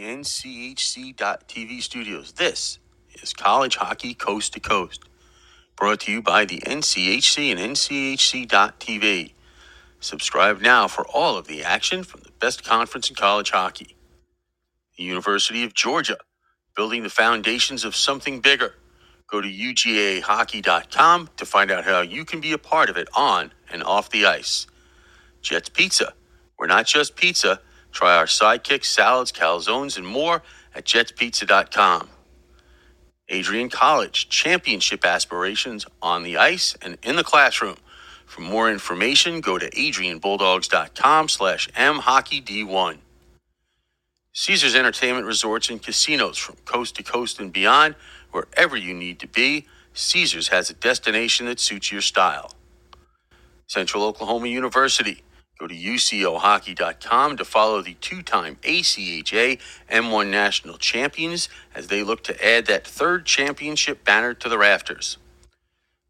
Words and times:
NCHC.TV 0.00 1.82
studios. 1.82 2.32
This 2.32 2.78
is 3.22 3.32
College 3.32 3.76
Hockey 3.76 4.14
Coast 4.14 4.54
to 4.54 4.60
Coast, 4.60 5.04
brought 5.76 6.00
to 6.00 6.12
you 6.12 6.22
by 6.22 6.44
the 6.44 6.58
NCHC 6.60 7.50
and 7.50 7.60
NCHC.TV. 7.60 9.32
Subscribe 10.00 10.60
now 10.60 10.88
for 10.88 11.06
all 11.06 11.36
of 11.36 11.46
the 11.46 11.62
action 11.62 12.02
from 12.02 12.22
the 12.22 12.32
best 12.40 12.64
conference 12.64 13.10
in 13.10 13.16
college 13.16 13.50
hockey. 13.50 13.96
The 14.96 15.04
University 15.04 15.64
of 15.64 15.74
Georgia, 15.74 16.18
building 16.74 17.02
the 17.02 17.10
foundations 17.10 17.84
of 17.84 17.94
something 17.94 18.40
bigger. 18.40 18.74
Go 19.26 19.40
to 19.40 19.48
UGAhockey.com 19.48 21.30
to 21.36 21.46
find 21.46 21.70
out 21.70 21.84
how 21.84 22.00
you 22.00 22.24
can 22.24 22.40
be 22.40 22.52
a 22.52 22.58
part 22.58 22.90
of 22.90 22.96
it 22.96 23.08
on 23.14 23.52
and 23.70 23.82
off 23.82 24.10
the 24.10 24.26
ice. 24.26 24.66
Jets 25.40 25.68
Pizza. 25.68 26.14
We're 26.58 26.66
not 26.66 26.86
just 26.86 27.16
pizza. 27.16 27.60
Try 27.92 28.16
our 28.16 28.26
sidekicks, 28.26 28.86
salads, 28.86 29.32
calzones, 29.32 29.96
and 29.96 30.06
more 30.06 30.42
at 30.74 30.84
jetspizza.com. 30.84 32.08
Adrian 33.28 33.70
College, 33.70 34.28
championship 34.28 35.04
aspirations 35.06 35.86
on 36.02 36.22
the 36.22 36.36
ice 36.36 36.76
and 36.82 36.98
in 37.02 37.16
the 37.16 37.24
classroom. 37.24 37.76
For 38.26 38.40
more 38.42 38.70
information, 38.70 39.40
go 39.40 39.58
to 39.58 39.70
adrianbulldogs.com 39.70 41.28
slash 41.28 41.68
mhockeyd1. 41.70 42.98
Caesars 44.34 44.74
Entertainment 44.74 45.26
Resorts 45.26 45.68
and 45.70 45.82
Casinos 45.82 46.38
from 46.38 46.56
coast 46.64 46.96
to 46.96 47.02
coast 47.02 47.38
and 47.38 47.52
beyond, 47.52 47.94
wherever 48.30 48.76
you 48.76 48.94
need 48.94 49.20
to 49.20 49.26
be, 49.26 49.66
Caesars 49.94 50.48
has 50.48 50.70
a 50.70 50.74
destination 50.74 51.46
that 51.46 51.60
suits 51.60 51.92
your 51.92 52.00
style. 52.00 52.52
Central 53.66 54.04
Oklahoma 54.04 54.48
University. 54.48 55.22
Go 55.62 55.68
to 55.68 55.76
UCOhockey.com 55.76 57.36
to 57.36 57.44
follow 57.44 57.82
the 57.82 57.94
two 57.94 58.20
time 58.20 58.56
ACHA 58.64 59.60
M1 59.88 60.28
National 60.28 60.76
Champions 60.76 61.48
as 61.72 61.86
they 61.86 62.02
look 62.02 62.24
to 62.24 62.44
add 62.44 62.66
that 62.66 62.84
third 62.84 63.26
championship 63.26 64.02
banner 64.02 64.34
to 64.34 64.48
the 64.48 64.58
rafters. 64.58 65.18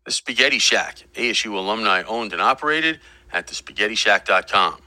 The 0.06 0.10
Spaghetti 0.10 0.58
Shack, 0.58 1.04
ASU 1.12 1.52
alumni 1.52 2.02
owned 2.04 2.32
and 2.32 2.40
operated 2.40 3.00
at 3.30 3.46
thespaghettishack.com. 3.46 4.78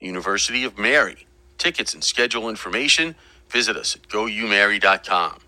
University 0.00 0.64
of 0.64 0.78
Mary. 0.78 1.26
Tickets 1.58 1.92
and 1.92 2.02
schedule 2.02 2.48
information, 2.48 3.14
visit 3.50 3.76
us 3.76 3.94
at 3.94 4.08
goumary.com. 4.08 5.38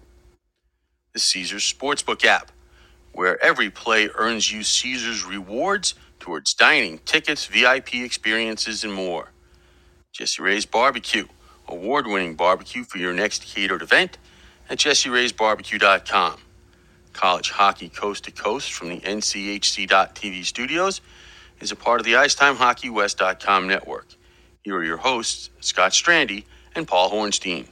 The 1.14 1.18
Caesars 1.18 1.72
Sportsbook 1.72 2.26
app, 2.26 2.52
where 3.14 3.42
every 3.42 3.70
play 3.70 4.10
earns 4.14 4.52
you 4.52 4.62
Caesars 4.62 5.24
rewards 5.24 5.94
towards 6.22 6.54
dining, 6.54 6.98
tickets, 6.98 7.46
VIP 7.46 7.94
experiences, 7.96 8.84
and 8.84 8.92
more. 8.92 9.32
Jesse 10.12 10.40
Ray's 10.40 10.64
Barbecue, 10.64 11.26
award 11.66 12.06
winning 12.06 12.36
barbecue 12.36 12.84
for 12.84 12.98
your 12.98 13.12
next 13.12 13.44
catered 13.44 13.82
event 13.82 14.18
at 14.70 14.78
jesseraysbarbecue.com. 14.78 16.40
College 17.12 17.50
Hockey 17.50 17.88
Coast 17.88 18.24
to 18.24 18.30
Coast 18.30 18.72
from 18.72 18.90
the 18.90 19.00
NCHC.TV 19.00 20.44
studios 20.44 21.00
is 21.60 21.72
a 21.72 21.76
part 21.76 22.00
of 22.00 22.06
the 22.06 22.12
IcetimeHockeyWest.com 22.12 23.66
network. 23.66 24.06
Here 24.62 24.76
are 24.76 24.84
your 24.84 24.98
hosts, 24.98 25.50
Scott 25.58 25.90
Strandy 25.90 26.44
and 26.76 26.86
Paul 26.86 27.10
Hornstein. 27.10 27.66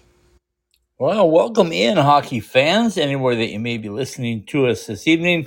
Well, 0.99 1.31
welcome 1.31 1.71
in, 1.71 1.97
hockey 1.99 2.41
fans, 2.41 2.99
anywhere 2.99 3.37
that 3.37 3.51
you 3.51 3.61
may 3.61 3.79
be 3.79 3.89
listening 3.89 4.43
to 4.47 4.67
us 4.67 4.87
this 4.87 5.07
evening 5.07 5.47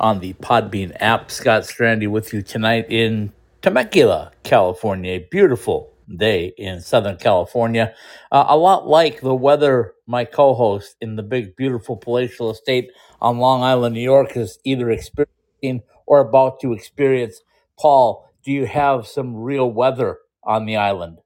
on 0.00 0.20
the 0.20 0.32
Podbean 0.34 0.96
app. 1.00 1.30
Scott 1.30 1.62
Strandy 1.62 2.08
with 2.08 2.32
you 2.32 2.42
tonight 2.42 2.86
in 2.88 3.32
Temecula, 3.62 4.32
California. 4.44 5.12
A 5.12 5.28
beautiful 5.30 5.92
day 6.16 6.52
in 6.56 6.80
Southern 6.80 7.16
California. 7.16 7.94
Uh, 8.32 8.46
a 8.48 8.56
lot 8.56 8.86
like 8.86 9.20
the 9.20 9.34
weather 9.34 9.94
my 10.06 10.24
co 10.24 10.54
host 10.54 10.96
in 11.00 11.16
the 11.16 11.22
big, 11.22 11.54
beautiful 11.56 11.96
palatial 11.96 12.50
estate 12.50 12.90
on 13.20 13.38
Long 13.38 13.62
Island, 13.62 13.94
New 13.94 14.00
York 14.00 14.36
is 14.36 14.58
either 14.64 14.90
experiencing 14.90 15.82
or 16.06 16.20
about 16.20 16.60
to 16.60 16.72
experience. 16.72 17.42
Paul, 17.78 18.28
do 18.44 18.52
you 18.52 18.66
have 18.66 19.06
some 19.06 19.36
real 19.36 19.70
weather 19.70 20.18
on 20.42 20.64
the 20.64 20.76
island? 20.76 21.18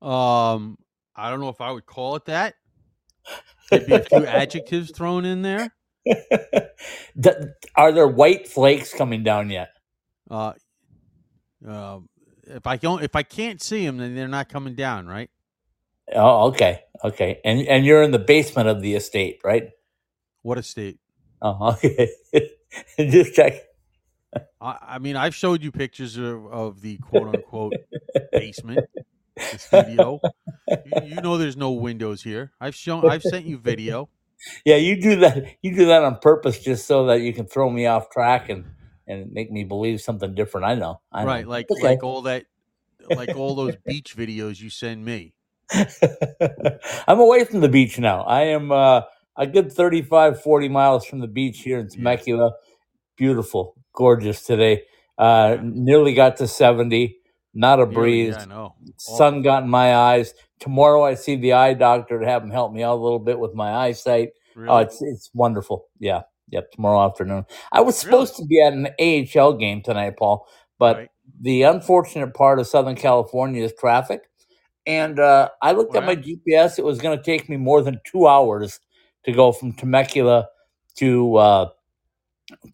Um, 0.00 0.78
I 1.14 1.30
don't 1.30 1.40
know 1.40 1.48
if 1.48 1.60
I 1.60 1.70
would 1.70 1.86
call 1.86 2.16
it 2.16 2.24
that. 2.26 2.54
Maybe 3.70 3.92
a 3.94 4.00
few 4.00 4.26
adjectives 4.26 4.90
thrown 4.90 5.24
in 5.24 5.42
there. 5.42 5.74
Are 7.76 7.92
there 7.92 8.08
white 8.08 8.48
flakes 8.48 8.92
coming 8.94 9.22
down 9.22 9.50
yet? 9.50 9.70
Uh, 10.30 10.52
uh, 11.66 12.00
if 12.44 12.66
I 12.66 12.76
don't, 12.76 13.02
if 13.02 13.16
I 13.16 13.22
can't 13.22 13.60
see 13.62 13.84
them, 13.84 13.98
then 13.98 14.14
they're 14.14 14.28
not 14.28 14.48
coming 14.48 14.74
down, 14.74 15.06
right? 15.06 15.30
Oh, 16.14 16.48
okay, 16.48 16.82
okay. 17.02 17.40
And 17.44 17.66
and 17.66 17.84
you're 17.86 18.02
in 18.02 18.10
the 18.10 18.18
basement 18.18 18.68
of 18.68 18.82
the 18.82 18.94
estate, 18.94 19.40
right? 19.44 19.70
What 20.42 20.58
estate? 20.58 20.98
Oh, 21.40 21.72
okay. 21.84 22.10
Just 22.98 23.34
check. 23.34 23.62
I, 24.60 24.78
I 24.82 24.98
mean, 24.98 25.16
I've 25.16 25.34
showed 25.34 25.62
you 25.62 25.70
pictures 25.70 26.16
of, 26.16 26.46
of 26.46 26.80
the 26.80 26.98
quote 26.98 27.28
unquote 27.28 27.74
basement, 28.32 28.80
the 29.50 29.58
studio. 29.58 30.20
You, 30.68 31.02
you 31.04 31.20
know, 31.20 31.38
there's 31.38 31.56
no 31.56 31.72
windows 31.72 32.22
here. 32.22 32.52
I've 32.60 32.74
shown, 32.74 33.08
I've 33.08 33.22
sent 33.22 33.46
you 33.46 33.58
video. 33.58 34.08
Yeah, 34.64 34.76
you 34.76 35.00
do 35.00 35.16
that. 35.20 35.44
You 35.62 35.74
do 35.74 35.86
that 35.86 36.02
on 36.04 36.18
purpose, 36.18 36.58
just 36.58 36.86
so 36.86 37.06
that 37.06 37.20
you 37.20 37.32
can 37.32 37.46
throw 37.46 37.70
me 37.70 37.86
off 37.86 38.10
track 38.10 38.48
and 38.48 38.64
and 39.06 39.32
make 39.32 39.50
me 39.50 39.64
believe 39.64 40.00
something 40.00 40.34
different. 40.34 40.66
I 40.66 40.74
know. 40.74 41.00
I 41.12 41.22
know. 41.22 41.28
right 41.28 41.46
like 41.46 41.70
Okay. 41.70 41.82
like 41.82 42.02
all 42.02 42.22
that 42.22 42.46
like 43.10 43.36
all 43.36 43.54
those 43.54 43.76
beach 43.86 44.16
videos 44.16 44.60
you 44.60 44.70
send 44.70 45.04
me 45.04 45.34
I'm 47.08 47.18
away 47.20 47.44
from 47.44 47.60
the 47.60 47.68
beach 47.68 47.98
now. 47.98 48.22
I 48.22 48.42
am 48.42 48.70
uh, 48.72 49.02
a 49.36 49.46
good 49.46 49.72
35, 49.72 50.42
40 50.42 50.68
miles 50.68 51.04
from 51.04 51.20
the 51.20 51.26
beach 51.26 51.60
here 51.60 51.78
in 51.78 51.88
Temecula. 51.88 52.52
Beautiful, 53.16 53.76
gorgeous 53.94 54.42
today. 54.44 54.82
Uh, 55.18 55.56
nearly 55.62 56.14
got 56.14 56.36
to 56.38 56.48
70. 56.48 57.16
Not 57.54 57.80
a 57.80 57.86
breeze. 57.86 58.34
yeah, 58.36 58.42
i 58.42 58.44
know 58.46 58.74
Sun 58.96 59.42
got 59.42 59.62
in 59.62 59.68
my 59.70 59.94
eyes. 59.94 60.34
Tomorrow 60.60 61.04
I 61.04 61.14
see 61.14 61.36
the 61.36 61.52
eye 61.52 61.74
doctor 61.74 62.18
to 62.20 62.26
have 62.26 62.42
him 62.42 62.50
help 62.50 62.72
me 62.72 62.82
out 62.82 62.94
a 62.96 63.02
little 63.02 63.18
bit 63.18 63.38
with 63.38 63.54
my 63.54 63.72
eyesight. 63.74 64.30
really? 64.54 64.68
Oh, 64.70 64.78
it's 64.78 65.00
it's 65.02 65.30
wonderful. 65.34 65.86
Yeah, 66.00 66.22
yeah. 66.48 66.60
Tomorrow 66.72 67.06
afternoon. 67.06 67.44
I 67.72 67.80
was 67.82 67.96
supposed 67.96 68.36
to 68.36 68.44
be 68.44 68.60
at 68.62 68.72
an 68.72 68.88
AHL 69.00 69.54
game 69.54 69.82
tonight, 69.82 70.16
Paul, 70.18 70.46
but 70.78 70.96
Right. 70.96 71.10
the 71.40 71.62
unfortunate 71.62 72.34
part 72.34 72.58
of 72.58 72.66
Southern 72.66 72.96
California 72.96 73.62
is 73.62 73.72
traffic. 73.78 74.22
And 74.86 75.18
uh, 75.18 75.48
I 75.62 75.72
looked 75.72 75.96
at 75.96 76.04
my 76.04 76.16
GPS. 76.16 76.78
It 76.78 76.84
was 76.84 76.98
going 77.00 77.16
to 77.16 77.24
take 77.24 77.48
me 77.48 77.56
more 77.56 77.82
than 77.82 78.00
two 78.04 78.26
hours 78.26 78.80
to 79.24 79.32
go 79.32 79.52
from 79.52 79.72
Temecula 79.72 80.48
to 80.96 81.36
uh, 81.36 81.68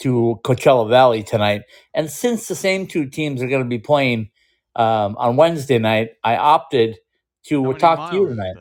to 0.00 0.40
Coachella 0.44 0.88
Valley 0.88 1.22
tonight. 1.22 1.62
And 1.94 2.10
since 2.10 2.48
the 2.48 2.54
same 2.56 2.86
two 2.86 3.06
teams 3.06 3.42
are 3.42 3.48
going 3.48 3.62
to 3.62 3.68
be 3.68 3.78
playing 3.78 4.30
um, 4.76 5.16
on 5.16 5.36
Wednesday 5.36 5.78
night, 5.78 6.10
I 6.22 6.36
opted 6.36 6.98
to 7.46 7.64
How 7.64 7.72
talk 7.72 8.10
to 8.10 8.16
you 8.16 8.28
tonight. 8.28 8.54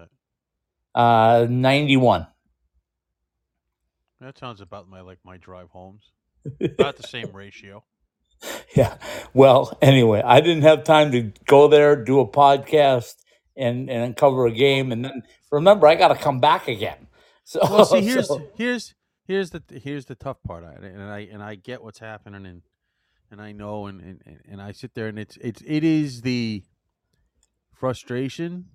Uh, 0.95 1.47
Ninety-one. 1.49 2.27
that 4.19 4.37
sounds 4.37 4.61
about 4.61 4.89
my 4.89 5.01
like 5.01 5.19
my 5.23 5.37
drive 5.37 5.69
homes 5.69 6.11
about 6.61 6.97
the 6.97 7.07
same 7.07 7.31
ratio 7.33 7.83
Yeah. 8.75 8.95
Well, 9.33 9.77
anyway, 9.81 10.21
I 10.23 10.39
didn't 10.41 10.63
have 10.63 10.83
time 10.83 11.11
to 11.11 11.31
go 11.45 11.67
there, 11.67 11.95
do 11.95 12.19
a 12.19 12.27
podcast, 12.27 13.15
and 13.57 13.89
and 13.89 14.15
cover 14.15 14.45
a 14.45 14.51
game, 14.51 14.91
and 14.91 15.03
then 15.03 15.23
remember 15.51 15.87
I 15.87 15.95
got 15.95 16.09
to 16.09 16.15
come 16.15 16.39
back 16.39 16.67
again. 16.67 17.07
So, 17.43 17.59
well 17.63 17.85
see 17.85 18.01
here's 18.09 18.27
so- 18.27 18.47
here's 18.55 18.93
here's 19.27 19.49
the 19.51 19.61
here's 19.83 20.05
the 20.05 20.15
tough 20.15 20.37
part 20.43 20.63
I, 20.63 20.73
and 20.85 21.03
i 21.03 21.19
and 21.31 21.43
i 21.43 21.55
get 21.55 21.83
what's 21.83 21.99
happening 21.99 22.45
and 22.45 22.61
and 23.31 23.41
i 23.41 23.51
know 23.51 23.85
and, 23.87 24.01
and 24.01 24.21
and 24.49 24.61
i 24.61 24.71
sit 24.71 24.93
there 24.95 25.07
and 25.07 25.19
it's 25.19 25.37
it's 25.41 25.61
it 25.65 25.83
is 25.83 26.21
the 26.21 26.63
frustration 27.73 28.65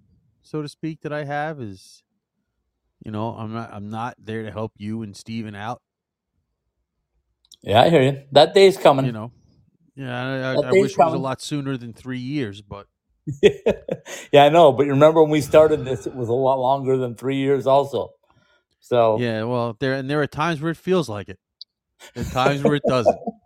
so 0.43 0.63
to 0.63 0.69
speak 0.69 1.01
that 1.03 1.13
i 1.13 1.25
have 1.25 1.61
is 1.61 2.03
you 3.05 3.11
know 3.11 3.31
i'm 3.31 3.53
not 3.53 3.73
i'm 3.73 3.89
not 3.91 4.15
there 4.19 4.43
to 4.43 4.51
help 4.51 4.73
you 4.79 5.03
and 5.03 5.17
steven 5.17 5.55
out 5.55 5.81
yeah, 7.67 7.81
I 7.81 7.89
hear 7.89 8.03
you. 8.03 8.23
That 8.33 8.53
day 8.53 8.67
is 8.67 8.77
coming. 8.77 9.07
you 9.07 9.13
know 9.13 9.33
yeah 9.97 10.53
i, 10.53 10.53
I, 10.53 10.69
I 10.69 10.73
wish 10.73 10.93
it 10.93 10.99
was 10.99 11.07
a 11.07 11.11
coming. 11.11 11.23
lot 11.23 11.41
sooner 11.41 11.77
than 11.77 11.93
three 11.93 12.19
years 12.19 12.61
but 12.63 12.87
yeah, 14.33 14.45
I 14.45 14.51
know. 14.51 14.71
But 14.73 14.85
you 14.85 14.93
remember 14.93 15.23
when 15.23 15.31
we 15.31 15.41
started 15.41 15.85
this, 15.85 16.07
it 16.07 16.15
was 16.15 16.29
a 16.29 16.35
lot 16.35 16.59
longer 16.59 16.99
than 16.99 17.15
three 17.15 17.37
years, 17.37 17.67
also. 17.67 18.11
So 18.81 19.19
yeah 19.19 19.45
well 19.45 19.77
there 19.81 19.95
and 19.95 20.11
there 20.11 20.21
are 20.21 20.27
times 20.27 20.61
where 20.61 20.71
it 20.71 20.77
feels 20.77 21.09
like 21.09 21.31
it 21.31 21.39
and 22.15 22.31
times 22.31 22.63
where 22.63 22.75
it 22.75 22.83
doesn't 22.87 23.19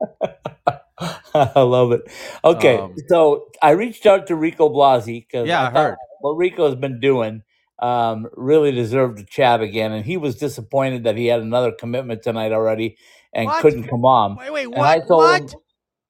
I 1.34 1.60
love 1.62 1.92
it. 1.92 2.02
Okay, 2.44 2.88
Um, 2.88 3.02
so 3.08 3.48
I 3.62 3.72
reached 3.72 4.06
out 4.06 4.28
to 4.28 4.36
Rico 4.36 4.68
Blasi 4.70 5.26
because 5.26 5.50
Yeah, 5.50 5.62
I 5.62 5.70
thought 5.74 5.86
heard. 5.86 5.98
what 6.20 6.32
Rico's 6.34 6.76
been 6.76 7.00
doing 7.00 7.42
um, 7.80 8.28
really 8.36 8.72
deserved 8.72 9.18
to 9.18 9.24
chat 9.26 9.62
again, 9.62 9.92
and 9.92 10.04
he 10.06 10.16
was 10.16 10.36
disappointed 10.36 11.04
that 11.04 11.16
he 11.16 11.26
had 11.26 11.40
another 11.42 11.72
commitment 11.72 12.22
tonight 12.22 12.52
already 12.52 12.98
and 13.34 13.54
What? 13.54 13.58
couldn't 13.58 13.88
come 13.88 14.04
on. 14.04 14.38
wait 14.38 14.50
wait 14.52 14.68
And 14.74 14.86
I 14.86 14.98
what 14.98 15.08
told 15.08 15.32
what 15.32 15.42
him, 15.42 15.56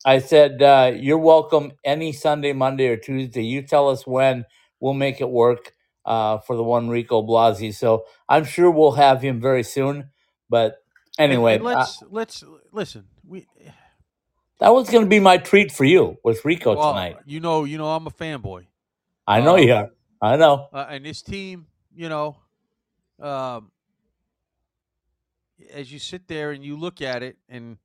I 0.07 0.21
said, 0.21 0.63
uh, 0.63 0.93
"You're 0.97 1.19
welcome 1.19 1.73
any 1.85 2.13
Sunday, 2.13 2.53
Monday, 2.55 2.89
or 2.89 2.97
Tuesday. 2.99 3.45
You 3.45 3.63
tell 3.63 3.89
us 3.91 4.07
when. 4.07 4.47
We'll 4.81 4.95
make 4.95 5.21
it 5.21 5.31
work." 5.31 5.73
uh, 6.07 6.39
for 6.39 6.57
the 6.57 6.63
one 6.65 6.89
Rico 6.89 7.23
Blasi. 7.23 7.75
So 7.75 8.05
I'm 8.29 8.45
sure 8.45 8.71
we'll 8.71 8.93
have 8.93 9.23
him 9.23 9.41
very 9.41 9.63
soon. 9.63 10.11
But 10.51 10.77
anyway, 11.19 11.59
and 11.59 11.63
let's 11.63 12.03
let's 12.11 12.45
listen. 12.73 13.07
We 13.27 13.49
uh, 13.67 13.71
that 14.59 14.75
was 14.75 14.91
going 14.91 15.05
to 15.05 15.09
be 15.09 15.21
my 15.21 15.39
treat 15.39 15.73
for 15.73 15.85
you 15.85 16.19
with 16.25 16.45
Rico 16.45 16.75
well, 16.75 16.93
tonight. 16.93 17.17
you 17.27 17.41
know, 17.41 17.65
you 17.65 17.79
know, 17.79 17.89
I'm 17.89 18.07
a 18.07 18.11
fanboy. 18.11 18.67
I 19.27 19.41
know 19.41 19.55
uh, 19.55 19.59
you 19.59 19.75
are. 19.75 19.91
I 20.21 20.37
know. 20.37 20.69
uh, 20.73 20.87
and 20.89 21.05
this 21.05 21.23
team, 21.23 21.67
you 21.95 22.09
know, 22.09 22.37
um, 23.21 23.71
as 25.73 25.93
you 25.93 25.99
sit 25.99 26.27
there 26.29 26.51
and 26.51 26.65
you 26.65 26.77
look 26.77 27.01
at 27.01 27.23
it, 27.23 27.37
and 27.49 27.79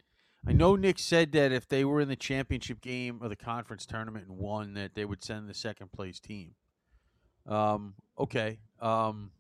I 0.48 0.54
know 0.54 0.76
Nick 0.76 1.00
said 1.00 1.32
that 1.34 1.52
if 1.52 1.68
they 1.68 1.86
were 1.86 2.02
in 2.02 2.08
the 2.08 2.16
championship 2.16 2.82
game 2.82 3.22
of 3.22 3.30
the 3.30 3.36
conference 3.36 3.86
tournament 3.86 4.28
and 4.28 4.38
won, 4.38 4.74
that 4.74 4.96
they 4.96 5.06
would 5.06 5.24
send 5.24 5.48
the 5.48 5.54
second 5.54 5.92
place 5.92 6.20
team. 6.20 6.56
Um, 7.48 7.94
okay. 8.18 8.60
Um, 8.82 9.32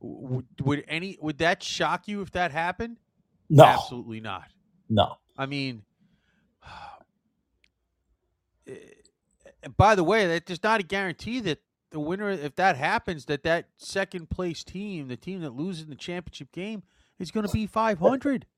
would, 0.00 0.46
would 0.62 0.84
any 0.88 1.18
would 1.20 1.38
that 1.38 1.62
shock 1.62 2.08
you 2.08 2.22
if 2.22 2.30
that 2.32 2.50
happened? 2.52 2.98
No, 3.50 3.64
Absolutely 3.64 4.20
not. 4.20 4.44
no. 4.88 5.16
I 5.36 5.46
mean, 5.46 5.82
Uh, 8.70 9.68
by 9.76 9.94
the 9.94 10.04
way, 10.04 10.26
that 10.26 10.46
does 10.46 10.62
not 10.62 10.80
a 10.80 10.82
guarantee 10.82 11.40
that 11.40 11.58
the 11.90 12.00
winner, 12.00 12.30
if 12.30 12.54
that 12.56 12.76
happens, 12.76 13.26
that 13.26 13.42
that 13.42 13.68
second 13.76 14.30
place 14.30 14.64
team, 14.64 15.08
the 15.08 15.16
team 15.16 15.40
that 15.42 15.54
loses 15.54 15.86
the 15.86 15.94
championship 15.96 16.52
game, 16.52 16.82
is 17.18 17.30
going 17.30 17.46
to 17.46 17.52
be 17.52 17.66
500. 17.66 18.46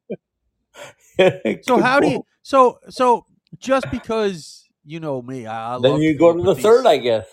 So 1.64 1.78
how 1.82 2.00
do 2.00 2.08
you? 2.08 2.26
So 2.42 2.78
so 2.88 3.26
just 3.58 3.90
because 3.90 4.64
you 4.86 5.00
know 5.00 5.20
me, 5.20 5.44
I, 5.44 5.74
I 5.76 5.78
Then 5.78 5.92
love 5.92 6.02
you 6.02 6.16
go 6.16 6.32
to 6.32 6.42
the 6.42 6.54
with 6.54 6.62
third, 6.62 6.86
I 6.86 6.96
guess. 6.96 7.26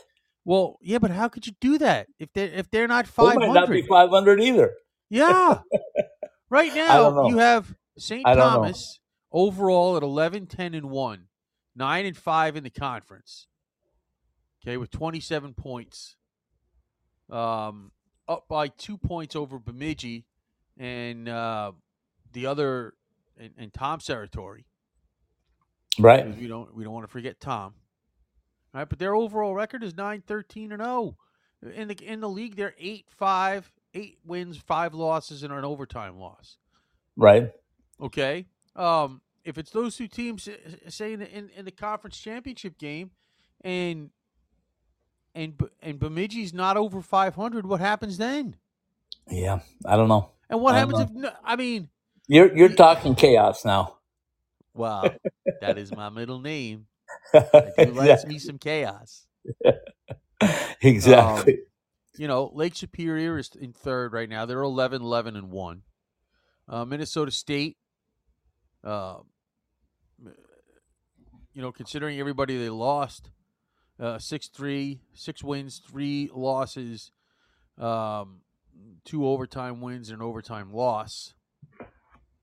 Well, 0.43 0.77
yeah, 0.81 0.97
but 0.97 1.11
how 1.11 1.27
could 1.29 1.47
you 1.47 1.53
do 1.61 1.77
that 1.77 2.07
if 2.19 2.33
they 2.33 2.45
if 2.45 2.69
they're 2.69 2.87
not 2.87 3.05
They 3.05 3.23
might 3.23 3.53
not 3.53 3.69
be 3.69 3.81
500? 3.81 3.87
500 3.87 4.41
either. 4.41 4.73
Yeah. 5.09 5.59
right 6.49 6.75
now, 6.75 7.27
you 7.27 7.37
have 7.37 7.73
St. 7.97 8.25
Thomas 8.25 8.99
overall 9.31 9.95
at 9.97 10.03
11, 10.03 10.47
10, 10.47 10.73
and 10.73 10.89
1, 10.89 11.27
9 11.75 12.05
and 12.05 12.17
5 12.17 12.55
in 12.55 12.63
the 12.63 12.69
conference. 12.69 13.47
Okay, 14.61 14.77
with 14.77 14.91
27 14.91 15.53
points. 15.53 16.15
Um, 17.29 17.91
up 18.27 18.47
by 18.47 18.67
two 18.67 18.97
points 18.97 19.35
over 19.35 19.59
Bemidji 19.59 20.25
and 20.77 21.29
uh, 21.29 21.71
the 22.31 22.45
other, 22.45 22.93
and, 23.37 23.51
and 23.57 23.73
Tom's 23.73 24.05
territory. 24.05 24.65
Right. 25.99 26.25
because 26.25 26.39
We 26.39 26.47
don't 26.47 26.73
we 26.75 26.83
don't 26.83 26.93
want 26.93 27.05
to 27.05 27.11
forget 27.11 27.39
Tom. 27.39 27.73
All 28.73 28.79
right, 28.79 28.89
but 28.89 28.99
their 28.99 29.15
overall 29.15 29.53
record 29.53 29.83
is 29.83 29.95
9 29.95 30.23
13 30.25 30.71
and 30.71 30.81
0. 30.81 31.17
In 31.75 31.87
the 31.89 31.95
in 31.95 32.21
the 32.21 32.29
league 32.29 32.55
they're 32.55 32.75
8 32.77 33.05
5, 33.09 33.71
8 33.93 34.17
wins, 34.25 34.57
5 34.57 34.93
losses 34.93 35.43
and 35.43 35.51
an 35.51 35.65
overtime 35.65 36.17
loss. 36.17 36.57
Right. 37.17 37.51
Okay? 37.99 38.45
Um 38.75 39.21
if 39.49 39.57
it's 39.57 39.71
those 39.71 39.97
two 39.97 40.07
teams 40.07 40.47
say 40.87 41.13
in 41.13 41.19
the, 41.19 41.29
in, 41.29 41.49
in 41.55 41.65
the 41.65 41.71
conference 41.71 42.17
championship 42.17 42.77
game 42.77 43.11
and 43.61 44.11
and 45.35 45.59
and 45.81 45.99
Bemidji's 45.99 46.53
not 46.53 46.77
over 46.77 47.01
500, 47.01 47.65
what 47.65 47.79
happens 47.79 48.17
then? 48.17 48.55
Yeah. 49.29 49.59
I 49.85 49.95
don't 49.95 50.07
know. 50.07 50.31
And 50.49 50.61
what 50.61 50.75
happens 50.75 50.99
if 50.99 51.33
I 51.43 51.55
mean, 51.55 51.89
You're 52.27 52.55
you're 52.55 52.69
talking 52.69 53.15
chaos 53.15 53.65
now. 53.65 53.97
wow, 54.73 55.11
that 55.61 55.77
is 55.77 55.91
my 55.91 56.09
middle 56.09 56.39
name. 56.39 56.87
I 57.33 57.85
do 57.85 57.91
like 57.91 58.27
me 58.27 58.39
some 58.39 58.57
chaos. 58.57 59.25
exactly. 60.81 61.59
you 62.17 62.27
know, 62.27 62.51
Lake 62.53 62.75
Superior 62.75 63.37
is 63.37 63.51
in 63.59 63.73
third 63.73 64.13
right 64.13 64.29
now. 64.29 64.45
They're 64.45 64.61
11, 64.61 65.01
11, 65.01 65.35
and 65.35 65.51
1. 65.51 65.81
Uh, 66.67 66.85
Minnesota 66.85 67.31
State, 67.31 67.77
uh, 68.83 69.17
you 71.59 71.65
know, 71.65 71.73
considering 71.73 72.17
everybody 72.17 72.57
they 72.57 72.69
lost, 72.69 73.31
uh, 73.99 74.17
6 74.17 74.47
3, 74.47 75.01
six 75.13 75.43
wins, 75.43 75.81
three 75.85 76.29
losses, 76.33 77.11
um, 77.77 78.39
two 79.03 79.27
overtime 79.27 79.81
wins, 79.81 80.09
and 80.09 80.21
an 80.21 80.25
overtime 80.25 80.71
loss. 80.71 81.33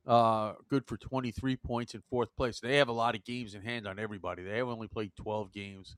Uh, 0.07 0.53
good 0.69 0.87
for 0.87 0.99
23 0.99 1.57
points 1.57 1.95
in 1.95 2.03
fourth 2.11 2.37
place. 2.37 2.61
They 2.61 2.77
have 2.77 2.89
a 2.89 2.93
lot 2.93 3.15
of 3.15 3.25
games 3.25 3.55
in 3.55 3.63
hand 3.63 3.87
on 3.87 3.99
everybody. 3.99 4.43
They 4.43 4.59
have 4.59 4.69
only 4.69 4.87
played 4.87 5.13
12 5.17 5.51
games. 5.51 5.97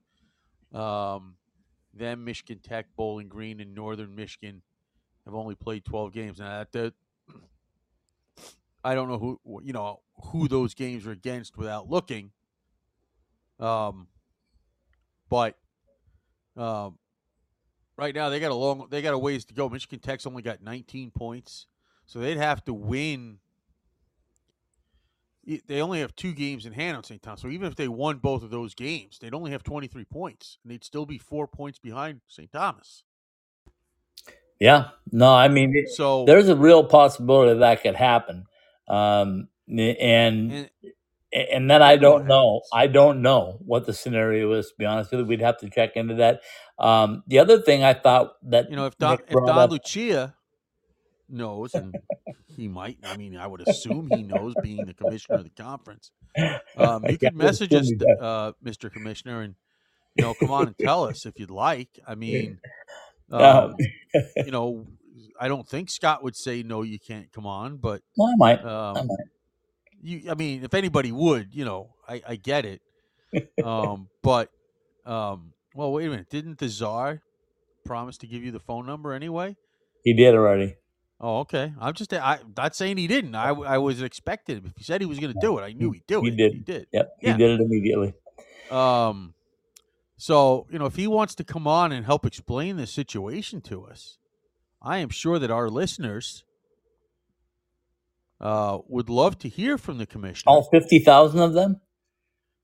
Um, 0.73 1.35
them, 1.93 2.23
Michigan 2.23 2.59
Tech, 2.63 2.85
Bowling 2.95 3.27
Green, 3.27 3.59
and 3.59 3.75
Northern 3.75 4.15
Michigan 4.15 4.61
have 5.25 5.35
only 5.35 5.55
played 5.55 5.83
12 5.83 6.13
games. 6.13 6.39
Now 6.39 6.59
that, 6.59 6.71
that 6.71 6.93
I 8.85 8.95
don't 8.95 9.09
know 9.09 9.19
who 9.19 9.61
you 9.61 9.73
know 9.73 9.99
who 10.27 10.47
those 10.47 10.73
games 10.73 11.05
are 11.05 11.11
against 11.11 11.57
without 11.57 11.89
looking. 11.89 12.31
Um, 13.59 14.07
but 15.29 15.57
um, 16.55 16.97
right 17.97 18.15
now 18.15 18.29
they 18.29 18.39
got 18.39 18.51
a 18.51 18.55
long 18.55 18.87
they 18.89 19.01
got 19.01 19.13
a 19.13 19.17
ways 19.17 19.45
to 19.45 19.53
go. 19.53 19.69
Michigan 19.69 19.99
Tech's 19.99 20.25
only 20.25 20.41
got 20.41 20.61
19 20.61 21.11
points, 21.11 21.67
so 22.05 22.19
they'd 22.19 22.37
have 22.37 22.63
to 22.65 22.73
win. 22.73 23.39
They 25.65 25.81
only 25.81 26.01
have 26.01 26.15
two 26.15 26.33
games 26.33 26.67
in 26.67 26.73
hand 26.73 26.95
on 26.95 27.03
St. 27.03 27.23
Thomas, 27.23 27.41
so 27.41 27.47
even 27.47 27.67
if 27.67 27.75
they 27.75 27.87
won 27.87 28.17
both 28.17 28.43
of 28.43 28.51
those 28.51 28.75
games, 28.75 29.17
they'd 29.19 29.33
only 29.33 29.49
have 29.49 29.63
23 29.63 30.05
points, 30.05 30.59
and 30.63 30.71
they'd 30.71 30.83
still 30.83 31.07
be 31.07 31.17
four 31.17 31.47
points 31.47 31.79
behind 31.79 32.21
St. 32.27 32.51
Thomas. 32.51 33.03
Yeah. 34.59 34.89
No, 35.11 35.33
I 35.33 35.47
mean, 35.47 35.73
So 35.95 36.25
there's 36.25 36.49
a 36.49 36.55
real 36.55 36.83
possibility 36.83 37.57
that 37.59 37.81
could 37.81 37.95
happen. 37.95 38.45
Um, 38.87 39.47
and 39.67 39.79
and, 39.79 40.69
and 41.31 41.69
then 41.69 41.81
I 41.81 41.95
don't 41.97 42.25
know. 42.25 42.61
I 42.73 42.87
don't 42.87 43.21
know 43.21 43.57
what 43.65 43.85
the 43.85 43.93
scenario 43.93 44.51
is. 44.53 44.67
To 44.67 44.73
be 44.77 44.85
honest 44.85 45.11
with 45.11 45.21
you, 45.21 45.25
we'd 45.25 45.41
have 45.41 45.57
to 45.59 45.69
check 45.69 45.95
into 45.95 46.15
that. 46.15 46.41
Um, 46.77 47.23
the 47.27 47.39
other 47.39 47.61
thing 47.61 47.83
I 47.83 47.93
thought 47.93 48.33
that 48.49 48.69
you 48.69 48.75
know 48.75 48.85
if 48.85 48.97
Don 48.97 49.19
if 49.27 49.33
Don 49.33 49.49
up- 49.49 49.71
Lucia 49.71 50.35
knows, 51.29 51.73
and 51.75 51.95
he 52.55 52.67
might. 52.67 52.97
I 53.03 53.15
mean, 53.17 53.37
I 53.37 53.45
would 53.47 53.67
assume 53.67 54.09
he 54.11 54.23
knows, 54.23 54.55
being 54.63 54.85
the 54.85 54.93
commissioner 54.93 55.37
of 55.37 55.43
the 55.43 55.61
conference. 55.63 56.11
Um, 56.75 57.05
you 57.07 57.17
could 57.19 57.35
message 57.35 57.73
us, 57.73 57.91
uh, 58.19 58.53
Mr. 58.65 58.91
Commissioner, 58.91 59.41
and 59.41 59.55
you 60.15 60.23
know, 60.23 60.33
come 60.33 60.51
on 60.51 60.67
and 60.67 60.77
tell 60.77 61.03
us 61.03 61.25
if 61.25 61.39
you'd 61.39 61.51
like. 61.51 61.99
I 62.07 62.15
mean, 62.15 62.59
Um, 63.31 63.75
you 64.37 64.49
know, 64.51 64.87
I 65.39 65.47
don't 65.47 65.67
think 65.67 65.91
Scott 65.91 66.23
would 66.23 66.35
say 66.35 66.63
no, 66.63 66.81
you 66.81 66.97
can't 66.99 67.31
come 67.31 67.45
on, 67.45 67.77
but 67.77 68.01
well, 68.17 68.29
I 68.29 68.35
might. 68.37 68.65
um, 68.65 68.95
might. 69.07 69.17
You, 70.01 70.31
I 70.31 70.35
mean, 70.35 70.63
if 70.63 70.73
anybody 70.73 71.11
would, 71.11 71.49
you 71.53 71.65
know, 71.65 71.95
I, 72.07 72.21
I 72.27 72.35
get 72.35 72.65
it. 72.65 72.81
Um, 73.63 74.09
but, 74.23 74.49
um, 75.05 75.53
well, 75.75 75.91
wait 75.91 76.07
a 76.07 76.09
minute. 76.09 76.29
Didn't 76.29 76.57
the 76.59 76.67
czar 76.69 77.21
promise 77.85 78.17
to 78.19 78.27
give 78.27 78.43
you 78.43 78.51
the 78.51 78.59
phone 78.59 78.85
number 78.85 79.13
anyway? 79.13 79.55
He 80.03 80.13
did 80.13 80.33
already. 80.35 80.75
Oh, 81.21 81.39
okay. 81.39 81.73
I'm 81.79 81.93
just 81.93 82.13
I 82.13 82.39
not 82.55 82.75
saying 82.75 82.97
he 82.97 83.07
didn't. 83.07 83.35
I, 83.35 83.49
I 83.49 83.77
was 83.77 84.01
expected. 84.01 84.65
If 84.65 84.71
he 84.77 84.83
said 84.83 85.01
he 85.01 85.07
was 85.07 85.19
going 85.19 85.33
to 85.33 85.39
do 85.41 85.57
it, 85.57 85.63
I 85.63 85.73
knew 85.73 85.91
he'd 85.91 86.07
do 86.07 86.21
He 86.21 86.29
it. 86.29 86.37
did. 86.37 86.53
He 86.53 86.59
did. 86.59 86.87
Yep, 86.93 87.09
Yeah. 87.21 87.31
he 87.33 87.37
did 87.37 87.51
it 87.51 87.61
immediately. 87.61 88.13
Um, 88.71 89.33
so 90.17 90.65
you 90.71 90.79
know, 90.79 90.85
if 90.85 90.95
he 90.95 91.07
wants 91.07 91.35
to 91.35 91.43
come 91.43 91.67
on 91.67 91.91
and 91.91 92.05
help 92.05 92.25
explain 92.25 92.77
the 92.77 92.87
situation 92.87 93.59
to 93.61 93.83
us, 93.85 94.17
I 94.81 94.99
am 94.99 95.09
sure 95.09 95.39
that 95.39 95.51
our 95.51 95.69
listeners 95.69 96.45
uh, 98.41 98.79
would 98.87 99.09
love 99.09 99.37
to 99.39 99.49
hear 99.49 99.77
from 99.77 99.97
the 99.97 100.05
commissioner. 100.05 100.51
All 100.51 100.63
fifty 100.63 100.99
thousand 100.99 101.39
of 101.41 101.53
them. 101.53 101.81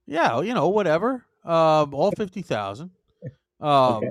Yeah, 0.07 0.41
you 0.41 0.53
know, 0.53 0.69
whatever. 0.69 1.25
Um, 1.43 1.93
all 1.93 2.11
fifty 2.11 2.41
thousand. 2.41 2.91
Um, 3.59 3.97
Okay. 3.97 4.09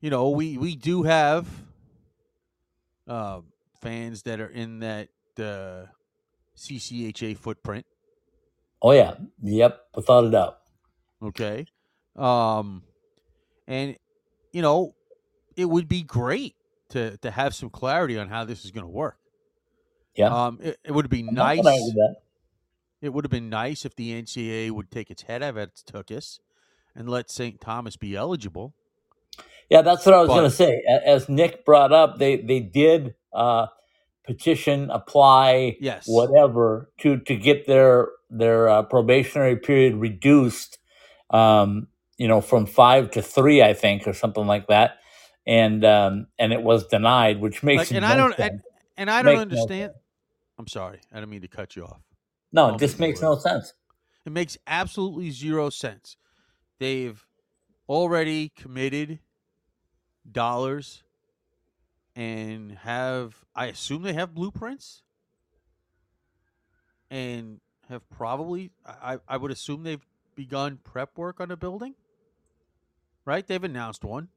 you 0.00 0.10
know, 0.10 0.30
we 0.30 0.58
we 0.58 0.76
do 0.76 1.02
have 1.04 1.48
uh, 3.06 3.40
fans 3.80 4.22
that 4.22 4.40
are 4.40 4.48
in 4.48 4.80
that 4.80 5.08
uh, 5.38 5.86
CCHA 6.56 7.36
footprint. 7.36 7.86
Oh 8.82 8.92
yeah. 8.92 9.14
Yep. 9.42 9.80
Without 9.94 10.24
a 10.24 10.30
doubt. 10.30 10.58
Okay, 11.22 11.66
um, 12.16 12.82
and 13.68 13.96
you 14.52 14.62
know, 14.62 14.94
it 15.54 15.66
would 15.66 15.86
be 15.86 16.02
great 16.02 16.54
to 16.90 17.16
to 17.18 17.30
have 17.30 17.54
some 17.54 17.68
clarity 17.68 18.18
on 18.18 18.28
how 18.28 18.44
this 18.44 18.64
is 18.64 18.70
going 18.70 18.86
to 18.86 18.90
work. 18.90 19.18
Yeah. 20.20 20.46
Um, 20.46 20.58
it, 20.62 20.78
it 20.84 20.92
would 20.92 21.08
be 21.10 21.20
I'm 21.20 21.34
nice. 21.34 21.56
gonna 21.58 21.70
argue 21.70 21.92
that. 21.92 22.16
It 23.02 23.12
would 23.14 23.24
have 23.24 23.30
been 23.30 23.48
nice 23.48 23.84
if 23.84 23.96
the 23.96 24.20
NCAA 24.22 24.70
would 24.70 24.90
take 24.90 25.10
its 25.10 25.22
head 25.22 25.42
out 25.42 25.50
of 25.50 25.56
its 25.56 25.82
tuchus 25.82 26.38
and 26.94 27.08
let 27.08 27.30
St. 27.30 27.58
Thomas 27.60 27.96
be 27.96 28.14
eligible. 28.14 28.74
Yeah, 29.70 29.82
that's 29.82 30.04
what 30.04 30.14
I 30.14 30.20
was 30.20 30.28
going 30.28 30.44
to 30.44 30.50
say. 30.50 30.82
As 31.06 31.28
Nick 31.28 31.64
brought 31.64 31.92
up, 31.92 32.18
they 32.18 32.36
they 32.36 32.60
did 32.60 33.14
uh, 33.32 33.68
petition, 34.26 34.90
apply, 34.90 35.76
Yes. 35.80 36.04
whatever 36.06 36.90
to 36.98 37.18
to 37.20 37.36
get 37.36 37.66
their 37.66 38.08
their 38.28 38.68
uh, 38.68 38.82
probationary 38.82 39.56
period 39.56 39.94
reduced. 39.96 40.78
Um, 41.30 41.86
you 42.18 42.28
know, 42.28 42.40
from 42.42 42.66
five 42.66 43.12
to 43.12 43.22
three, 43.22 43.62
I 43.62 43.72
think, 43.72 44.06
or 44.06 44.12
something 44.12 44.46
like 44.46 44.66
that. 44.66 44.98
and 45.46 45.84
um, 45.86 46.26
and 46.38 46.52
it 46.52 46.62
was 46.62 46.86
denied, 46.88 47.40
which 47.40 47.62
makes 47.62 47.78
Like, 47.78 47.92
and 47.92 48.02
no 48.02 48.08
I 48.08 48.16
don't 48.16 48.36
sense. 48.36 48.50
and, 48.50 48.60
and 48.98 49.10
I 49.10 49.22
don't 49.22 49.34
no 49.36 49.40
understand. 49.40 49.92
sense. 49.92 49.98
I'm 50.60 50.66
sorry, 50.66 51.00
I 51.10 51.16
didn't 51.16 51.30
mean 51.30 51.40
to 51.40 51.48
cut 51.48 51.74
you 51.74 51.84
off. 51.84 52.02
No, 52.52 52.76
make 52.76 52.98
makes 52.98 53.22
no 53.22 53.38
sense. 53.38 53.72
It 54.26 54.32
makes 54.32 54.58
absolutely 54.66 55.30
zero 55.30 55.70
sense. 55.70 56.18
They've 56.78 57.24
already 57.88 58.50
committed 58.50 59.20
dollars 60.30 61.02
and 62.14 62.72
have 62.72 63.36
I 63.54 63.66
assume 63.66 64.02
they 64.02 64.12
have 64.12 64.34
blueprints 64.34 65.02
and 67.10 67.60
have 67.88 68.08
probably 68.10 68.70
I, 68.84 69.18
I 69.26 69.38
would 69.38 69.50
assume 69.50 69.82
they've 69.82 70.06
begun 70.34 70.78
prep 70.84 71.16
work 71.16 71.40
on 71.40 71.50
a 71.50 71.56
building. 71.56 71.94
Right? 73.24 73.46
They've 73.46 73.64
announced 73.64 74.04
one. 74.04 74.28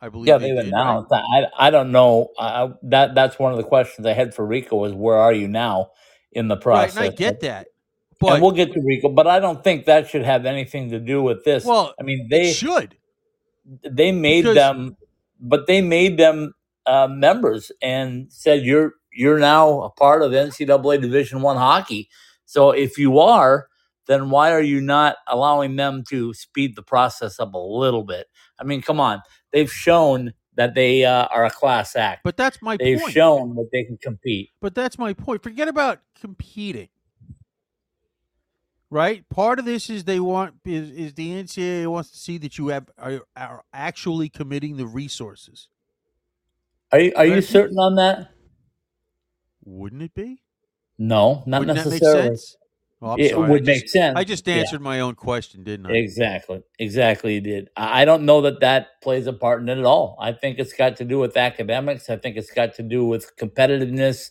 I 0.00 0.08
believe 0.08 0.28
Yeah, 0.28 0.38
they 0.38 0.48
they've 0.48 0.64
did, 0.64 0.72
right? 0.72 0.80
announced. 0.80 1.12
I 1.12 1.46
I 1.58 1.70
don't 1.70 1.92
know. 1.92 2.28
I, 2.38 2.70
that 2.84 3.14
that's 3.14 3.38
one 3.38 3.52
of 3.52 3.58
the 3.58 3.64
questions 3.64 4.06
I 4.06 4.12
had 4.14 4.34
for 4.34 4.46
Rico 4.46 4.76
was 4.76 4.92
where 4.92 5.16
are 5.16 5.32
you 5.32 5.46
now 5.48 5.90
in 6.32 6.48
the 6.48 6.56
Right, 6.56 6.62
process? 6.62 6.96
and 6.96 7.04
I 7.06 7.08
get 7.10 7.40
that. 7.40 7.68
and 8.22 8.40
we'll 8.42 8.50
get 8.52 8.72
to 8.72 8.80
Rico, 8.84 9.08
but 9.08 9.26
I 9.26 9.40
don't 9.40 9.62
think 9.64 9.86
that 9.86 10.08
should 10.08 10.24
have 10.24 10.46
anything 10.46 10.90
to 10.90 10.98
do 11.00 11.22
with 11.22 11.44
this. 11.44 11.64
well, 11.64 11.94
I 11.98 12.02
mean, 12.02 12.28
they 12.30 12.52
should. 12.52 12.96
they 13.82 14.12
made 14.12 14.42
Because- 14.42 14.54
them, 14.56 14.96
but 15.40 15.66
they 15.66 15.80
made 15.82 16.16
them 16.18 16.54
uh, 16.86 17.06
members 17.08 17.70
and 17.82 18.26
said 18.32 18.62
you're 18.62 18.94
you're 19.12 19.38
now 19.38 19.82
a 19.82 19.90
part 19.90 20.22
of 20.22 20.32
NCAA 20.32 21.00
Division 21.00 21.42
One 21.42 21.56
hockey. 21.56 22.08
So 22.46 22.70
if 22.70 22.96
you 22.98 23.18
are, 23.18 23.68
then 24.10 24.28
why 24.30 24.52
are 24.52 24.60
you 24.60 24.80
not 24.80 25.16
allowing 25.28 25.76
them 25.76 26.02
to 26.08 26.34
speed 26.34 26.74
the 26.74 26.82
process 26.82 27.38
up 27.38 27.54
a 27.54 27.58
little 27.58 28.04
bit? 28.04 28.26
I 28.58 28.64
mean, 28.64 28.82
come 28.82 28.98
on, 28.98 29.22
they've 29.52 29.72
shown 29.72 30.32
that 30.56 30.74
they 30.74 31.04
uh, 31.04 31.26
are 31.26 31.44
a 31.44 31.50
class 31.50 31.94
act. 31.96 32.22
But 32.24 32.36
that's 32.36 32.60
my 32.60 32.76
They've 32.76 33.00
point. 33.00 33.12
shown 33.12 33.54
that 33.54 33.68
they 33.72 33.84
can 33.84 33.96
compete. 33.98 34.50
But 34.60 34.74
that's 34.74 34.98
my 34.98 35.12
point. 35.12 35.42
Forget 35.42 35.68
about 35.68 36.00
competing. 36.20 36.88
Right? 38.90 39.26
Part 39.28 39.60
of 39.60 39.64
this 39.64 39.88
is 39.88 40.04
they 40.04 40.18
want 40.18 40.56
is, 40.64 40.90
is 40.90 41.14
the 41.14 41.30
NCAA 41.30 41.86
wants 41.86 42.10
to 42.10 42.18
see 42.18 42.36
that 42.38 42.58
you 42.58 42.68
have 42.68 42.90
are, 42.98 43.20
are 43.36 43.62
actually 43.72 44.28
committing 44.28 44.76
the 44.76 44.86
resources. 44.86 45.68
Are 46.90 46.98
you, 46.98 47.12
are 47.14 47.26
you 47.26 47.40
certain 47.40 47.78
on 47.78 47.94
that? 47.94 48.32
Wouldn't 49.64 50.02
it 50.02 50.14
be? 50.14 50.42
No, 50.98 51.44
not 51.46 51.60
Wouldn't 51.60 51.76
necessarily. 51.76 52.36
Oh, 53.02 53.16
It 53.18 53.30
sorry. 53.30 53.48
would 53.50 53.62
I 53.62 53.72
make 53.72 53.88
sense. 53.88 54.14
I 54.16 54.24
just 54.24 54.46
Yeah. 54.46 54.56
answered 54.56 54.82
my 54.82 55.00
own 55.00 55.14
question, 55.14 55.64
didn't 55.64 55.86
I? 55.86 55.92
Exactly, 55.94 56.62
exactly. 56.78 57.36
It 57.36 57.40
did. 57.44 57.70
I 57.76 58.04
don't 58.04 58.24
know 58.26 58.42
that 58.42 58.60
that 58.60 59.00
plays 59.02 59.26
a 59.26 59.32
part 59.32 59.62
in 59.62 59.68
it 59.70 59.78
at 59.78 59.84
all. 59.86 60.18
I 60.20 60.32
think 60.32 60.58
it's 60.58 60.74
got 60.74 60.96
to 60.98 61.04
do 61.04 61.18
with 61.18 61.36
academics. 61.36 62.10
I 62.10 62.16
think 62.16 62.36
it's 62.36 62.50
got 62.50 62.74
to 62.74 62.82
do 62.82 63.06
with 63.06 63.34
competitiveness 63.38 64.30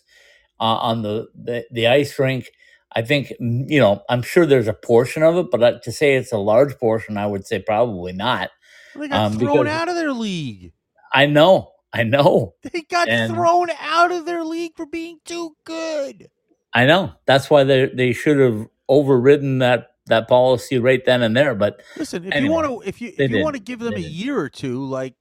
uh, 0.60 0.64
on 0.64 1.02
the, 1.02 1.26
the 1.34 1.66
the 1.72 1.88
ice 1.88 2.16
rink. 2.18 2.50
I 2.92 3.02
think 3.02 3.32
you 3.40 3.80
know. 3.80 4.02
I'm 4.08 4.22
sure 4.22 4.46
there's 4.46 4.68
a 4.68 4.72
portion 4.72 5.22
of 5.24 5.36
it, 5.36 5.50
but 5.50 5.62
uh, 5.62 5.78
to 5.80 5.90
say 5.92 6.14
it's 6.14 6.32
a 6.32 6.38
large 6.38 6.78
portion, 6.78 7.16
I 7.16 7.26
would 7.26 7.46
say 7.46 7.58
probably 7.60 8.12
not. 8.12 8.50
They 8.94 9.08
got 9.08 9.32
Um, 9.32 9.38
thrown 9.38 9.66
out 9.68 9.88
of 9.88 9.94
their 9.96 10.12
league. 10.12 10.72
I 11.12 11.26
know, 11.26 11.72
I 11.92 12.02
know, 12.04 12.54
They 12.72 12.82
got 12.82 13.08
And- 13.08 13.32
thrown 13.34 13.68
out 13.80 14.12
of 14.12 14.26
their 14.26 14.44
league 14.44 14.72
for 14.76 14.86
being 14.86 15.18
too 15.24 15.56
good. 15.64 16.28
I 16.72 16.86
know. 16.86 17.12
That's 17.26 17.50
why 17.50 17.64
they 17.64 17.86
they 17.86 18.12
should 18.12 18.38
have 18.38 18.68
overridden 18.88 19.58
that 19.58 19.88
that 20.06 20.28
policy 20.28 20.78
right 20.78 21.04
then 21.04 21.22
and 21.22 21.36
there. 21.36 21.54
But 21.54 21.82
Listen, 21.96 22.24
if 22.24 22.32
Anyway, 22.32 22.48
you 22.48 22.52
want 22.52 22.66
to, 22.84 22.88
if 22.88 23.00
you 23.00 23.08
if 23.08 23.18
you 23.18 23.28
did. 23.28 23.42
want 23.42 23.56
to 23.56 23.62
give 23.62 23.78
them 23.80 23.92
They 23.94 24.00
a 24.00 24.02
did. 24.02 24.12
year 24.12 24.38
or 24.38 24.48
two, 24.48 24.84
like 24.84 25.14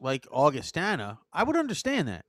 like 0.00 0.26
Augustana, 0.30 1.18
I 1.32 1.42
would 1.44 1.56
understand 1.56 2.08
that. 2.08 2.24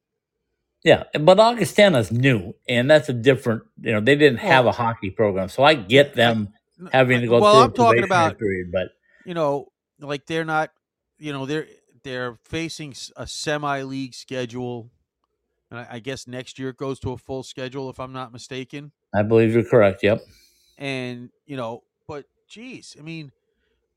Yeah, 0.83 1.03
but 1.19 1.39
Augustana's 1.39 2.11
new, 2.11 2.53
and 2.69 2.89
that's 2.89 3.09
a 3.09 3.13
different. 3.13 3.63
You 3.81 3.93
know, 3.93 4.01
they 4.01 4.15
didn't 4.15 4.39
have 4.39 4.67
a 4.67 4.71
hockey 4.71 5.09
program, 5.09 5.49
so 5.49 5.63
I 5.63 5.73
get 5.73 6.13
them 6.13 6.49
having 6.91 7.21
to 7.21 7.27
go 7.27 7.39
well, 7.39 7.53
through 7.53 7.63
I'm 7.63 7.69
a 7.71 7.73
talking 7.73 8.03
about 8.03 8.37
period. 8.37 8.71
But 8.71 8.89
you 9.25 9.33
know, 9.33 9.69
like 9.99 10.27
they're 10.27 10.45
not, 10.45 10.71
you 11.17 11.33
know, 11.33 11.45
they're 11.47 11.67
they're 12.03 12.37
facing 12.43 12.93
a 13.17 13.25
semi 13.25 13.81
league 13.81 14.13
schedule, 14.13 14.91
and 15.75 15.87
I, 15.89 15.99
guess 15.99 16.27
next 16.27 16.57
year 16.59 16.69
it 16.69 16.77
goes 16.77 16.99
to 17.01 17.11
a 17.11 17.17
full 17.17 17.43
schedule, 17.43 17.89
if 17.89 17.99
I'm 17.99 18.13
not 18.13 18.31
mistaken. 18.33 18.91
I 19.13 19.23
believe 19.23 19.53
you're 19.53 19.63
correct. 19.63 20.03
Yep. 20.03 20.21
And 20.77 21.29
you 21.45 21.57
know, 21.57 21.83
but 22.07 22.25
geez, 22.47 22.95
I 22.99 23.01
mean, 23.01 23.31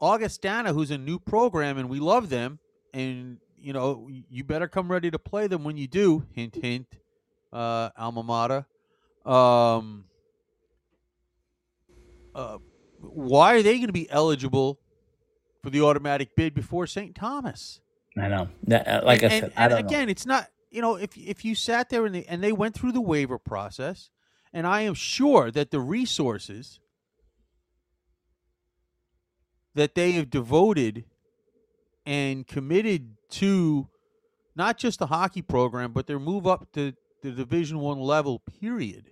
Augustana, 0.00 0.72
who's 0.72 0.90
a 0.90 0.98
new 0.98 1.18
program, 1.18 1.78
and 1.78 1.88
we 1.88 1.98
love 2.00 2.28
them, 2.28 2.58
and 2.94 3.38
you 3.60 3.72
know, 3.72 4.08
you 4.30 4.44
better 4.44 4.68
come 4.68 4.90
ready 4.90 5.10
to 5.10 5.18
play 5.18 5.46
them 5.48 5.64
when 5.64 5.76
you 5.76 5.88
do. 5.88 6.24
Hint, 6.32 6.54
hint. 6.54 6.86
Uh, 7.52 7.88
alma 7.96 8.22
mater. 8.22 8.66
Um, 9.24 10.04
uh, 12.34 12.58
why 13.00 13.54
are 13.54 13.62
they 13.62 13.74
going 13.76 13.86
to 13.88 13.92
be 13.92 14.08
eligible 14.10 14.78
for 15.62 15.70
the 15.70 15.80
automatic 15.82 16.36
bid 16.36 16.54
before 16.54 16.86
St. 16.86 17.14
Thomas? 17.14 17.80
I 18.16 18.28
know. 18.28 18.48
That- 18.64 18.86
uh, 18.86 19.00
Like 19.04 19.22
and, 19.22 19.32
I 19.32 19.34
and- 19.36 19.44
said, 19.44 19.52
I 19.56 19.68
don't 19.68 19.80
know. 19.82 19.86
again, 19.88 20.08
it's 20.08 20.26
not 20.26 20.48
you 20.70 20.82
know 20.82 20.96
if 20.96 21.16
if 21.16 21.44
you 21.44 21.54
sat 21.54 21.90
there 21.90 22.06
and 22.06 22.14
they, 22.14 22.24
and 22.24 22.42
they 22.42 22.52
went 22.52 22.74
through 22.74 22.92
the 22.92 23.00
waiver 23.00 23.38
process, 23.38 24.10
and 24.52 24.66
I 24.66 24.82
am 24.82 24.94
sure 24.94 25.50
that 25.50 25.70
the 25.70 25.80
resources 25.80 26.80
that 29.74 29.94
they 29.94 30.12
have 30.12 30.30
devoted 30.30 31.04
and 32.04 32.46
committed 32.46 33.16
to 33.30 33.88
not 34.56 34.76
just 34.76 34.98
the 34.98 35.06
hockey 35.06 35.42
program, 35.42 35.92
but 35.92 36.06
their 36.06 36.18
move 36.18 36.46
up 36.46 36.72
to 36.72 36.92
the 37.22 37.30
Division 37.30 37.78
One 37.78 38.00
level, 38.00 38.40
period, 38.40 39.10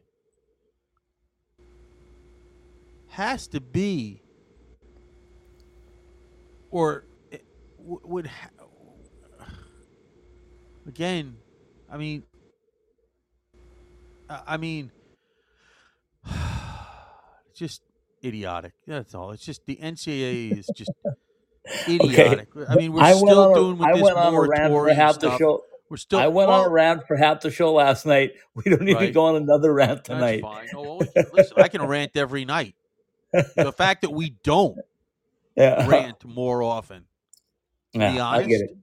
has 3.08 3.46
to 3.48 3.60
be 3.60 4.22
or 6.70 7.06
would 7.78 8.26
ha- 8.26 8.50
again 10.86 11.36
i 11.96 11.98
mean 11.98 12.22
I 14.28 14.56
mean, 14.56 14.90
it's 16.26 16.34
just 17.54 17.82
idiotic. 18.24 18.72
That's 18.86 19.14
all. 19.14 19.30
It's 19.30 19.44
just 19.44 19.64
the 19.66 19.76
NCAA 19.76 20.58
is 20.58 20.66
just 20.74 20.90
idiotic. 21.88 22.48
I 22.68 22.74
mean, 22.74 22.92
we're 22.92 23.02
I 23.02 23.12
still 23.12 23.38
on 23.38 23.54
doing 23.54 23.78
with 23.78 23.88
I 23.88 23.92
this 23.94 24.02
went 24.02 24.16
on 24.16 24.34
a 24.34 24.40
rant 24.40 24.52
for 24.52 24.68
moratorium 24.70 24.96
half 24.96 25.18
the 25.20 25.38
show. 25.38 25.62
We're 25.88 25.96
still. 25.96 26.18
I 26.18 26.26
went 26.26 26.48
well, 26.48 26.62
on 26.62 26.66
a 26.66 26.70
rant 26.70 27.06
for 27.06 27.16
half 27.16 27.40
the 27.40 27.50
show 27.50 27.72
last 27.72 28.04
night. 28.04 28.32
We 28.56 28.64
don't 28.64 28.82
need 28.82 28.98
to 28.98 29.10
go 29.12 29.26
on 29.26 29.36
another 29.36 29.72
rant 29.72 30.04
That's 30.04 30.08
tonight. 30.08 30.42
fine. 30.42 30.66
Oh, 30.74 30.82
well, 30.82 31.08
listen, 31.32 31.56
I 31.58 31.68
can 31.68 31.82
rant 31.86 32.16
every 32.16 32.44
night. 32.44 32.74
The 33.32 33.72
fact 33.76 34.02
that 34.02 34.10
we 34.10 34.30
don't 34.42 34.78
Yeah. 35.56 35.86
rant 35.88 36.24
more 36.24 36.62
often, 36.64 37.04
to 37.92 37.98
be 38.00 38.04
Yeah, 38.04 38.26
I 38.26 38.42
get 38.42 38.60
it. 38.62 38.76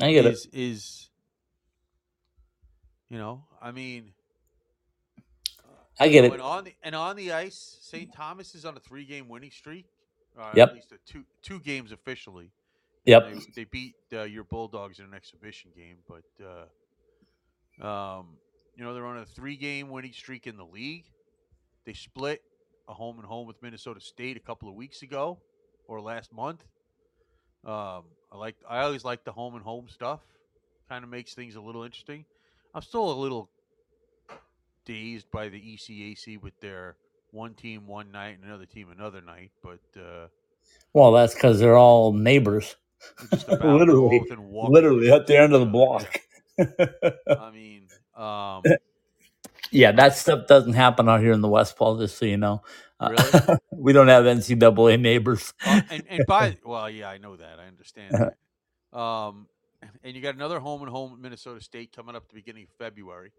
I 0.00 0.12
get 0.12 0.24
it. 0.24 0.32
is 0.32 0.48
is 0.54 1.09
you 3.10 3.18
know, 3.18 3.42
I 3.60 3.72
mean, 3.72 4.12
I 5.98 6.08
get 6.08 6.24
it. 6.24 6.32
And 6.32 6.40
on 6.40 6.64
the 6.64 6.74
and 6.82 6.94
on 6.94 7.16
the 7.16 7.32
ice, 7.32 7.76
St. 7.82 8.10
Thomas 8.12 8.54
is 8.54 8.64
on 8.64 8.76
a 8.76 8.80
three-game 8.80 9.28
winning 9.28 9.50
streak. 9.50 9.86
Uh, 10.38 10.52
Yep. 10.54 10.68
At 10.68 10.74
least 10.74 10.92
a 10.92 10.98
two 11.04 11.24
two 11.42 11.60
games 11.60 11.92
officially. 11.92 12.50
Yep. 13.04 13.32
They, 13.32 13.40
they 13.56 13.64
beat 13.64 13.96
uh, 14.12 14.22
your 14.22 14.44
Bulldogs 14.44 14.98
in 15.00 15.06
an 15.06 15.14
exhibition 15.14 15.70
game, 15.76 15.96
but 16.08 16.24
uh, 17.82 17.86
um, 17.86 18.28
you 18.76 18.84
know 18.84 18.94
they're 18.94 19.06
on 19.06 19.18
a 19.18 19.26
three-game 19.26 19.90
winning 19.90 20.12
streak 20.12 20.46
in 20.46 20.56
the 20.56 20.64
league. 20.64 21.04
They 21.84 21.92
split 21.92 22.42
a 22.88 22.94
home 22.94 23.18
and 23.18 23.26
home 23.26 23.46
with 23.46 23.60
Minnesota 23.62 24.00
State 24.00 24.36
a 24.36 24.40
couple 24.40 24.68
of 24.68 24.74
weeks 24.74 25.02
ago 25.02 25.38
or 25.88 26.00
last 26.00 26.32
month. 26.32 26.64
Um, 27.64 28.04
I 28.32 28.36
like 28.36 28.56
I 28.68 28.80
always 28.82 29.04
like 29.04 29.24
the 29.24 29.32
home 29.32 29.54
and 29.56 29.64
home 29.64 29.88
stuff. 29.88 30.20
Kind 30.88 31.04
of 31.04 31.10
makes 31.10 31.34
things 31.34 31.56
a 31.56 31.60
little 31.60 31.82
interesting. 31.82 32.24
I'm 32.74 32.82
still 32.82 33.10
a 33.10 33.14
little 33.18 33.50
dazed 34.84 35.30
by 35.30 35.48
the 35.48 35.60
ECAC 35.60 36.40
with 36.42 36.58
their 36.60 36.96
one 37.32 37.54
team 37.54 37.86
one 37.86 38.10
night 38.10 38.36
and 38.36 38.44
another 38.44 38.66
team 38.66 38.88
another 38.90 39.20
night, 39.20 39.50
but 39.62 39.80
uh, 40.00 40.26
Well, 40.92 41.12
that's 41.12 41.34
because 41.34 41.60
they're 41.60 41.76
all 41.76 42.12
neighbors. 42.12 42.76
Literally- 43.48 43.94
all 43.94 44.20
within 44.20 44.48
walking 44.48 44.74
Literally 44.74 45.10
at 45.12 45.26
the 45.26 45.38
end 45.38 45.52
of 45.54 45.60
the 45.60 45.66
block. 45.66 46.20
I 46.58 47.50
mean, 47.52 47.88
um, 48.16 48.62
yeah, 49.70 49.92
that 49.92 50.16
stuff 50.16 50.46
doesn't 50.46 50.74
happen 50.74 51.08
out 51.08 51.20
here 51.20 51.32
in 51.32 51.40
the 51.40 51.48
West 51.48 51.76
Pole, 51.76 51.98
just 51.98 52.18
so 52.18 52.26
you 52.26 52.36
know. 52.36 52.62
Uh, 52.98 53.14
Really? 53.32 53.58
we 53.72 53.92
don't 53.94 54.08
have 54.08 54.24
NCAA 54.24 55.00
neighbors. 55.00 55.54
uh, 55.64 55.80
and 55.90 56.02
and 56.08 56.26
by 56.26 56.58
well, 56.64 56.90
yeah, 56.90 57.08
I 57.08 57.16
know 57.16 57.36
that. 57.36 57.58
I 57.58 57.66
understand 57.66 58.14
that. 58.92 58.98
Um, 58.98 59.46
and 60.04 60.16
you 60.16 60.22
got 60.22 60.34
another 60.34 60.60
home 60.60 60.82
and 60.82 60.90
home 60.90 61.12
at 61.14 61.18
Minnesota 61.20 61.60
State 61.62 61.92
coming 61.94 62.16
up 62.16 62.24
at 62.24 62.28
the 62.30 62.36
beginning 62.36 62.64
of 62.64 62.70
February, 62.78 63.32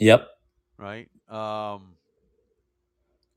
Yep. 0.00 0.28
right? 0.78 1.08
Um, 1.28 1.96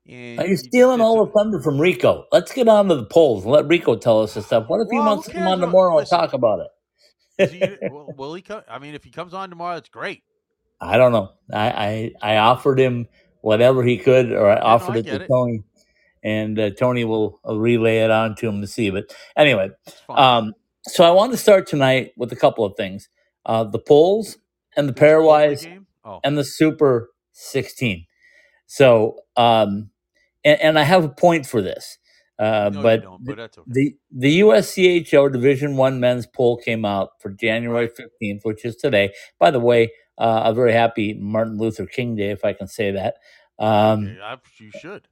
and 0.08 0.40
Are 0.40 0.46
you 0.48 0.56
stealing 0.56 1.00
all 1.00 1.24
the 1.26 1.32
thunder 1.32 1.60
from 1.62 1.80
Rico? 1.80 2.26
Let's 2.32 2.52
get 2.52 2.68
on 2.68 2.88
to 2.88 2.96
the 2.96 3.06
polls. 3.06 3.44
And 3.44 3.52
let 3.52 3.66
Rico 3.68 3.96
tell 3.96 4.22
us 4.22 4.34
this 4.34 4.46
stuff. 4.46 4.64
What 4.68 4.80
if 4.80 4.88
he 4.90 5.00
wants 5.00 5.26
to 5.26 5.32
come 5.34 5.46
on 5.46 5.60
tomorrow 5.60 5.98
and 5.98 6.08
talk 6.08 6.32
about 6.34 6.60
it? 6.60 7.48
he, 7.48 7.78
will, 7.86 8.12
will 8.16 8.34
he 8.34 8.42
come? 8.42 8.62
I 8.68 8.78
mean, 8.78 8.94
if 8.94 9.04
he 9.04 9.10
comes 9.10 9.34
on 9.34 9.50
tomorrow, 9.50 9.76
it's 9.76 9.88
great. 9.90 10.24
I 10.80 10.98
don't 10.98 11.12
know. 11.12 11.32
I, 11.52 12.12
I 12.22 12.34
I 12.34 12.38
offered 12.38 12.80
him 12.80 13.08
whatever 13.42 13.84
he 13.84 13.98
could, 13.98 14.32
or 14.32 14.50
I 14.50 14.58
no, 14.64 14.74
offered 14.74 14.86
I 14.86 14.98
it 14.98 15.08
to 15.08 15.22
it. 15.22 15.30
Tony, 15.30 15.64
and 16.24 16.58
uh, 16.58 16.70
Tony 16.70 17.04
will 17.04 17.40
relay 17.46 17.98
it 17.98 18.10
on 18.12 18.36
to 18.36 18.48
him 18.48 18.60
to 18.62 18.68
see. 18.68 18.90
But 18.90 19.14
anyway, 19.36 19.70
um, 20.14 20.54
so 20.88 21.04
I 21.04 21.10
want 21.10 21.32
to 21.32 21.38
start 21.38 21.66
tonight 21.66 22.12
with 22.16 22.32
a 22.32 22.36
couple 22.36 22.64
of 22.64 22.74
things: 22.76 23.08
uh, 23.46 23.64
the 23.64 23.78
polls 23.80 24.38
and 24.76 24.88
the 24.88 24.94
pairwise? 24.94 25.66
Oh, 26.04 26.20
and 26.24 26.38
the 26.38 26.44
Super 26.44 27.10
16. 27.32 28.06
So, 28.66 29.16
um, 29.36 29.90
and, 30.44 30.60
and 30.60 30.80
I 30.80 30.84
have 30.84 31.04
a 31.04 31.08
point 31.10 31.46
for 31.46 31.62
this, 31.62 31.98
uh, 32.38 32.70
no, 32.70 32.82
but 32.82 33.02
but 33.20 33.38
okay. 33.40 33.62
the 33.66 33.96
the 34.12 34.40
USCHO 34.40 35.32
Division 35.32 35.76
One 35.76 36.00
men's 36.00 36.26
poll 36.26 36.58
came 36.58 36.84
out 36.84 37.10
for 37.20 37.30
January 37.30 37.88
fifteenth, 37.88 38.42
which 38.44 38.64
is 38.64 38.76
today. 38.76 39.12
By 39.40 39.50
the 39.52 39.60
way, 39.60 39.92
uh, 40.18 40.42
a 40.46 40.54
very 40.54 40.72
happy 40.72 41.14
Martin 41.14 41.58
Luther 41.58 41.86
King 41.86 42.16
Day, 42.16 42.30
if 42.30 42.44
I 42.44 42.54
can 42.54 42.68
say 42.68 42.92
that. 42.92 43.16
Um, 43.58 44.06
Yeah, 44.18 44.24
I- 44.34 44.38
you 44.60 44.70
should. 44.72 45.08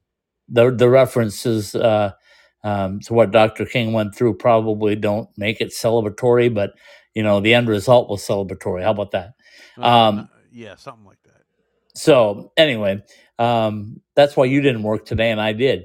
the 0.49 0.71
the 0.71 0.89
references 0.89 1.75
uh, 1.75 2.13
um, 2.63 2.99
to 3.01 3.13
what 3.13 3.31
Dr. 3.31 3.65
King 3.65 3.93
went 3.93 4.15
through 4.15 4.35
probably 4.35 4.95
don't 4.95 5.29
make 5.37 5.61
it 5.61 5.69
celebratory, 5.69 6.53
but 6.53 6.71
you 7.13 7.23
know 7.23 7.39
the 7.39 7.53
end 7.53 7.67
result 7.67 8.09
was 8.09 8.21
celebratory. 8.25 8.83
How 8.83 8.91
about 8.91 9.11
that? 9.11 9.33
Uh, 9.77 9.85
Um, 9.85 10.15
no- 10.17 10.27
yeah, 10.51 10.75
something 10.75 11.05
like 11.05 11.21
that. 11.23 11.43
So 11.95 12.51
anyway, 12.57 13.03
um, 13.37 14.01
that's 14.15 14.35
why 14.37 14.45
you 14.45 14.61
didn't 14.61 14.83
work 14.83 15.05
today, 15.05 15.31
and 15.31 15.39
I 15.41 15.53
did. 15.53 15.83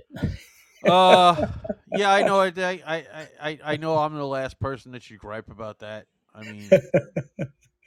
Uh, 0.87 1.47
yeah, 1.95 2.13
I 2.13 2.23
know. 2.23 2.41
I, 2.41 2.53
I, 2.57 3.05
I, 3.41 3.59
I, 3.65 3.77
know. 3.77 3.97
I'm 3.99 4.15
the 4.15 4.27
last 4.27 4.59
person 4.61 4.93
that 4.93 5.03
should 5.03 5.19
gripe 5.19 5.51
about 5.51 5.79
that. 5.81 6.07
I 6.35 6.43
mean, 6.43 6.69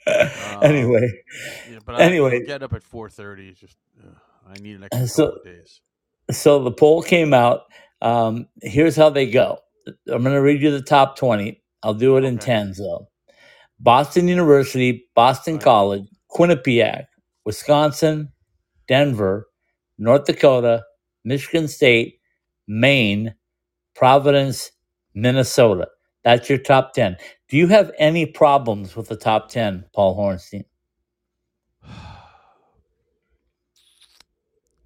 anyway, 0.62 1.10
yeah, 1.70 1.78
but 1.84 1.96
I, 1.96 2.02
Anyway. 2.02 2.44
get 2.44 2.62
up 2.62 2.72
at 2.72 2.82
4:30. 2.82 3.50
It's 3.50 3.60
just 3.60 3.76
uh, 4.02 4.08
I 4.48 4.54
need 4.60 4.76
an 4.76 4.84
extra 4.84 5.06
So- 5.06 5.26
couple 5.26 5.38
of 5.40 5.44
days. 5.44 5.80
So 6.30 6.62
the 6.62 6.72
poll 6.72 7.02
came 7.02 7.34
out. 7.34 7.62
Um, 8.02 8.48
here's 8.62 8.96
how 8.96 9.10
they 9.10 9.30
go. 9.30 9.58
I'm 9.86 10.22
going 10.22 10.34
to 10.34 10.42
read 10.42 10.62
you 10.62 10.70
the 10.70 10.82
top 10.82 11.16
20. 11.16 11.62
I'll 11.82 11.94
do 11.94 12.16
it 12.16 12.24
in 12.24 12.38
tens 12.38 12.78
though. 12.78 13.08
Boston 13.80 14.28
University, 14.28 15.08
Boston 15.14 15.54
Right. 15.54 15.62
College, 15.64 16.08
Quinnipiac, 16.30 17.06
Wisconsin, 17.44 18.32
Denver, 18.88 19.48
North 19.98 20.24
Dakota, 20.24 20.84
Michigan 21.24 21.68
State, 21.68 22.20
Maine, 22.66 23.34
Providence, 23.94 24.72
Minnesota. 25.14 25.88
That's 26.24 26.48
your 26.48 26.58
top 26.58 26.92
10. 26.94 27.16
Do 27.48 27.56
you 27.56 27.68
have 27.68 27.92
any 27.98 28.26
problems 28.26 28.96
with 28.96 29.08
the 29.08 29.16
top 29.16 29.48
10, 29.48 29.84
Paul 29.94 30.16
Hornstein? 30.16 30.64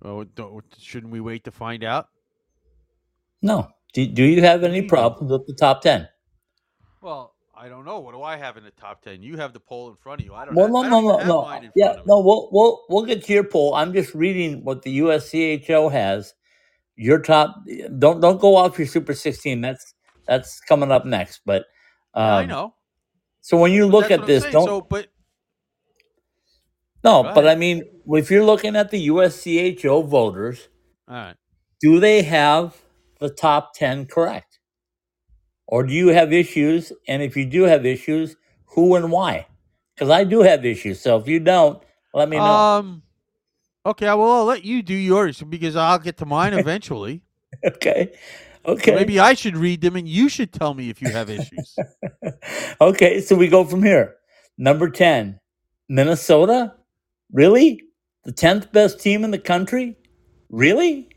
Oh, 0.04 0.24
don't, 0.24 0.64
shouldn't 0.78 1.12
we 1.12 1.20
wait 1.20 1.44
to 1.44 1.50
find 1.50 1.84
out? 1.84 2.08
No. 3.40 3.68
Do, 3.92 4.06
do 4.06 4.24
you 4.24 4.40
have 4.42 4.64
any 4.64 4.82
problems 4.82 5.30
with 5.30 5.46
the 5.46 5.54
top 5.54 5.82
10? 5.82 6.08
Well, 7.00 7.34
I 7.54 7.68
don't 7.68 7.84
know. 7.84 8.00
What 8.00 8.14
do 8.14 8.22
I 8.22 8.36
have 8.36 8.56
in 8.56 8.64
the 8.64 8.70
top 8.72 9.02
10? 9.02 9.22
You 9.22 9.36
have 9.36 9.52
the 9.52 9.60
poll 9.60 9.90
in 9.90 9.96
front 9.96 10.20
of 10.20 10.26
you. 10.26 10.34
I 10.34 10.44
don't. 10.44 10.54
Well, 10.54 10.66
have, 10.66 10.72
no, 10.72 10.80
I 10.80 10.88
no, 10.88 10.90
don't 10.90 11.04
no, 11.04 11.16
even 11.16 11.26
no. 11.28 11.70
Yeah, 11.74 11.86
front 11.92 12.00
of 12.00 12.06
me. 12.06 12.12
no. 12.12 12.20
We'll 12.20 12.48
we'll 12.50 12.84
we'll 12.88 13.04
get 13.04 13.24
to 13.24 13.32
your 13.32 13.44
poll. 13.44 13.74
I'm 13.74 13.92
just 13.92 14.14
reading 14.14 14.64
what 14.64 14.82
the 14.82 14.98
USCHO 15.00 15.92
has. 15.92 16.34
Your 16.96 17.20
top. 17.20 17.54
Don't 17.98 18.20
don't 18.20 18.40
go 18.40 18.56
off 18.56 18.78
your 18.78 18.86
Super 18.88 19.14
16. 19.14 19.60
That's 19.60 19.94
that's 20.26 20.60
coming 20.60 20.90
up 20.90 21.04
next. 21.04 21.42
But 21.44 21.66
um, 22.14 22.24
Yeah, 22.24 22.34
I 22.34 22.44
know. 22.46 22.74
So 23.42 23.58
when 23.58 23.72
you 23.72 23.86
look 23.86 24.10
at 24.10 24.26
this, 24.26 24.42
saying. 24.42 24.52
don't 24.52 24.66
So, 24.66 24.80
but 24.80 25.08
no. 27.04 27.22
But 27.34 27.46
I 27.46 27.54
mean, 27.54 27.82
if 28.06 28.30
you're 28.30 28.44
looking 28.44 28.76
at 28.76 28.90
the 28.90 29.08
USCHO 29.08 30.06
voters, 30.06 30.68
all 31.08 31.16
right. 31.16 31.36
do 31.80 32.00
they 32.00 32.22
have 32.22 32.76
the 33.20 33.30
top 33.30 33.74
10 33.74 34.06
correct, 34.06 34.58
or 35.66 35.84
do 35.84 35.92
you 35.92 36.08
have 36.08 36.32
issues? 36.32 36.92
And 37.08 37.22
if 37.22 37.36
you 37.36 37.44
do 37.44 37.62
have 37.62 37.86
issues, 37.86 38.36
who 38.66 38.94
and 38.94 39.10
why? 39.10 39.46
Because 39.94 40.10
I 40.10 40.24
do 40.24 40.40
have 40.42 40.64
issues. 40.64 41.00
So 41.00 41.18
if 41.18 41.28
you 41.28 41.40
don't, 41.40 41.82
let 42.14 42.28
me 42.28 42.36
know. 42.36 42.44
Um. 42.44 43.02
Okay, 43.84 44.06
well, 44.06 44.30
I'll 44.30 44.44
let 44.44 44.64
you 44.64 44.80
do 44.80 44.94
yours 44.94 45.42
because 45.42 45.74
I'll 45.74 45.98
get 45.98 46.16
to 46.18 46.26
mine 46.26 46.54
eventually. 46.54 47.22
okay. 47.64 48.12
So 48.12 48.18
Okay. 48.64 48.94
Maybe 48.94 49.18
I 49.18 49.34
should 49.34 49.56
read 49.56 49.80
them, 49.80 49.96
and 49.96 50.08
you 50.08 50.28
should 50.28 50.52
tell 50.52 50.74
me 50.74 50.88
if 50.88 51.02
you 51.02 51.10
have 51.10 51.28
issues. 51.28 51.76
okay, 52.80 53.20
so 53.20 53.34
we 53.34 53.48
go 53.48 53.64
from 53.64 53.82
here. 53.82 54.14
Number 54.56 54.88
10, 54.88 55.40
Minnesota? 55.88 56.74
Really? 57.32 57.82
The 58.24 58.32
10th 58.32 58.72
best 58.72 59.00
team 59.00 59.24
in 59.24 59.30
the 59.30 59.38
country? 59.38 59.96
Really? 60.50 61.08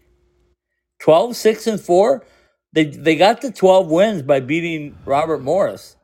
12, 1.00 1.36
6, 1.36 1.68
and 1.68 1.80
4? 1.80 2.26
They, 2.74 2.86
they 2.86 3.16
got 3.16 3.42
the 3.42 3.52
12 3.52 3.90
wins 3.90 4.22
by 4.22 4.40
beating 4.40 4.98
Robert 5.06 5.42
Morris. 5.42 5.96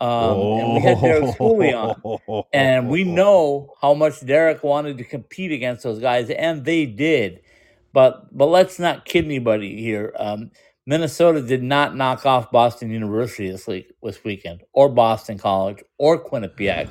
Um, 0.00 0.38
and 0.38 0.74
we 0.74 0.80
had 0.80 1.00
Derek 1.00 1.24
Schooley 1.36 1.72
on. 1.74 2.44
And 2.52 2.88
we 2.88 3.04
know 3.04 3.74
how 3.80 3.94
much 3.94 4.24
Derek 4.24 4.64
wanted 4.64 4.98
to 4.98 5.04
compete 5.04 5.52
against 5.52 5.84
those 5.84 6.00
guys, 6.00 6.28
and 6.30 6.64
they 6.64 6.86
did. 6.86 7.40
But 7.92 8.36
but 8.36 8.46
let's 8.46 8.78
not 8.78 9.04
kid 9.04 9.24
anybody 9.24 9.80
here. 9.80 10.12
Um, 10.18 10.50
Minnesota 10.86 11.40
did 11.40 11.62
not 11.62 11.94
knock 11.94 12.26
off 12.26 12.50
Boston 12.50 12.90
University 12.90 13.50
this 13.50 13.66
week 13.66 13.92
this 14.02 14.24
weekend, 14.24 14.62
or 14.72 14.88
Boston 14.88 15.38
College, 15.38 15.84
or 15.98 16.22
Quinnipiac, 16.24 16.88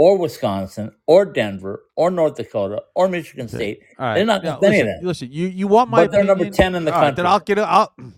or 0.00 0.16
Wisconsin, 0.16 0.90
or 1.06 1.26
Denver, 1.26 1.82
or 1.94 2.10
North 2.10 2.34
Dakota, 2.34 2.82
or 2.94 3.06
Michigan 3.06 3.48
State. 3.48 3.82
Right. 3.98 4.14
They're 4.14 4.24
not 4.24 4.42
now, 4.42 4.56
against 4.56 4.64
any 4.64 4.80
of 4.80 4.86
listen, 4.86 4.96
them. 4.96 5.06
listen, 5.06 5.28
you 5.30 5.46
you 5.48 5.68
want 5.68 5.90
my 5.90 6.04
But 6.06 6.12
they're 6.12 6.24
number 6.24 6.44
opinion? 6.44 6.54
10 6.54 6.74
in 6.76 6.84
the 6.86 6.94
All 6.94 7.02
right, 7.02 7.14
then. 7.14 7.26
I'll 7.26 7.38
get 7.38 7.58
it. 7.58 7.60
I'll, 7.60 7.92
I'll 7.98 8.12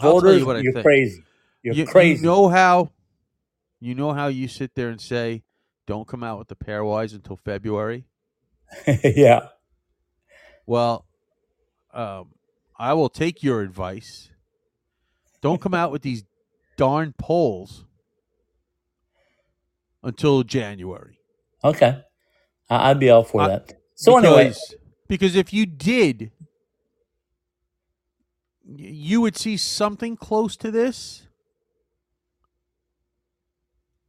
tell 0.00 0.12
Voters, 0.14 0.40
you 0.40 0.46
what 0.46 0.56
I 0.56 0.58
you're 0.62 0.72
think. 0.72 0.84
crazy. 0.84 1.22
You're 1.62 1.74
you, 1.76 1.86
crazy. 1.86 2.22
You 2.22 2.26
know 2.26 2.48
how, 2.48 2.90
you 3.78 3.94
know 3.94 4.14
how 4.14 4.26
you 4.26 4.48
sit 4.48 4.74
there 4.74 4.88
and 4.88 5.00
say, 5.00 5.44
"Don't 5.86 6.08
come 6.08 6.24
out 6.24 6.40
with 6.40 6.48
the 6.48 6.56
pairwise 6.56 7.14
until 7.14 7.36
February." 7.36 8.08
yeah. 9.04 9.50
Well, 10.66 11.06
um, 11.94 12.30
I 12.76 12.94
will 12.94 13.10
take 13.10 13.44
your 13.44 13.60
advice. 13.60 14.30
Don't 15.40 15.60
come 15.60 15.72
out 15.72 15.92
with 15.92 16.02
these 16.02 16.24
darn 16.76 17.14
polls 17.16 17.85
until 20.02 20.42
January. 20.42 21.18
Okay. 21.64 22.02
I- 22.70 22.90
I'd 22.90 23.00
be 23.00 23.10
all 23.10 23.24
for 23.24 23.42
I- 23.42 23.48
that. 23.48 23.72
So 23.94 24.18
anyway, 24.18 24.48
because, 24.48 24.74
because 25.08 25.36
if 25.36 25.52
you 25.54 25.64
did, 25.64 26.30
you 28.66 29.20
would 29.22 29.36
see 29.36 29.56
something 29.56 30.16
close 30.16 30.56
to 30.58 30.70
this, 30.70 31.26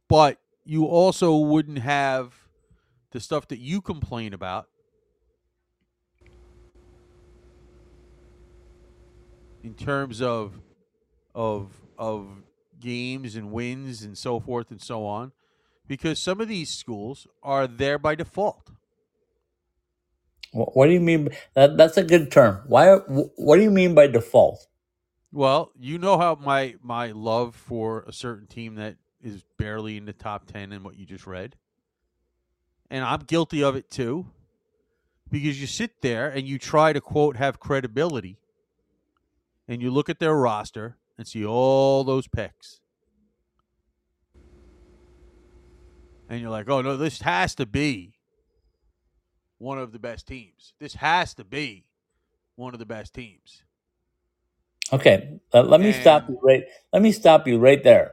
but 0.08 0.38
you 0.64 0.84
also 0.84 1.36
wouldn't 1.36 1.78
have 1.78 2.34
the 3.12 3.20
stuff 3.20 3.48
that 3.48 3.58
you 3.58 3.80
complain 3.80 4.34
about. 4.34 4.68
In 9.62 9.74
terms 9.74 10.20
of 10.22 10.60
of 11.34 11.72
of 11.98 12.28
games 12.80 13.34
and 13.36 13.50
wins 13.52 14.02
and 14.02 14.16
so 14.16 14.38
forth 14.38 14.70
and 14.70 14.80
so 14.80 15.04
on, 15.04 15.32
because 15.88 16.18
some 16.20 16.40
of 16.40 16.46
these 16.46 16.70
schools 16.70 17.26
are 17.42 17.66
there 17.66 17.98
by 17.98 18.14
default. 18.14 18.70
What 20.52 20.86
do 20.86 20.92
you 20.92 21.00
mean? 21.00 21.30
That 21.54 21.76
that's 21.76 21.96
a 21.96 22.04
good 22.04 22.30
term. 22.30 22.60
Why? 22.66 22.94
What 22.96 23.56
do 23.56 23.62
you 23.62 23.70
mean 23.70 23.94
by 23.94 24.06
default? 24.06 24.66
Well, 25.32 25.72
you 25.78 25.98
know 25.98 26.16
how 26.18 26.38
my 26.40 26.76
my 26.82 27.10
love 27.10 27.54
for 27.54 28.04
a 28.06 28.12
certain 28.12 28.46
team 28.46 28.76
that 28.76 28.96
is 29.22 29.42
barely 29.58 29.96
in 29.96 30.06
the 30.06 30.12
top 30.12 30.46
10 30.46 30.72
in 30.72 30.82
what 30.82 30.96
you 30.96 31.04
just 31.04 31.26
read. 31.26 31.56
And 32.90 33.04
I'm 33.04 33.20
guilty 33.20 33.62
of 33.62 33.76
it 33.76 33.90
too. 33.90 34.26
Because 35.30 35.60
you 35.60 35.66
sit 35.66 36.00
there 36.00 36.30
and 36.30 36.46
you 36.46 36.58
try 36.58 36.94
to 36.94 37.00
quote 37.02 37.36
have 37.36 37.60
credibility 37.60 38.38
and 39.66 39.82
you 39.82 39.90
look 39.90 40.08
at 40.08 40.20
their 40.20 40.34
roster 40.34 40.96
and 41.18 41.28
see 41.28 41.44
all 41.44 42.02
those 42.04 42.26
picks. 42.26 42.80
And 46.28 46.40
you're 46.40 46.50
like, 46.50 46.68
"Oh 46.68 46.82
no, 46.82 46.96
this 46.96 47.20
has 47.22 47.54
to 47.56 47.66
be 47.66 48.14
one 49.58 49.78
of 49.78 49.92
the 49.92 49.98
best 49.98 50.26
teams. 50.26 50.74
This 50.78 50.94
has 50.94 51.34
to 51.34 51.44
be 51.44 51.86
one 52.56 52.74
of 52.74 52.80
the 52.80 52.86
best 52.86 53.14
teams." 53.14 53.62
Okay, 54.92 55.40
uh, 55.52 55.62
let 55.62 55.80
me 55.80 55.92
stop 55.92 56.28
you 56.28 56.38
right. 56.42 56.64
Let 56.92 57.02
me 57.02 57.12
stop 57.12 57.46
you 57.46 57.58
right 57.58 57.82
there. 57.82 58.12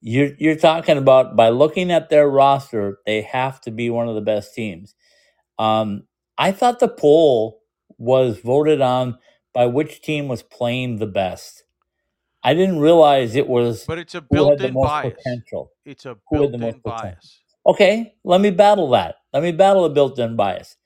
You're 0.00 0.32
you're 0.38 0.56
talking 0.56 0.98
about 0.98 1.36
by 1.36 1.48
looking 1.48 1.90
at 1.90 2.10
their 2.10 2.28
roster, 2.28 2.98
they 3.06 3.22
have 3.22 3.60
to 3.62 3.70
be 3.70 3.90
one 3.90 4.08
of 4.08 4.14
the 4.14 4.20
best 4.20 4.54
teams. 4.54 4.94
Um, 5.58 6.04
I 6.38 6.52
thought 6.52 6.80
the 6.80 6.88
poll 6.88 7.62
was 7.98 8.38
voted 8.38 8.80
on 8.80 9.18
by 9.52 9.66
which 9.66 10.02
team 10.02 10.28
was 10.28 10.42
playing 10.42 10.98
the 10.98 11.06
best. 11.06 11.63
I 12.44 12.54
didn't 12.54 12.78
realize 12.80 13.34
it 13.36 13.48
was 13.48 13.84
But 13.86 13.98
it's 13.98 14.14
a 14.14 14.24
who 14.30 14.50
had 14.50 14.58
the 14.60 14.70
built-in 14.70 14.74
bias. 14.74 15.14
potential. 15.14 15.72
It's 15.84 16.06
a 16.06 16.16
Who 16.30 16.42
had 16.42 16.52
the 16.52 16.58
built-in 16.58 16.60
most 16.60 16.82
potential? 16.82 17.10
bias. 17.10 17.40
Okay, 17.66 18.14
let 18.24 18.40
me 18.42 18.50
battle 18.50 18.90
that. 18.90 19.16
Let 19.32 19.42
me 19.42 19.52
battle 19.52 19.84
the 19.84 19.88
built-in 19.90 20.36
bias. 20.36 20.76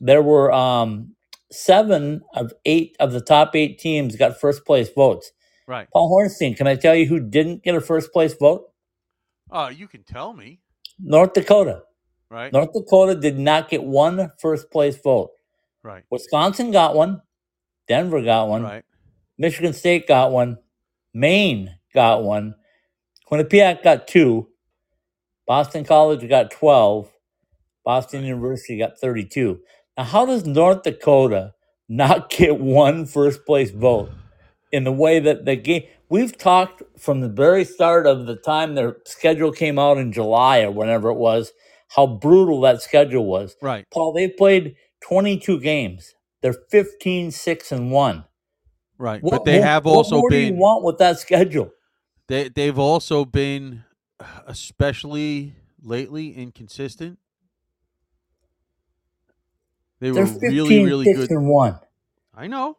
There 0.00 0.22
were 0.22 0.52
um, 0.52 1.14
seven 1.50 2.22
of 2.34 2.52
eight 2.66 2.94
of 3.00 3.12
the 3.12 3.20
top 3.22 3.56
eight 3.56 3.78
teams 3.78 4.16
got 4.16 4.38
first 4.40 4.64
place 4.66 4.90
votes. 4.94 5.32
Right. 5.66 5.88
Paul 5.92 6.10
Hornstein, 6.10 6.56
can 6.56 6.66
I 6.66 6.76
tell 6.76 6.94
you 6.94 7.06
who 7.06 7.20
didn't 7.20 7.62
get 7.64 7.74
a 7.74 7.80
first 7.80 8.12
place 8.12 8.34
vote? 8.34 8.66
Uh, 9.50 9.72
you 9.74 9.88
can 9.88 10.02
tell 10.02 10.32
me, 10.34 10.60
North 11.00 11.32
Dakota. 11.32 11.82
right? 12.30 12.52
North 12.52 12.72
Dakota 12.74 13.14
did 13.14 13.38
not 13.38 13.70
get 13.70 13.82
one 13.82 14.30
first 14.40 14.70
place 14.70 14.98
vote. 15.02 15.30
Right. 15.82 16.04
Wisconsin 16.10 16.70
got 16.70 16.94
one. 16.94 17.22
Denver 17.88 18.20
got 18.22 18.48
one. 18.48 18.62
Right. 18.62 18.84
Michigan 19.38 19.72
State 19.72 20.06
got 20.06 20.32
one. 20.32 20.58
Maine 21.18 21.74
got 21.94 22.22
one. 22.22 22.54
Quinnipiac 23.30 23.82
got 23.82 24.06
two. 24.08 24.48
Boston 25.46 25.84
College 25.84 26.28
got 26.28 26.50
12. 26.50 27.10
Boston 27.84 28.24
University 28.24 28.78
got 28.78 28.98
32. 28.98 29.60
Now, 29.96 30.04
how 30.04 30.26
does 30.26 30.46
North 30.46 30.82
Dakota 30.82 31.54
not 31.88 32.30
get 32.30 32.60
one 32.60 33.06
first 33.06 33.44
place 33.46 33.70
vote 33.70 34.10
in 34.70 34.84
the 34.84 34.92
way 34.92 35.18
that 35.18 35.44
the 35.44 35.56
game? 35.56 35.84
We've 36.10 36.36
talked 36.36 36.82
from 36.98 37.20
the 37.20 37.28
very 37.28 37.64
start 37.64 38.06
of 38.06 38.26
the 38.26 38.36
time 38.36 38.74
their 38.74 38.98
schedule 39.04 39.52
came 39.52 39.78
out 39.78 39.98
in 39.98 40.12
July 40.12 40.62
or 40.62 40.70
whenever 40.70 41.10
it 41.10 41.18
was, 41.18 41.52
how 41.88 42.06
brutal 42.06 42.62
that 42.62 42.80
schedule 42.80 43.26
was. 43.26 43.56
Right. 43.60 43.84
Paul, 43.92 44.14
they've 44.14 44.34
played 44.34 44.76
22 45.02 45.60
games. 45.60 46.14
They're 46.40 46.54
15, 46.70 47.30
6, 47.30 47.72
and 47.72 47.90
1. 47.90 48.24
Right. 48.98 49.22
What 49.22 49.30
but 49.30 49.44
they 49.44 49.58
more- 49.58 49.66
have 49.66 49.84
what 49.84 49.92
also 49.94 50.16
more 50.20 50.30
do 50.30 50.36
you 50.36 50.50
been 50.50 50.58
want 50.58 50.84
with 50.84 50.98
that 50.98 51.18
schedule? 51.18 51.70
they 52.26 52.48
they've 52.48 52.78
also 52.78 53.24
been 53.24 53.84
especially 54.46 55.54
lately 55.82 56.32
inconsistent. 56.34 57.18
They 60.00 60.10
They're 60.10 60.24
were 60.24 60.28
15, 60.30 60.50
really 60.52 60.84
really 60.84 61.04
6, 61.06 61.18
good. 61.18 61.30
and 61.30 61.48
1. 61.48 61.78
I 62.34 62.46
know. 62.46 62.76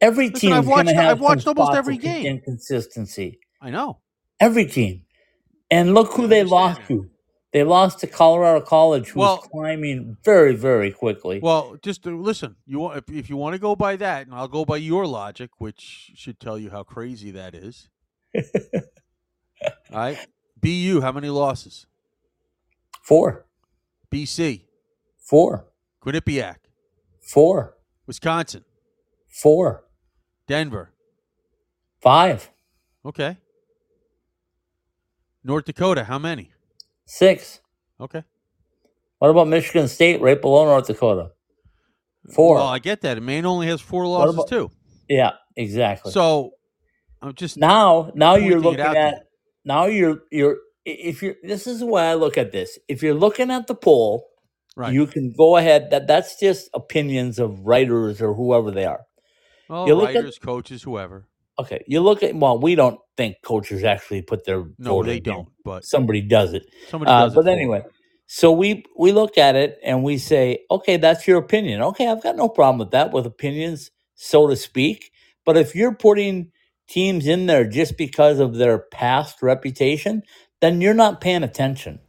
Every 0.00 0.28
Listen, 0.30 0.40
team 0.40 0.52
I've 0.54 0.66
watched- 0.66 0.90
have 0.90 1.10
I've 1.12 1.20
watched 1.20 1.46
almost 1.46 1.74
every 1.74 1.96
game. 1.98 2.26
inconsistency. 2.26 3.38
I 3.60 3.70
know. 3.70 3.98
Every 4.40 4.66
team. 4.66 5.04
And 5.70 5.94
look 5.94 6.12
who 6.14 6.26
they 6.26 6.44
lost 6.44 6.80
to. 6.88 7.08
They 7.52 7.64
lost 7.64 7.98
to 8.00 8.06
Colorado 8.06 8.64
College, 8.64 9.08
who's 9.08 9.16
Well- 9.16 9.38
climbing 9.38 10.16
very, 10.24 10.54
very 10.56 10.90
quickly. 10.90 11.38
Well, 11.42 11.76
just 11.82 12.02
to, 12.04 12.18
listen. 12.18 12.56
You 12.66 12.78
want 12.78 12.96
if, 12.98 13.14
if 13.14 13.28
you 13.30 13.36
want 13.36 13.52
to 13.54 13.58
go 13.58 13.76
by 13.76 13.96
that, 13.96 14.26
and 14.26 14.34
I'll 14.34 14.48
go 14.48 14.64
by 14.64 14.78
your 14.78 15.06
logic, 15.06 15.50
which 15.58 16.12
should 16.14 16.40
tell 16.40 16.58
you 16.58 16.70
how 16.70 16.82
crazy 16.82 17.30
that 17.32 17.54
is. 17.54 17.90
All 18.40 18.42
right. 19.92 20.18
BU, 20.60 21.00
how 21.02 21.12
many 21.12 21.28
losses? 21.28 21.86
four, 23.02 23.44
BC, 24.12 24.62
four, 25.18 25.66
Quinnipiac, 26.00 26.56
four, 27.20 27.76
Wisconsin, 28.06 28.64
four, 29.28 29.84
Denver. 30.46 30.92
five, 32.00 32.48
Okay. 33.04 33.36
North 35.42 35.64
Dakota, 35.64 36.04
how 36.04 36.20
many? 36.20 36.51
Six. 37.12 37.60
Okay. 38.00 38.22
What 39.18 39.28
about 39.28 39.48
Michigan 39.48 39.86
State 39.86 40.20
right 40.20 40.40
below 40.40 40.64
North 40.64 40.86
Dakota? 40.86 41.30
Four. 42.34 42.56
Well, 42.56 42.66
I 42.66 42.78
get 42.78 43.02
that. 43.02 43.22
Maine 43.22 43.46
only 43.46 43.66
has 43.66 43.80
four 43.80 44.06
losses 44.06 44.34
about- 44.34 44.48
too. 44.48 44.70
yeah, 45.08 45.32
exactly. 45.56 46.12
So 46.12 46.52
I'm 47.20 47.34
just 47.34 47.56
now 47.56 48.10
now 48.14 48.36
you're 48.36 48.60
looking 48.60 48.80
at 48.80 49.14
you. 49.14 49.20
now 49.64 49.86
you're 49.86 50.22
you're 50.30 50.56
if 50.84 51.22
you're 51.22 51.36
this 51.42 51.66
is 51.66 51.80
the 51.80 51.86
way 51.86 52.02
I 52.10 52.14
look 52.14 52.38
at 52.38 52.52
this. 52.52 52.78
If 52.88 53.02
you're 53.02 53.14
looking 53.14 53.50
at 53.50 53.66
the 53.66 53.74
poll, 53.74 54.28
right. 54.76 54.92
you 54.92 55.06
can 55.06 55.32
go 55.36 55.56
ahead 55.56 55.90
that 55.90 56.06
that's 56.06 56.38
just 56.38 56.70
opinions 56.74 57.38
of 57.38 57.60
writers 57.60 58.20
or 58.22 58.34
whoever 58.34 58.70
they 58.70 58.84
are. 58.84 59.00
well, 59.68 59.86
you 59.86 59.94
look 59.94 60.10
at- 60.10 60.16
writers, 60.16 60.38
coaches, 60.38 60.82
whoever. 60.82 61.28
Okay, 61.58 61.84
you 61.86 62.00
look 62.00 62.22
at 62.22 62.34
well, 62.34 62.58
we 62.58 62.74
don't 62.74 62.98
think 63.16 63.36
coaches 63.44 63.84
actually 63.84 64.22
put 64.22 64.44
their 64.44 64.64
No, 64.78 65.02
they 65.02 65.18
in 65.18 65.22
don't. 65.22 65.48
But 65.64 65.84
Somebody 65.84 66.22
does 66.22 66.54
it. 66.54 66.64
somebody 66.88 67.10
Uh, 67.10 67.24
does 67.24 67.32
it 67.32 67.36
but 67.36 67.48
anyway, 67.48 67.84
so 68.26 68.52
we 68.52 68.84
we 68.98 69.12
look 69.12 69.38
at 69.38 69.56
it 69.56 69.78
and 69.84 70.02
we 70.02 70.18
say, 70.18 70.60
okay, 70.70 70.96
that's 70.96 71.26
your 71.28 71.38
opinion. 71.38 71.82
Okay, 71.82 72.08
I've 72.08 72.22
got 72.22 72.36
no 72.36 72.48
problem 72.48 72.78
with 72.78 72.90
that 72.92 73.12
with 73.12 73.26
opinions, 73.26 73.90
so 74.14 74.46
to 74.48 74.56
speak. 74.56 75.12
But 75.44 75.56
if 75.56 75.74
you're 75.74 75.94
putting 75.94 76.52
teams 76.88 77.26
in 77.26 77.46
there 77.46 77.64
just 77.66 77.96
because 77.98 78.38
of 78.38 78.56
their 78.56 78.78
past 78.78 79.42
reputation, 79.42 80.22
then 80.60 80.80
you're 80.80 80.94
not 80.94 81.20
paying 81.20 81.42
attention. 81.42 82.00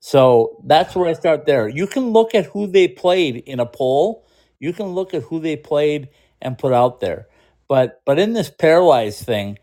So 0.00 0.62
that's 0.66 0.94
where 0.94 1.08
I 1.08 1.12
start 1.14 1.46
there. 1.46 1.68
You 1.68 1.86
can 1.86 2.10
look 2.10 2.34
at 2.34 2.46
who 2.46 2.66
they 2.66 2.88
played 2.88 3.36
in 3.36 3.60
a 3.60 3.66
poll. 3.66 4.26
You 4.58 4.72
can 4.72 4.88
look 4.88 5.14
at 5.14 5.24
who 5.24 5.40
they 5.40 5.56
played 5.56 6.08
and 6.40 6.58
put 6.58 6.72
out 6.72 7.00
there. 7.00 7.28
But 7.68 8.00
but 8.06 8.18
in 8.18 8.32
this 8.32 8.50
pairwise 8.50 9.22
thing, 9.22 9.58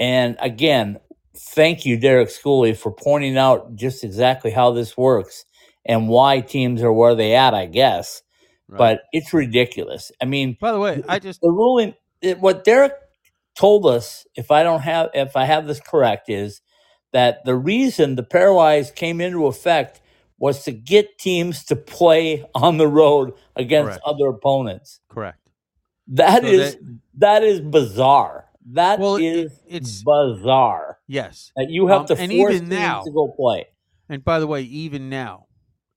and 0.00 0.36
again, 0.40 1.00
thank 1.36 1.86
you, 1.86 1.98
Derek 1.98 2.28
Schooley, 2.28 2.76
for 2.76 2.92
pointing 2.92 3.36
out 3.38 3.76
just 3.76 4.04
exactly 4.04 4.50
how 4.50 4.72
this 4.72 4.96
works 4.96 5.44
and 5.86 6.08
why 6.08 6.40
teams 6.40 6.82
are 6.82 6.92
where 6.92 7.14
they 7.14 7.34
at, 7.34 7.54
I 7.54 7.66
guess. 7.66 8.22
Right. 8.68 8.78
But 8.78 9.00
it's 9.12 9.32
ridiculous. 9.34 10.12
I 10.20 10.26
mean, 10.26 10.56
by 10.60 10.72
the 10.72 10.80
way, 10.80 11.02
I 11.08 11.18
just 11.18 11.40
the 11.40 11.50
ruling 11.50 11.94
it, 12.22 12.40
what 12.40 12.64
Derek 12.64 12.94
told 13.56 13.86
us, 13.86 14.26
if 14.36 14.50
I 14.50 14.62
don't 14.62 14.82
have 14.82 15.10
if 15.14 15.36
I 15.36 15.44
have 15.44 15.66
this 15.66 15.80
correct, 15.80 16.28
is 16.28 16.60
that 17.12 17.44
the 17.44 17.56
reason 17.56 18.16
the 18.16 18.22
pairwise 18.24 18.94
came 18.94 19.20
into 19.20 19.46
effect 19.46 20.00
was 20.38 20.64
to 20.64 20.72
get 20.72 21.18
teams 21.18 21.64
to 21.64 21.76
play 21.76 22.44
on 22.54 22.78
the 22.78 22.88
road 22.88 23.32
against 23.56 24.00
Correct. 24.00 24.04
other 24.04 24.28
opponents. 24.28 25.00
correct. 25.10 25.50
That 26.08 26.44
So 26.44 26.48
is 26.48 26.76
that 27.18 27.44
is 27.44 27.60
bizarre. 27.60 28.47
That 28.72 28.98
is 28.98 29.00
Well, 29.02 29.16
it- 29.16 29.52
it's- 29.66 30.02
bizarre. 30.02 30.98
Yes. 31.06 31.52
That 31.56 31.70
you 31.70 31.86
have 31.86 32.02
Um, 32.02 32.06
to 32.08 32.18
and 32.18 32.30
force 32.32 32.54
even 32.54 32.68
teams 32.68 32.70
now- 32.70 33.02
to 33.02 33.10
go 33.10 33.28
play. 33.28 33.66
And 34.08 34.24
by 34.24 34.38
the 34.40 34.46
way, 34.46 34.62
even 34.62 35.08
now, 35.08 35.46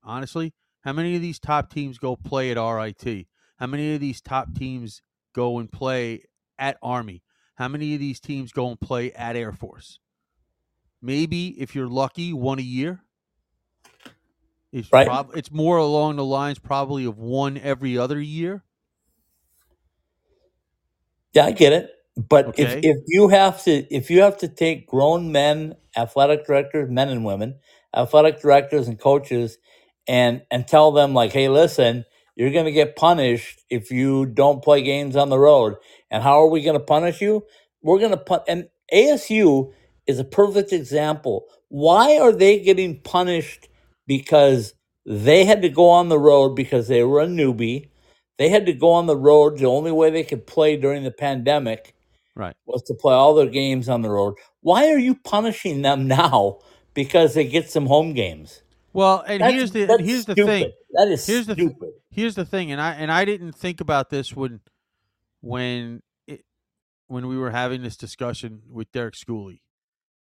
honestly, 0.03 0.53
how 0.81 0.93
many 0.93 1.15
of 1.15 1.21
these 1.21 1.39
top 1.39 1.69
teams 1.71 1.97
go 1.97 2.15
play 2.15 2.51
at 2.51 2.57
RIT? 2.57 3.27
How 3.57 3.67
many 3.67 3.93
of 3.93 3.99
these 4.01 4.21
top 4.21 4.53
teams 4.55 5.01
go 5.33 5.59
and 5.59 5.71
play 5.71 6.23
at 6.57 6.77
Army? 6.81 7.23
How 7.55 7.67
many 7.67 7.93
of 7.93 7.99
these 7.99 8.19
teams 8.19 8.51
go 8.51 8.69
and 8.69 8.79
play 8.79 9.11
at 9.13 9.35
Air 9.35 9.51
Force? 9.53 9.99
Maybe 11.01 11.59
if 11.59 11.75
you're 11.75 11.87
lucky, 11.89 12.31
one 12.33 12.59
a 12.59 12.63
year. 12.63 13.03
It's 14.71 14.91
Right. 14.91 15.05
prob- 15.07 15.35
it's 15.35 15.51
more 15.51 15.77
along 15.77 16.15
the 16.15 16.25
lines 16.25 16.57
probably 16.59 17.03
of 17.05 17.17
one 17.17 17.57
every 17.57 17.97
other 17.97 18.19
year. 18.21 18.63
Yeah, 21.33 21.45
I 21.45 21.51
get 21.51 21.73
it. 21.73 21.91
But 22.17 22.47
Okay. 22.47 22.55
if, 22.57 22.77
if 22.83 22.97
you 23.07 23.29
have 23.29 23.63
to 23.63 23.71
if 23.93 24.09
you 24.11 24.21
have 24.21 24.37
to 24.39 24.47
take 24.47 24.87
grown 24.87 25.31
men, 25.31 25.75
athletic 25.97 26.45
directors, 26.45 26.89
men 26.89 27.09
and 27.09 27.25
women, 27.25 27.55
athletic 27.95 28.41
directors 28.41 28.87
and 28.87 28.99
coaches 28.99 29.57
and 30.07 30.43
and 30.51 30.67
tell 30.67 30.91
them 30.91 31.13
like, 31.13 31.33
hey, 31.33 31.49
listen, 31.49 32.05
you're 32.35 32.51
gonna 32.51 32.71
get 32.71 32.95
punished 32.95 33.61
if 33.69 33.91
you 33.91 34.27
don't 34.27 34.63
play 34.63 34.83
games 34.83 35.15
on 35.15 35.29
the 35.29 35.39
road. 35.39 35.75
And 36.11 36.21
how 36.23 36.41
are 36.41 36.47
we 36.49 36.61
gonna 36.61 36.79
punish 36.79 37.21
you? 37.21 37.45
We're 37.81 37.99
gonna 37.99 38.17
put 38.17 38.43
and 38.47 38.69
ASU 38.93 39.73
is 40.07 40.19
a 40.19 40.25
perfect 40.25 40.73
example. 40.73 41.47
Why 41.69 42.19
are 42.19 42.33
they 42.33 42.59
getting 42.59 43.01
punished 43.01 43.69
because 44.07 44.73
they 45.05 45.45
had 45.45 45.63
to 45.63 45.69
go 45.69 45.89
on 45.89 46.09
the 46.09 46.19
road 46.19 46.55
because 46.55 46.87
they 46.89 47.03
were 47.03 47.21
a 47.21 47.27
newbie? 47.27 47.89
They 48.37 48.49
had 48.49 48.67
to 48.67 48.73
go 48.73 48.91
on 48.91 49.07
the 49.07 49.17
road. 49.17 49.57
The 49.59 49.65
only 49.67 49.91
way 49.91 50.11
they 50.11 50.23
could 50.23 50.47
play 50.47 50.77
during 50.77 51.03
the 51.03 51.11
pandemic 51.11 51.93
Right. 52.35 52.55
was 52.65 52.81
to 52.83 52.93
play 52.93 53.13
all 53.13 53.35
their 53.35 53.47
games 53.49 53.89
on 53.89 54.01
the 54.03 54.09
road. 54.09 54.35
Why 54.61 54.89
are 54.89 54.97
you 54.97 55.15
punishing 55.15 55.81
them 55.81 56.07
now 56.21 56.59
because 56.93 57.33
they 57.33 57.45
get 57.47 57.69
some 57.69 57.85
home 57.87 58.13
games? 58.13 58.61
Well, 58.93 59.23
and 59.27 59.41
That's- 59.41 59.53
here's 59.53 59.71
the 59.71 59.97
here's 60.03 60.25
the 60.25 60.33
stupid. 60.33 60.45
thing. 60.47 60.71
That 60.93 61.07
is 61.09 61.25
Here's 61.25 61.47
the 61.47 61.55
th- 61.55 61.71
here's 62.09 62.35
the 62.35 62.45
thing, 62.45 62.71
and 62.71 62.81
I 62.81 62.93
and 62.93 63.11
I 63.11 63.23
didn't 63.25 63.53
think 63.53 63.79
about 63.81 64.09
this 64.09 64.35
when 64.35 64.59
when 65.41 66.01
it 66.27 66.43
when 67.07 67.27
we 67.27 67.37
were 67.37 67.51
having 67.51 67.81
this 67.83 67.95
discussion 67.97 68.61
with 68.69 68.91
Derek 68.91 69.13
Schooley, 69.15 69.61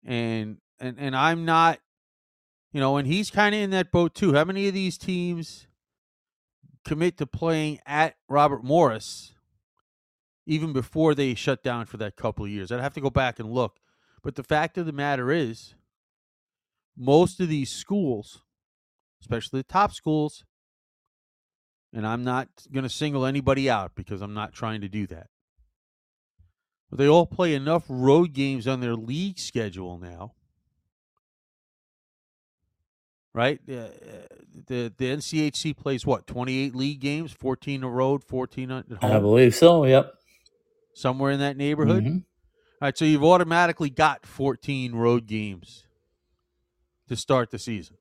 and 0.04 0.58
and 0.78 0.96
and 1.00 1.16
I'm 1.16 1.44
not, 1.44 1.80
you 2.72 2.80
know, 2.80 2.96
and 2.96 3.06
he's 3.08 3.30
kind 3.30 3.54
of 3.54 3.60
in 3.60 3.70
that 3.70 3.90
boat 3.90 4.14
too. 4.14 4.34
How 4.34 4.44
many 4.44 4.68
of 4.68 4.74
these 4.74 4.96
teams 4.96 5.66
commit 6.84 7.16
to 7.18 7.26
playing 7.26 7.80
at 7.86 8.14
Robert 8.28 8.62
Morris 8.64 9.34
even 10.46 10.72
before 10.72 11.14
they 11.14 11.34
shut 11.34 11.62
down 11.62 11.86
for 11.86 11.96
that 11.98 12.16
couple 12.16 12.44
of 12.44 12.50
years? 12.50 12.70
I'd 12.72 12.80
have 12.80 12.94
to 12.94 13.00
go 13.00 13.10
back 13.10 13.38
and 13.38 13.50
look, 13.50 13.78
but 14.22 14.34
the 14.34 14.42
fact 14.42 14.78
of 14.78 14.86
the 14.86 14.92
matter 14.92 15.30
is, 15.30 15.74
most 16.96 17.40
of 17.40 17.48
these 17.48 17.70
schools, 17.70 18.42
especially 19.20 19.60
the 19.60 19.64
top 19.64 19.92
schools, 19.92 20.44
and 21.92 22.06
I'm 22.06 22.22
not 22.22 22.48
going 22.72 22.84
to 22.84 22.90
single 22.90 23.26
anybody 23.26 23.68
out 23.68 23.92
because 23.94 24.22
I'm 24.22 24.34
not 24.34 24.52
trying 24.52 24.80
to 24.82 24.88
do 24.88 25.06
that. 25.08 25.28
But 26.90 26.98
They 26.98 27.08
all 27.08 27.26
play 27.26 27.54
enough 27.54 27.84
road 27.88 28.32
games 28.32 28.66
on 28.66 28.80
their 28.80 28.94
league 28.94 29.38
schedule 29.38 29.98
now. 29.98 30.34
Right? 33.32 33.60
Uh, 33.68 33.86
the 34.66 34.92
the 34.96 35.04
NCHC 35.04 35.76
plays 35.76 36.04
what? 36.04 36.26
28 36.26 36.74
league 36.74 36.98
games, 36.98 37.30
14 37.30 37.84
a 37.84 37.88
road, 37.88 38.24
14 38.24 38.70
at 38.72 38.86
home. 38.90 38.98
I 39.02 39.20
believe 39.20 39.54
so. 39.54 39.84
Yep. 39.84 40.14
Somewhere 40.94 41.30
in 41.30 41.40
that 41.40 41.56
neighborhood. 41.56 42.04
Mhm. 42.04 42.24
All 42.82 42.86
right, 42.86 42.96
so 42.98 43.04
you've 43.04 43.24
automatically 43.24 43.90
got 43.90 44.24
14 44.26 44.92
road 44.94 45.26
games 45.26 45.84
to 47.08 47.16
start 47.16 47.50
the 47.50 47.58
season. 47.58 47.96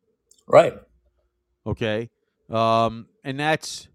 Right. 0.47 0.73
Okay. 1.65 2.09
Um, 2.49 3.07
and 3.23 3.39
that's 3.39 3.87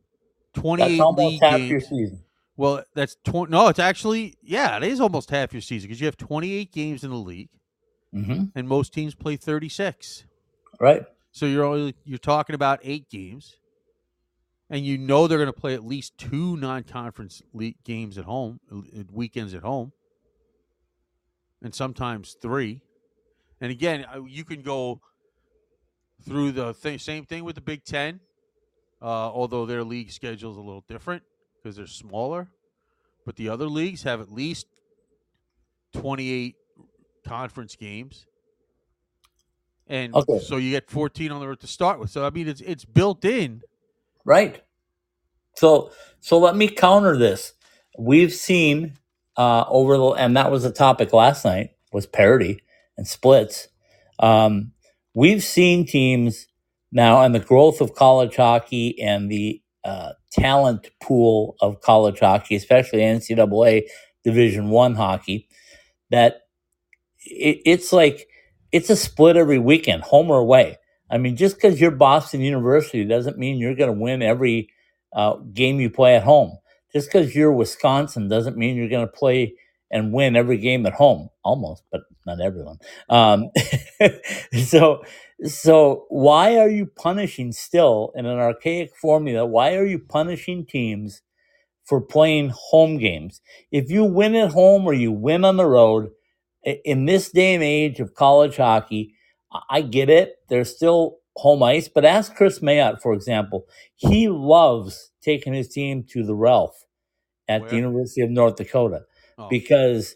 28 0.55 0.89
That's 0.89 1.01
almost 1.01 1.19
league 1.33 1.41
half 1.43 1.59
games. 1.59 1.71
your 1.71 1.81
season. 1.81 2.23
Well, 2.57 2.85
that's 2.95 3.17
tw- 3.25 3.49
no, 3.49 3.67
it's 3.69 3.81
actually 3.81 4.35
yeah, 4.43 4.77
it 4.77 4.85
is 4.85 5.01
almost 5.01 5.31
half 5.31 5.53
your 5.53 5.63
season 5.63 5.89
because 5.89 6.01
you 6.01 6.07
have 6.07 6.17
28 6.17 6.71
games 6.71 7.03
in 7.03 7.11
the 7.11 7.17
league, 7.17 7.49
hmm 8.13 8.45
and 8.55 8.69
most 8.69 8.93
teams 8.93 9.15
play 9.17 9.37
36. 9.37 10.25
Right. 10.79 11.05
So 11.33 11.47
you're 11.47 11.65
only 11.65 11.97
you're 12.05 12.19
talking 12.19 12.55
about 12.55 12.79
eight 12.85 13.11
games, 13.11 13.57
and 14.71 14.85
you 14.85 14.99
know 14.99 15.27
they're 15.27 15.39
going 15.39 15.47
to 15.47 15.53
play 15.53 15.75
at 15.75 15.85
least 15.85 16.17
two 16.19 16.57
non-conference 16.57 17.43
league 17.53 17.77
games 17.85 18.19
at 18.19 18.25
home, 18.25 18.61
weekends 19.13 19.55
at 19.55 19.63
home, 19.63 19.93
and 21.63 21.75
sometimes 21.75 22.37
three. 22.41 22.81
And 23.61 23.71
again, 23.71 24.05
uh, 24.13 24.23
you 24.25 24.45
can 24.45 24.63
go 24.63 25.01
through 26.23 26.53
the 26.53 26.75
thing, 26.75 26.99
same 26.99 27.25
thing 27.25 27.45
with 27.45 27.55
the 27.55 27.61
Big 27.61 27.85
Ten, 27.85 28.21
uh, 29.03 29.05
although 29.07 29.67
their 29.67 29.85
league 29.85 30.11
schedule 30.11 30.51
is 30.51 30.57
a 30.57 30.61
little 30.61 30.85
different 30.89 31.23
because 31.63 31.77
they're 31.77 31.87
smaller. 31.87 32.49
But 33.25 33.37
the 33.37 33.49
other 33.49 33.69
leagues 33.69 34.03
have 34.03 34.21
at 34.21 34.31
least 34.31 34.67
28 35.95 36.57
conference 37.27 37.77
games. 37.77 38.27
And 39.87 40.15
Okay. 40.15 40.39
so 40.39 40.57
you 40.57 40.71
get 40.71 40.91
14 40.91 41.31
on 41.31 41.41
the 41.41 41.49
road 41.49 41.61
to 41.61 41.67
start 41.67 41.99
with. 42.01 42.11
So 42.11 42.25
I 42.25 42.31
mean 42.31 42.49
it's 42.49 42.61
it's 42.63 42.85
built 42.85 43.25
in. 43.25 43.63
Right. 44.25 44.63
So 45.57 45.93
so 46.21 46.39
let 46.39 46.57
me 46.57 46.69
counter 46.69 47.17
this. 47.17 47.53
We've 47.99 48.33
seen 48.33 48.95
uh, 49.37 49.65
over 49.69 49.97
the 49.97 50.05
and 50.13 50.37
that 50.37 50.51
was 50.51 50.63
the 50.65 50.73
topic 50.73 51.13
last 51.13 51.45
night 51.45 51.71
was 51.93 52.07
parity 52.07 52.63
and 52.97 53.07
splits. 53.07 53.69
Um, 54.19 54.73
we've 55.15 55.43
seen 55.45 55.87
teams 55.87 56.47
now 56.93 57.23
and 57.23 57.35
the 57.35 57.41
growth 57.41 57.81
of 57.81 57.95
college 57.95 58.37
hockey 58.37 59.01
and 59.01 59.31
the 59.31 59.63
uh, 59.85 60.13
talent 60.33 60.91
pool 61.03 61.57
of 61.61 61.81
college 61.81 62.21
hockey, 62.21 62.57
especially 62.57 63.01
NCAA 63.01 63.85
Division 64.25 64.71
One 64.71 64.95
hockey, 64.95 65.49
that 66.11 66.43
it, 67.27 67.63
it's 67.67 67.93
like 67.93 68.29
it's 68.73 68.91
a 68.91 68.97
split 68.97 69.37
every 69.37 69.59
weekend, 69.59 70.03
home 70.03 70.31
or 70.31 70.39
away. 70.41 70.79
I 71.15 71.19
mean, 71.19 71.37
just 71.37 71.55
because 71.55 71.81
you're 71.81 71.93
Boston 71.93 72.41
University 72.41 73.05
doesn't 73.05 73.39
mean 73.39 73.59
you're 73.59 73.77
going 73.77 73.95
to 73.95 74.01
win 74.01 74.21
every 74.21 74.69
uh, 75.13 75.37
game 75.55 75.79
you 75.79 75.89
play 75.89 76.17
at 76.17 76.25
home. 76.25 76.59
Just 76.93 77.09
because 77.09 77.37
you're 77.37 77.53
Wisconsin 77.53 78.29
doesn't 78.29 78.57
mean 78.57 78.77
you're 78.77 78.89
going 78.89 79.07
to 79.07 79.13
play 79.13 79.55
and 79.93 80.13
win 80.13 80.35
every 80.35 80.59
game 80.59 80.85
at 80.87 80.93
home. 80.93 81.29
Almost, 81.45 81.85
but 81.93 82.01
not 82.27 82.41
everyone. 82.41 82.79
Um, 83.09 83.51
so, 84.67 85.05
so 85.45 86.07
why 86.09 86.59
are 86.59 86.69
you 86.69 86.87
punishing 86.87 87.53
still 87.53 88.11
in 88.17 88.27
an 88.27 88.39
archaic 88.39 88.91
formula? 89.01 89.47
Why 89.47 89.77
are 89.77 89.87
you 89.87 90.01
punishing 90.01 90.67
teams 90.67 91.23
for 91.85 92.01
playing 92.01 92.51
home 92.57 92.99
games? 92.99 93.41
If 93.71 93.89
you 93.89 94.05
win 94.05 94.35
at 94.35 94.51
home 94.51 94.85
or 94.85 94.95
you 94.95 95.13
win 95.13 95.45
on 95.45 95.59
the 95.59 95.67
road, 95.67 96.11
in 96.85 97.05
this 97.07 97.31
day 97.31 97.55
and 97.55 97.63
age 97.63 98.01
of 98.01 98.15
college 98.15 98.57
hockey, 98.57 99.14
I- 99.71 99.83
get 99.83 100.11
it. 100.11 100.37
There's 100.49 100.75
still 100.75 101.19
home 101.37 101.63
ice, 101.63 101.89
but 101.89 102.05
ask 102.05 102.35
Kris 102.35 102.61
Mayotte, 102.61 103.01
for 103.03 103.13
example. 103.13 103.67
He 103.97 104.29
loves 104.29 105.11
taking 105.23 105.53
his 105.53 105.69
team 105.69 106.05
to 106.11 106.23
the 106.23 106.35
Ralph 106.35 106.85
at 107.49 107.63
Where? 107.63 107.71
the 107.71 107.77
University 107.77 108.23
of 108.23 108.31
North 108.31 108.57
Dakota 108.57 109.03
Oh, 109.37 109.49
because 109.49 110.15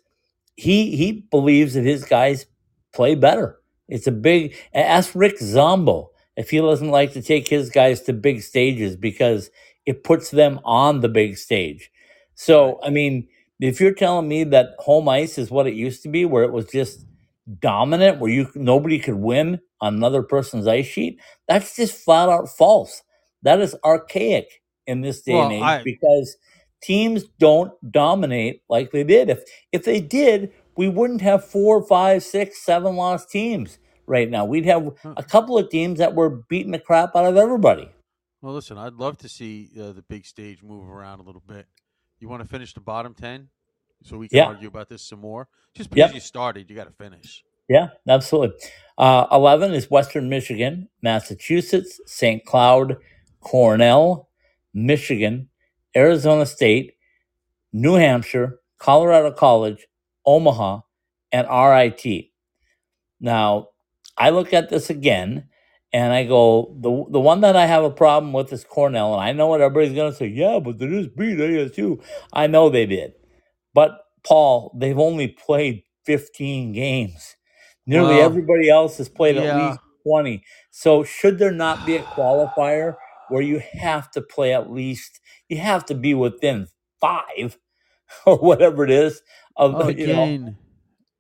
he 0.57 0.97
he 0.97 1.27
believes 1.31 1.75
that 1.75 1.85
his 1.85 2.05
guys 2.05 2.47
play 2.93 3.15
better. 3.15 3.59
It's 3.89 4.07
a 4.07 4.13
big. 4.13 4.55
Ask 4.75 5.13
Rick 5.15 5.39
Zombo 5.39 6.11
if 6.37 6.51
he 6.51 6.59
doesn't 6.59 6.91
like 6.91 7.13
to 7.15 7.23
take 7.23 7.49
his 7.49 7.71
guys 7.71 8.03
to 8.03 8.13
big 8.13 8.43
stages 8.43 8.95
because 8.97 9.51
it 9.87 10.05
puts 10.05 10.31
them 10.31 10.61
on 10.65 11.01
the 11.01 11.09
big 11.09 11.37
stage. 11.37 11.91
So 12.35 12.79
I 12.83 12.91
mean, 12.91 13.29
if 13.59 13.81
you're 13.81 13.95
telling 13.95 14.29
me 14.29 14.45
that 14.45 14.75
home 14.79 15.09
ice 15.09 15.39
is 15.39 15.51
what 15.51 15.67
it 15.67 15.75
used 15.75 16.03
to 16.05 16.09
be, 16.09 16.25
where 16.25 16.45
it 16.45 16.53
was 16.53 16.67
just 16.67 17.05
dominant, 17.61 18.19
where 18.21 18.31
you 18.31 18.49
nobody 18.55 18.99
could 18.99 19.15
win 19.17 19.61
on 19.81 19.95
another 19.95 20.23
person's 20.23 20.67
ice 20.67 20.87
sheet, 20.87 21.21
that's 21.47 21.77
just 21.77 22.03
flat 22.05 22.29
out 22.29 22.49
false. 22.49 23.03
That 23.43 23.61
is 23.61 23.77
archaic 23.85 24.63
in 24.87 25.01
this 25.01 25.23
day 25.23 25.41
and 25.41 25.53
age 25.53 25.63
I- 25.65 25.83
because 25.85 26.37
teams 26.83 27.25
don't 27.39 27.73
dominate 27.91 28.63
like 28.69 28.91
they 28.93 29.05
did. 29.05 29.31
If 29.31 29.43
if 29.73 29.85
they 29.85 30.01
did, 30.01 30.53
we 30.77 30.89
wouldn't 30.89 31.23
have 31.23 31.45
four, 31.45 31.83
five, 31.87 32.23
six, 32.23 32.65
seven 32.65 32.97
lost 32.97 33.31
teams 33.31 33.79
right 34.07 34.31
now. 34.31 34.45
We'd 34.45 34.67
have 34.67 34.91
a 35.17 35.23
couple 35.23 35.59
of 35.59 35.71
teams 35.71 35.99
that 35.99 36.15
were 36.15 36.31
beating 36.49 36.73
the 36.73 36.79
crap 36.79 37.15
out 37.17 37.25
of 37.27 37.37
everybody. 37.37 37.91
well, 38.41 38.55
listen, 38.55 38.79
I'd 38.79 38.95
love 38.95 39.19
to 39.19 39.29
see 39.29 39.71
uh, 39.81 39.93
the 39.93 40.03
big 40.03 40.25
stage 40.25 40.63
move 40.63 40.89
around 40.89 41.21
a 41.21 41.23
little 41.23 41.43
bit. 41.47 41.67
You 42.21 42.29
want 42.29 42.43
to 42.43 42.49
finish 42.49 42.73
the 42.75 42.81
bottom 42.81 43.15
10 43.15 43.49
so 44.03 44.17
we 44.19 44.29
can 44.29 44.37
Yeah. 44.39 44.45
argue 44.47 44.69
about 44.69 44.89
this 44.89 45.03
some 45.03 45.21
more? 45.21 45.49
Just 45.75 45.91
because 45.91 46.09
Yep. 46.11 46.15
you 46.15 46.21
started, 46.21 46.71
you 46.71 46.77
got 46.77 46.87
to 46.87 46.93
finish. 46.93 47.45
Yeah, 47.69 47.89
absolutely. 48.09 48.57
Uh, 48.97 49.27
11 49.31 49.75
is 49.75 49.91
Western 49.91 50.29
Michigan, 50.29 50.89
Massachusetts, 51.03 52.01
St. 52.07 52.45
Cloud, 52.45 52.97
Cornell, 53.41 54.29
Michigan, 54.73 55.49
Arizona 55.97 56.47
State, 56.47 56.95
New 57.73 57.95
Hampshire, 57.95 58.61
Colorado 58.79 59.31
College, 59.33 59.87
Omaha, 60.25 60.81
and 61.33 61.47
RIT. 61.49 62.31
Now, 63.21 63.69
I 64.17 64.31
look 64.31 64.55
at 64.55 64.69
this 64.71 64.91
again 64.91 65.49
and 65.93 66.13
I 66.13 66.25
go, 66.25 66.75
the, 66.81 67.05
the 67.11 67.21
one 67.21 67.41
that 67.43 67.57
I 67.57 67.67
have 67.67 67.85
a 67.85 67.91
problem 67.91 68.33
with 68.33 68.53
is 68.53 68.65
Cornell. 68.65 69.15
And 69.15 69.23
I 69.23 69.33
know 69.33 69.47
what 69.49 69.61
everybody's 69.61 69.95
going 69.95 70.11
to 70.13 70.17
say. 70.17 70.27
Yeah, 70.29 70.59
but 70.61 70.79
they 70.79 70.87
just 70.89 71.17
beat 71.17 71.39
ASU. 71.39 72.03
I 72.33 72.47
know 72.47 72.69
they 72.71 72.87
did. 72.87 73.15
But, 73.79 74.01
Paul, 74.27 74.77
they've 74.77 74.99
only 74.99 75.29
played 75.29 75.85
15 76.05 76.73
games. 76.73 77.37
Nearly 77.87 78.17
Well, 78.17 78.25
everybody 78.27 78.69
else 78.69 78.99
has 78.99 79.09
played 79.09 79.37
at 79.37 79.45
least 79.69 79.79
20. 80.03 80.43
So, 80.73 81.05
should 81.05 81.39
there 81.39 81.53
not 81.53 81.87
be 81.87 81.95
a 81.95 82.03
qualifier 82.03 82.97
where 83.29 83.41
you 83.41 83.63
have 83.75 84.11
to 84.11 84.21
play 84.21 84.53
at 84.53 84.73
least, 84.73 85.21
you 85.49 85.59
have 85.59 85.87
to 85.87 85.95
be 85.95 86.13
within 86.13 86.67
five 87.01 87.57
or 88.27 88.37
whatever 88.39 88.83
it 88.83 88.91
is 88.91 89.23
of 89.57 89.77
Oh, 89.77 89.89
you 89.91 90.09
know, 90.09 90.57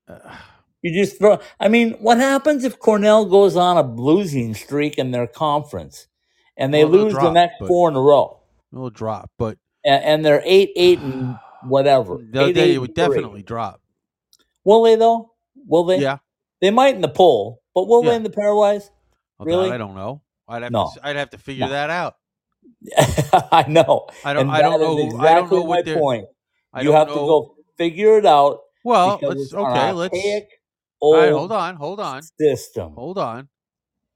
uh, 0.09 0.37
you 0.83 0.93
just 1.01 1.17
throw. 1.21 1.39
I 1.61 1.69
mean, 1.69 1.93
what 2.01 2.19
happens 2.19 2.65
if 2.65 2.81
Cornell 2.81 3.27
goes 3.27 3.55
on 3.55 3.77
a 3.77 3.83
losing 3.83 4.53
streak 4.55 4.99
in 4.99 5.13
their 5.13 5.29
conference 5.29 6.09
and 6.57 6.75
they 6.75 6.85
Well, 6.85 7.05
lose 7.05 7.15
the 7.15 7.31
next 7.31 7.55
four 7.69 7.89
in 7.89 7.95
a 7.95 8.01
row, 8.01 8.41
it'll 8.73 8.91
drop, 8.91 9.31
but 9.39 9.59
and, 9.85 10.05
and 10.05 10.25
they're 10.25 10.43
eight, 10.45 10.73
eight, 10.77 10.99
and 10.99 11.39
whatever. 11.65 12.19
Eight, 12.35 12.53
they 12.55 12.79
would 12.79 12.95
definitely 12.95 13.43
drop. 13.43 13.81
Will 14.65 14.83
they 14.83 14.97
though? 14.97 15.33
Will 15.67 15.85
they? 15.85 15.99
Yeah. 16.01 16.19
They 16.61 16.71
might 16.71 16.95
in 16.95 17.01
the 17.01 17.09
poll, 17.09 17.63
but 17.75 17.87
will 17.89 18.03
Yeah. 18.05 18.11
they 18.11 18.17
in 18.17 18.23
the 18.23 18.31
pairwise? 18.31 18.91
Well, 19.39 19.47
Really? 19.47 19.71
I 19.71 19.79
don't 19.79 19.95
know. 19.95 20.23
I'd 20.49 20.63
have 20.63 20.73
No. 20.73 20.91
to. 20.95 21.07
I'd 21.07 21.17
have 21.17 21.31
to 21.31 21.39
figure 21.39 21.67
No. 21.67 21.71
that 21.73 21.91
out. 21.91 22.15
I 23.53 23.65
know. 23.69 24.07
I 24.25 24.33
don't. 24.33 24.51
I 24.51 24.61
don't 24.63 24.81
know. 24.81 24.99
Exactly 24.99 25.29
I 25.29 25.35
don't 25.35 25.51
know 25.53 25.63
what 25.63 25.85
they're. 25.85 25.99
point. 25.99 26.27
You 26.81 26.93
have 26.93 27.09
know. 27.09 27.15
to 27.15 27.21
go 27.21 27.55
figure 27.77 28.19
it 28.19 28.27
out. 28.27 28.61
Well, 28.85 29.19
let's 29.23 29.53
okay. 29.53 29.93
Let's. 29.93 30.19
All 31.01 31.15
right, 31.15 31.31
hold 31.33 31.53
on. 31.53 31.77
Hold 31.77 32.01
on. 32.01 32.23
System. 32.41 32.93
Hold 32.95 33.19
on. 33.19 33.49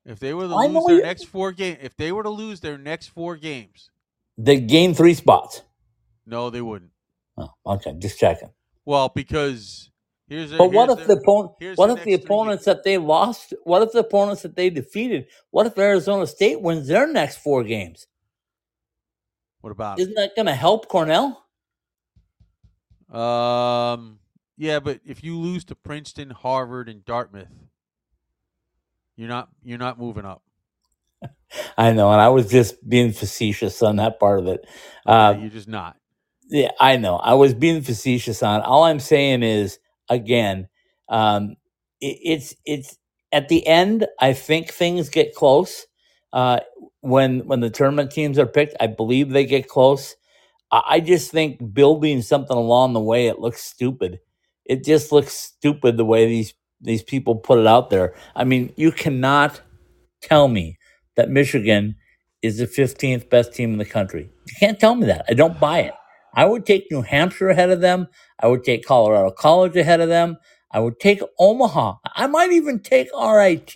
If 0.04 0.18
they 0.18 0.34
were 0.34 0.48
to 0.48 0.54
I 0.54 0.66
lose 0.66 0.84
their 0.86 1.02
next 1.02 1.24
four 1.24 1.52
game, 1.52 1.76
if 1.80 1.96
they 1.96 2.10
were 2.12 2.22
to 2.24 2.30
lose 2.30 2.60
their 2.60 2.76
next 2.78 3.08
four 3.08 3.36
games, 3.36 3.88
They 4.36 4.58
gain 4.60 4.94
three 4.94 5.14
spots. 5.14 5.62
no, 6.26 6.50
they 6.50 6.60
wouldn't. 6.60 6.91
Oh, 7.38 7.48
okay, 7.66 7.94
just 7.98 8.18
checking. 8.18 8.50
Well, 8.84 9.10
because 9.14 9.90
here's. 10.28 10.50
Their, 10.50 10.58
But 10.58 10.72
what 10.72 10.88
here's 10.90 10.98
if 11.00 11.06
their- 11.06 11.16
the 11.16 11.22
opponent? 11.22 11.52
What 11.76 11.86
the 11.88 11.92
if 11.94 12.04
the 12.04 12.12
opponents 12.14 12.64
that 12.66 12.84
they 12.84 12.98
lost? 12.98 13.54
What 13.64 13.82
if 13.82 13.92
the 13.92 14.00
opponents 14.00 14.42
that 14.42 14.56
they 14.56 14.70
defeated? 14.70 15.26
What 15.50 15.66
if 15.66 15.78
Arizona 15.78 16.26
State 16.26 16.60
wins 16.60 16.88
their 16.88 17.06
next 17.06 17.38
four 17.38 17.64
games? 17.64 18.06
What 19.60 19.70
about? 19.70 20.00
Isn't 20.00 20.14
that 20.14 20.36
going 20.36 20.46
to 20.46 20.54
help 20.54 20.88
Cornell? 20.88 21.44
Um. 23.12 24.18
Yeah, 24.58 24.80
but 24.80 25.00
if 25.04 25.24
you 25.24 25.38
lose 25.38 25.64
to 25.66 25.74
Princeton, 25.74 26.30
Harvard, 26.30 26.88
and 26.88 27.04
Dartmouth, 27.04 27.48
you're 29.16 29.28
not. 29.28 29.48
You're 29.62 29.78
not 29.78 29.98
moving 29.98 30.24
up. 30.24 30.42
I 31.78 31.92
know, 31.92 32.12
and 32.12 32.20
I 32.20 32.28
was 32.28 32.50
just 32.50 32.86
being 32.88 33.12
facetious 33.12 33.82
on 33.82 33.96
that 33.96 34.20
part 34.20 34.40
of 34.40 34.46
it. 34.48 34.66
Uh, 35.06 35.36
you're 35.40 35.50
just 35.50 35.68
not. 35.68 35.96
Yeah, 36.50 36.70
I 36.80 36.96
know. 36.96 37.16
I 37.16 37.34
was 37.34 37.54
being 37.54 37.82
facetious 37.82 38.42
on. 38.42 38.60
All 38.62 38.84
I'm 38.84 39.00
saying 39.00 39.42
is, 39.42 39.78
again, 40.08 40.68
um, 41.08 41.56
it, 42.00 42.18
it's 42.22 42.54
it's 42.64 42.98
at 43.32 43.48
the 43.48 43.66
end. 43.66 44.06
I 44.20 44.32
think 44.32 44.70
things 44.70 45.08
get 45.08 45.34
close. 45.34 45.86
Uh, 46.32 46.60
when 47.00 47.40
when 47.46 47.60
the 47.60 47.70
tournament 47.70 48.10
teams 48.10 48.38
are 48.38 48.46
picked, 48.46 48.76
I 48.80 48.86
believe 48.88 49.30
they 49.30 49.46
get 49.46 49.68
close. 49.68 50.16
I, 50.72 50.82
I 50.90 51.00
just 51.00 51.30
think 51.32 51.74
building 51.74 52.22
something 52.22 52.56
along 52.56 52.94
the 52.94 53.00
way, 53.00 53.28
it 53.28 53.40
looks 53.40 53.62
stupid. 53.64 54.20
It 54.66 54.84
just 54.84 55.12
looks 55.12 55.32
stupid 55.32 55.96
the 55.96 56.04
way 56.04 56.26
these 56.26 56.54
these 56.80 57.02
people 57.02 57.36
put 57.36 57.58
it 57.58 57.66
out 57.66 57.90
there. 57.90 58.14
I 58.36 58.44
mean, 58.44 58.72
you 58.76 58.92
cannot 58.92 59.62
tell 60.22 60.48
me 60.48 60.78
that 61.16 61.30
Michigan 61.30 61.96
is 62.42 62.58
the 62.58 62.66
15th 62.66 63.30
best 63.30 63.54
team 63.54 63.72
in 63.72 63.78
the 63.78 63.84
country. 63.86 64.30
You 64.48 64.54
can't 64.60 64.80
tell 64.80 64.94
me 64.96 65.06
that. 65.06 65.26
I 65.28 65.34
don't 65.34 65.60
buy 65.60 65.80
it. 65.80 65.94
I 66.34 66.44
would 66.44 66.64
take 66.66 66.90
New 66.90 67.02
Hampshire 67.02 67.50
ahead 67.50 67.70
of 67.70 67.80
them. 67.80 68.08
I 68.40 68.46
would 68.48 68.64
take 68.64 68.84
Colorado 68.86 69.30
College 69.30 69.76
ahead 69.76 70.00
of 70.00 70.08
them. 70.08 70.38
I 70.70 70.80
would 70.80 70.98
take 71.00 71.20
Omaha. 71.38 71.96
I 72.14 72.26
might 72.26 72.52
even 72.52 72.80
take 72.80 73.08
RIT 73.14 73.74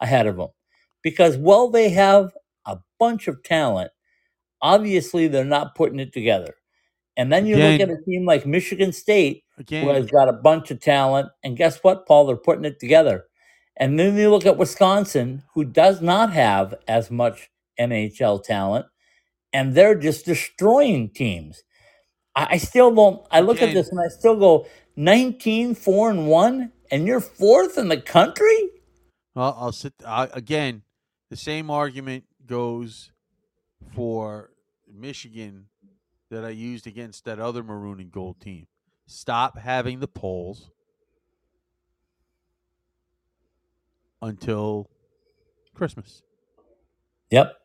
ahead 0.00 0.26
of 0.26 0.36
them 0.36 0.48
because, 1.02 1.36
while 1.36 1.68
they 1.68 1.90
have 1.90 2.32
a 2.66 2.78
bunch 2.98 3.28
of 3.28 3.42
talent, 3.42 3.90
obviously 4.62 5.28
they're 5.28 5.44
not 5.44 5.74
putting 5.74 6.00
it 6.00 6.12
together. 6.12 6.54
And 7.16 7.30
then 7.30 7.44
you 7.44 7.56
look 7.56 7.80
at 7.80 7.90
a 7.90 7.98
team 8.06 8.24
like 8.24 8.46
Michigan 8.46 8.92
State, 8.92 9.44
who 9.56 9.62
Again, 9.62 9.94
has 9.94 10.06
got 10.06 10.28
a 10.30 10.32
bunch 10.32 10.70
of 10.70 10.80
talent. 10.80 11.28
And 11.44 11.56
guess 11.58 11.78
what, 11.82 12.06
Paul? 12.06 12.26
They're 12.26 12.36
putting 12.36 12.64
it 12.64 12.80
together. 12.80 13.24
And 13.76 13.98
then 13.98 14.16
you 14.16 14.30
look 14.30 14.46
at 14.46 14.56
Wisconsin, 14.56 15.42
who 15.54 15.64
does 15.64 16.00
not 16.00 16.32
have 16.32 16.74
as 16.88 17.10
much 17.10 17.50
NHL 17.78 18.42
talent, 18.42 18.86
and 19.52 19.74
they're 19.74 19.94
just 19.98 20.24
destroying 20.24 21.10
teams. 21.10 21.62
I, 22.34 22.48
I 22.52 22.56
still 22.58 22.94
don't. 22.94 23.26
I 23.30 23.40
look 23.40 23.58
at 23.58 23.64
Again- 23.64 23.74
this 23.74 23.88
and 23.90 24.00
I 24.00 24.08
still 24.08 24.36
go 24.36 24.66
19, 24.96 25.74
4 25.74 26.10
and 26.10 26.26
1, 26.28 26.72
and 26.90 27.06
you're 27.06 27.20
fourth 27.20 27.78
in 27.78 27.88
the 27.88 28.00
country? 28.00 28.68
I'll, 29.34 29.56
I'll 29.58 29.72
sit 29.72 29.94
I, 30.06 30.28
again. 30.32 30.82
The 31.30 31.36
same 31.36 31.70
argument 31.70 32.24
goes 32.46 33.10
for 33.94 34.50
Michigan 34.86 35.66
that 36.30 36.44
I 36.44 36.50
used 36.50 36.86
against 36.86 37.24
that 37.24 37.38
other 37.38 37.62
maroon 37.62 38.00
and 38.00 38.12
gold 38.12 38.38
team. 38.40 38.66
Stop 39.06 39.58
having 39.58 40.00
the 40.00 40.08
polls 40.08 40.70
until 44.20 44.88
Christmas. 45.74 46.22
Yep. 47.30 47.56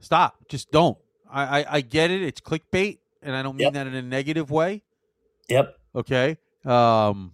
Stop. 0.00 0.36
Just 0.48 0.70
don't. 0.70 0.98
I, 1.30 1.60
I, 1.60 1.66
I 1.76 1.80
get 1.80 2.10
it. 2.10 2.22
It's 2.22 2.40
clickbait, 2.40 2.98
and 3.26 3.36
I 3.36 3.42
don't 3.42 3.56
mean 3.56 3.64
Yep. 3.66 3.72
that 3.74 3.86
in 3.86 3.94
a 3.94 4.02
negative 4.02 4.50
way. 4.50 4.82
Yep. 5.48 5.76
Okay. 5.94 6.38
Um, 6.64 7.32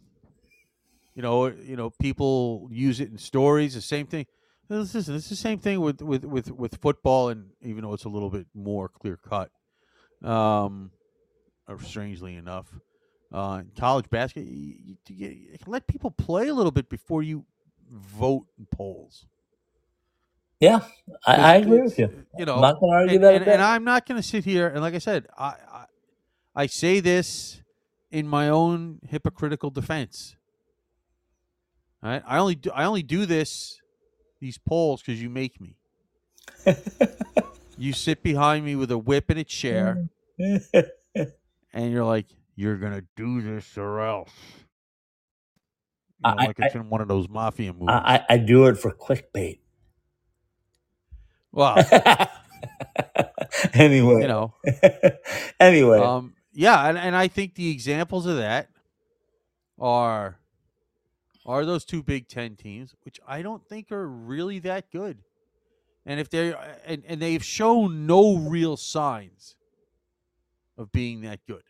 you 1.15 1.23
know, 1.23 1.47
you 1.47 1.77
know, 1.77 1.91
people 1.91 2.69
use 2.71 3.01
it 3.01 3.11
in 3.11 3.19
stories. 3.19 3.75
The 3.75 3.81
same 3.81 4.07
thing. 4.07 4.27
This 4.69 4.95
is 4.95 5.07
this 5.07 5.25
is 5.25 5.29
the 5.29 5.37
same 5.37 5.59
thing 5.59 5.81
with 5.81 6.01
with 6.01 6.25
with 6.25 6.51
with 6.51 6.77
football, 6.77 7.29
and 7.29 7.51
even 7.61 7.83
though 7.83 7.93
it's 7.93 8.05
a 8.05 8.09
little 8.09 8.31
bit 8.31 8.47
more 8.55 8.89
clear 8.89 9.19
cut, 9.19 9.51
um, 10.27 10.91
or 11.69 11.79
strangely 11.83 12.37
enough, 12.37 12.73
uh, 13.33 13.63
college 13.79 14.09
basketball, 14.09 14.51
you, 14.51 14.75
you, 14.85 14.97
you, 15.09 15.29
you 15.29 15.59
let 15.67 15.87
people 15.87 16.11
play 16.11 16.49
a 16.49 16.55
little 16.55 16.73
bit 16.73 16.89
before 16.89 17.23
you 17.23 17.45
vote 17.91 18.47
in 18.59 18.67
polls. 18.73 19.27
Yeah. 20.61 20.81
I, 21.27 21.35
I 21.35 21.55
agree 21.57 21.83
with 21.83 21.99
you. 21.99 22.09
You 22.39 22.45
know, 22.45 22.55
I'm 22.55 22.61
not 22.61 22.79
going 22.79 22.93
to 22.93 22.97
argue 22.97 23.15
and, 23.17 23.25
that. 23.25 23.35
and, 23.35 23.47
and 23.49 23.63
I'm 23.63 23.83
not 23.83 24.07
going 24.07 24.21
to 24.21 24.27
sit 24.27 24.45
here 24.45 24.69
and 24.69 24.81
like 24.81 24.95
I 24.95 24.99
said, 24.99 25.27
I, 25.37 25.55
I 26.55 26.63
I 26.63 26.67
say 26.67 27.01
this 27.01 27.63
in 28.11 28.27
my 28.27 28.49
own 28.49 29.01
hypocritical 29.09 29.71
defense. 29.71 30.37
All 32.03 32.11
right, 32.11 32.23
I 32.27 32.39
only 32.39 32.55
do 32.57 32.71
I 32.71 32.85
only 32.85 33.03
do 33.03 33.27
this 33.27 33.81
these 34.41 34.59
polls 34.59 35.03
because 35.03 35.23
you 35.23 35.31
make 35.31 35.61
me. 35.61 35.77
You 37.79 37.93
sit 37.95 38.23
behind 38.23 38.65
me 38.65 38.77
with 38.77 38.91
a 38.93 38.99
whip 38.99 39.31
and 39.31 39.39
a 39.41 39.45
chair, 39.45 40.07
and 40.39 41.91
you're 41.91 42.05
like, 42.05 42.27
"You're 42.55 42.77
gonna 42.77 43.03
do 43.17 43.41
this 43.41 43.77
or 43.79 44.01
else." 44.03 44.31
You 46.25 46.31
know, 46.31 46.37
I- 46.39 46.47
like 46.47 46.57
it's 46.59 46.75
in 46.75 46.91
one 46.91 47.01
of 47.01 47.09
those 47.09 47.29
mafia 47.29 47.73
movies. 47.73 47.89
I, 47.89 48.17
I, 48.29 48.35
I 48.35 48.39
do 48.39 48.67
it 48.67 48.77
for 48.77 48.93
clickbait. 48.93 49.61
well, 51.51 51.77
anyway. 53.75 54.21
you 54.23 54.29
know, 54.29 54.55
anyway. 55.59 55.99
um, 55.99 56.35
yeah, 56.53 56.89
and, 56.89 56.99
and 56.99 57.17
I 57.17 57.29
think 57.29 57.55
the 57.55 57.71
examples 57.71 58.27
of 58.27 58.37
that 58.37 58.69
are 59.79 60.39
are 61.45 61.65
those 61.67 61.85
two 61.85 62.03
Big 62.03 62.29
Ten 62.29 62.55
teams, 62.57 62.95
which 63.05 63.19
I 63.27 63.43
don't 63.43 63.67
think 63.67 63.91
are 63.91 64.09
really 64.09 64.59
that 64.61 64.91
good. 64.93 65.19
And 66.07 66.21
if 66.21 66.31
they 66.31 66.55
and, 66.87 67.03
and 67.07 67.21
they've 67.21 67.45
shown 67.45 68.07
no 68.07 68.37
real 68.37 68.77
signs 68.77 69.57
of 70.77 70.93
being 70.93 71.23
that 71.23 71.41
good. 71.47 71.63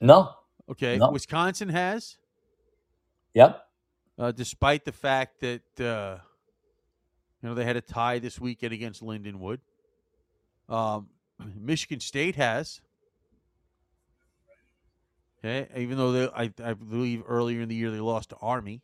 no. 0.00 0.32
Okay, 0.68 0.98
No. 0.98 1.10
Wisconsin 1.12 1.68
has, 1.68 2.16
Yep. 3.34 3.64
uh, 4.18 4.32
despite 4.32 4.84
the 4.84 4.90
fact 4.90 5.40
that 5.40 5.80
uh, 5.80 6.18
you 7.40 7.48
know 7.48 7.54
they 7.54 7.62
had 7.64 7.76
a 7.76 7.80
tie 7.80 8.18
this 8.18 8.40
weekend 8.40 8.72
against 8.72 9.00
Lindenwood. 9.00 9.60
Um, 10.68 11.08
Michigan 11.56 12.00
State 12.00 12.34
has. 12.34 12.80
Okay, 15.46 15.68
even 15.76 15.98
though 15.98 16.12
they, 16.12 16.28
I, 16.28 16.52
I 16.64 16.74
believe 16.74 17.24
earlier 17.28 17.62
in 17.62 17.70
the 17.70 17.76
year 17.76 17.90
they 17.92 18.00
lost 18.00 18.30
to 18.30 18.36
Army. 18.42 18.82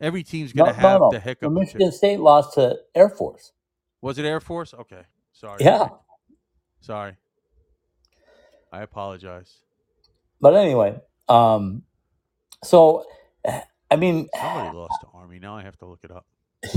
Every 0.00 0.24
team's 0.24 0.52
No, 0.54 0.64
going 0.64 0.66
to 0.66 0.72
no, 0.80 0.98
have 0.98 0.98
no. 0.98 1.10
the 1.10 1.20
The 1.42 1.50
hiccup. 1.50 1.56
or 1.56 1.60
Michigan. 1.60 1.92
State 1.92 2.20
lost 2.20 2.54
to 2.54 2.78
Air 2.94 3.10
Force. 3.10 3.52
Was 4.02 4.18
it 4.18 4.24
Air 4.26 4.40
Force? 4.40 4.74
Okay, 4.74 5.02
sorry. 5.32 5.66
Yeah. 5.66 5.88
sorry. 6.80 7.16
I 8.72 8.82
apologize. 8.82 9.58
But 10.40 10.54
anyway, 10.56 11.00
um, 11.28 11.84
so 12.64 13.04
I 13.90 13.96
mean, 13.96 14.28
Somebody 14.32 14.70
lost 14.70 15.02
to 15.02 15.08
Army. 15.14 15.38
Now 15.40 15.56
I 15.56 15.62
have 15.62 15.78
to 15.78 15.86
look 15.86 16.00
it 16.04 16.10
up. 16.12 16.26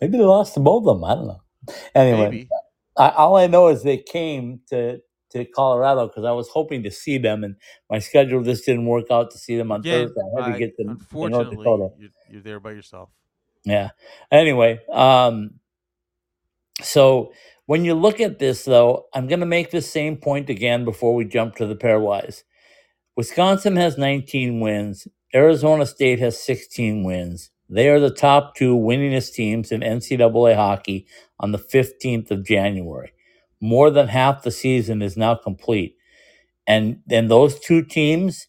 maybe 0.00 0.18
they 0.18 0.24
lost 0.24 0.54
to 0.54 0.60
both 0.60 0.86
of 0.86 0.96
them. 1.00 1.04
I 1.04 1.14
don't 1.16 1.28
know. 1.28 1.42
Anyway, 1.94 2.36
I, 2.96 3.10
all 3.10 3.36
I 3.36 3.48
know 3.48 3.68
is 3.68 3.82
they 3.82 3.98
came 3.98 4.60
to 4.70 5.00
to 5.30 5.44
Colorado 5.44 6.08
because 6.08 6.24
I 6.24 6.32
was 6.32 6.48
hoping 6.48 6.82
to 6.84 6.90
see 6.90 7.18
them, 7.18 7.44
and 7.44 7.56
my 7.90 7.98
schedule 7.98 8.42
just 8.42 8.66
didn't 8.66 8.86
work 8.86 9.10
out 9.10 9.30
to 9.32 9.38
see 9.38 9.56
them 9.56 9.72
on 9.72 9.80
Again, 9.80 10.08
Thursday. 10.08 10.20
I 10.20 10.40
had 10.42 10.48
to 10.50 10.56
I- 10.56 10.58
get 10.58 10.76
to, 10.76 10.84
to 10.84 11.28
North 11.28 11.50
Dakota. 11.50 11.88
you're, 11.98 12.10
you're 12.30 12.42
there 12.42 12.60
by 12.60 12.72
yourself. 12.72 13.10
Yeah. 13.64 13.90
Anyway, 14.32 14.80
um, 14.92 15.60
so 16.82 17.32
when 17.66 17.84
you 17.84 17.94
look 17.94 18.20
at 18.20 18.38
this, 18.38 18.64
though, 18.64 19.06
I'm 19.14 19.26
going 19.28 19.40
to 19.40 19.46
make 19.46 19.70
the 19.70 19.82
same 19.82 20.16
point 20.16 20.50
again 20.50 20.84
before 20.84 21.14
we 21.14 21.24
jump 21.24 21.56
to 21.56 21.66
the 21.66 21.76
pairwise. 21.76 22.42
Wisconsin 23.16 23.76
has 23.76 23.98
19 23.98 24.60
wins. 24.60 25.06
Arizona 25.34 25.86
State 25.86 26.18
has 26.20 26.42
16 26.42 27.04
wins. 27.04 27.50
They 27.68 27.88
are 27.90 28.00
the 28.00 28.10
top 28.10 28.54
two 28.56 28.76
winningest 28.76 29.34
teams 29.34 29.70
in 29.72 29.80
NCAA 29.80 30.56
hockey 30.56 31.06
on 31.38 31.52
the 31.52 31.58
15th 31.58 32.30
of 32.30 32.44
January. 32.44 33.12
More 33.60 33.90
than 33.90 34.08
half 34.08 34.42
the 34.42 34.50
season 34.50 35.02
is 35.02 35.16
now 35.16 35.34
complete. 35.36 35.96
And 36.66 37.00
then 37.06 37.28
those 37.28 37.60
two 37.60 37.84
teams 37.84 38.48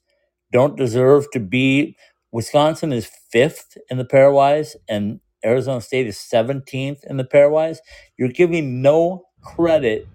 don't 0.54 0.78
deserve 0.78 1.28
to 1.34 1.42
be. 1.42 1.98
Wisconsin 2.32 2.94
is 2.94 3.10
fifth 3.32 3.78
in 3.90 3.98
the 3.98 4.06
pairwise, 4.06 4.76
and 4.90 5.22
Arizona 5.46 5.82
State 5.82 6.08
is 6.08 6.18
17th 6.18 7.04
in 7.10 7.18
the 7.18 7.26
pairwise. 7.26 7.80
You're 8.18 8.30
giving 8.30 8.82
no 8.82 9.26
credit 9.44 10.08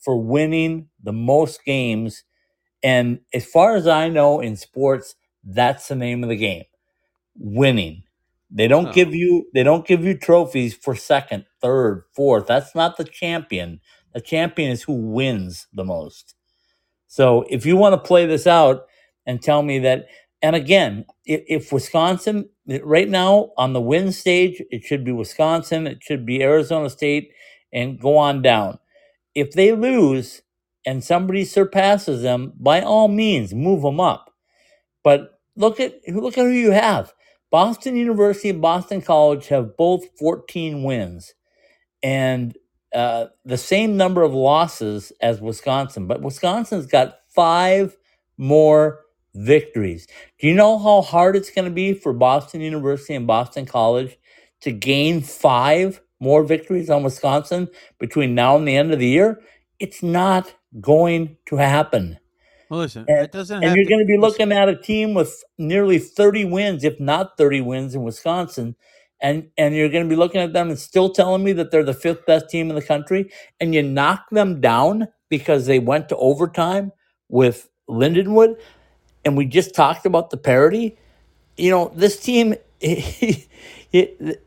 for 0.00 0.20
winning 0.20 0.88
the 1.02 1.12
most 1.12 1.64
games. 1.64 2.24
And 2.82 3.20
as 3.34 3.46
far 3.46 3.76
as 3.76 3.88
I 3.88 4.08
know 4.10 4.40
in 4.40 4.56
sports, 4.56 5.14
that's 5.44 5.88
the 5.88 5.96
name 5.96 6.22
of 6.24 6.30
the 6.30 6.36
game 6.36 6.64
winning. 7.36 8.04
They 8.50 8.68
don't 8.68 8.88
Oh. 8.88 8.92
give 8.92 9.14
you 9.14 9.46
they 9.54 9.62
don't 9.62 9.86
give 9.86 10.04
you 10.04 10.16
trophies 10.18 10.74
for 10.74 10.94
second, 10.96 11.46
third, 11.62 12.04
fourth. 12.14 12.46
That's 12.46 12.74
not 12.74 12.98
the 12.98 13.04
champion. 13.04 13.80
The 14.14 14.20
champion 14.20 14.70
is 14.70 14.82
who 14.82 14.94
wins 14.94 15.66
the 15.72 15.84
most. 15.84 16.34
So 17.06 17.44
if 17.50 17.66
you 17.66 17.76
want 17.76 17.94
to 17.94 18.08
play 18.08 18.26
this 18.26 18.46
out 18.46 18.86
and 19.26 19.42
tell 19.42 19.62
me 19.62 19.78
that, 19.80 20.06
and 20.42 20.56
again, 20.56 21.04
if, 21.24 21.42
if 21.46 21.72
Wisconsin 21.72 22.48
right 22.82 23.08
now 23.08 23.52
on 23.56 23.72
the 23.72 23.80
win 23.80 24.12
stage, 24.12 24.62
it 24.70 24.82
should 24.84 25.04
be 25.04 25.12
Wisconsin, 25.12 25.86
it 25.86 26.02
should 26.02 26.26
be 26.26 26.42
Arizona 26.42 26.90
State, 26.90 27.32
and 27.72 28.00
go 28.00 28.16
on 28.16 28.42
down. 28.42 28.78
If 29.34 29.52
they 29.52 29.72
lose 29.72 30.42
and 30.86 31.04
somebody 31.04 31.44
surpasses 31.44 32.22
them, 32.22 32.54
by 32.58 32.80
all 32.80 33.08
means, 33.08 33.54
move 33.54 33.82
them 33.82 34.00
up. 34.00 34.32
But 35.04 35.40
look 35.56 35.80
at 35.80 36.00
look 36.08 36.38
at 36.38 36.44
who 36.44 36.50
you 36.50 36.72
have. 36.72 37.12
Boston 37.50 37.96
University 37.96 38.50
and 38.50 38.62
Boston 38.62 39.02
College 39.02 39.48
have 39.48 39.76
both 39.76 40.06
14 40.18 40.82
wins. 40.82 41.34
And 42.02 42.56
uh, 42.94 43.26
the 43.44 43.58
same 43.58 43.96
number 43.96 44.22
of 44.22 44.34
losses 44.34 45.12
as 45.20 45.40
Wisconsin, 45.40 46.06
but 46.08 46.22
Wisconsin's 46.22 46.86
got 46.86 47.18
five 47.28 47.96
more 48.38 49.00
victories. 49.34 50.06
Do 50.40 50.48
you 50.48 50.54
know 50.54 50.78
how 50.78 51.02
hard 51.02 51.36
it's 51.36 51.50
going 51.50 51.66
to 51.66 51.72
be 51.74 51.94
for 51.94 52.12
Boston 52.12 52.60
University 52.62 53.14
and 53.14 53.26
Boston 53.26 53.66
College 53.66 54.18
to 54.62 54.72
gain 54.72 55.22
five 55.22 56.00
more 56.20 56.44
victories 56.44 56.90
on 56.90 57.02
Wisconsin 57.04 57.68
between 58.00 58.34
now 58.34 58.56
and 58.56 58.68
the 58.68 58.76
end 58.76 58.92
of 58.92 58.98
the 59.00 59.08
year? 59.08 59.40
It's 59.80 60.02
not 60.02 60.54
going 60.80 61.36
to 61.46 61.56
happen. 61.56 62.18
Well, 62.70 62.80
listen, 62.80 63.08
And, 63.08 63.18
it 63.18 63.32
doesn't 63.32 63.62
and 63.62 63.74
you're 63.76 63.84
to. 63.84 63.88
going 63.88 64.00
to 64.00 64.06
be 64.06 64.18
listen, 64.18 64.20
looking 64.20 64.52
at 64.52 64.68
a 64.68 64.76
team 64.76 65.14
with 65.14 65.42
nearly 65.58 65.98
30 65.98 66.46
wins, 66.46 66.84
if 66.84 67.00
not 67.00 67.36
30 67.38 67.60
wins 67.62 67.94
in 67.94 68.02
Wisconsin. 68.02 68.76
And, 69.22 69.50
and 69.56 69.74
you're 69.74 69.88
going 69.88 70.04
to 70.04 70.08
be 70.08 70.16
looking 70.16 70.40
at 70.40 70.52
them 70.52 70.68
and 70.68 70.78
still 70.78 71.08
telling 71.08 71.44
me 71.44 71.52
that 71.54 71.70
they're 71.70 71.84
the 71.84 71.94
fifth 71.94 72.26
best 72.26 72.50
team 72.50 72.68
in 72.68 72.74
the 72.74 72.82
country. 72.82 73.30
And 73.60 73.74
you 73.74 73.82
knock 73.82 74.28
them 74.30 74.60
down 74.60 75.08
because 75.28 75.66
they 75.66 75.78
went 75.78 76.08
to 76.08 76.16
overtime 76.16 76.92
with 77.28 77.70
Lindenwood. 77.88 78.56
And 79.24 79.36
we 79.36 79.46
just 79.46 79.74
talked 79.74 80.06
about 80.06 80.30
the 80.30 80.36
parity. 80.36 80.98
You 81.56 81.70
know, 81.70 81.92
this 81.94 82.18
team, 82.18 82.56
it, 82.80 84.44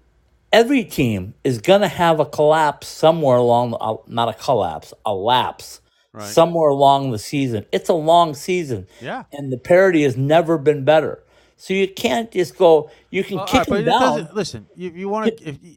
every 0.51 0.83
team 0.83 1.33
is 1.43 1.59
going 1.59 1.81
to 1.81 1.87
have 1.87 2.19
a 2.19 2.25
collapse 2.25 2.87
somewhere 2.87 3.37
along, 3.37 3.77
uh, 3.79 3.95
not 4.07 4.27
a 4.27 4.33
collapse, 4.33 4.93
a 5.05 5.13
lapse 5.13 5.79
right? 6.15 6.27
somewhere 6.27 6.69
along 6.69 7.11
the 7.11 7.19
season. 7.19 7.65
It's 7.71 7.89
a 7.89 7.93
long 7.93 8.33
season 8.33 8.87
yeah. 9.01 9.23
and 9.31 9.51
the 9.51 9.57
parity 9.57 10.03
has 10.03 10.17
never 10.17 10.57
been 10.57 10.85
better. 10.85 11.21
So 11.57 11.73
you 11.73 11.87
can't 11.87 12.31
just 12.31 12.57
go. 12.57 12.91
You 13.09 13.23
can 13.23 13.39
kick 13.47 13.67
right, 13.69 13.85
them 13.85 13.99
down. 13.99 14.29
Listen, 14.33 14.67
if 14.75 14.95
you 14.95 15.09
want 15.09 15.37
to, 15.37 15.49
if 15.49 15.63
you, 15.63 15.75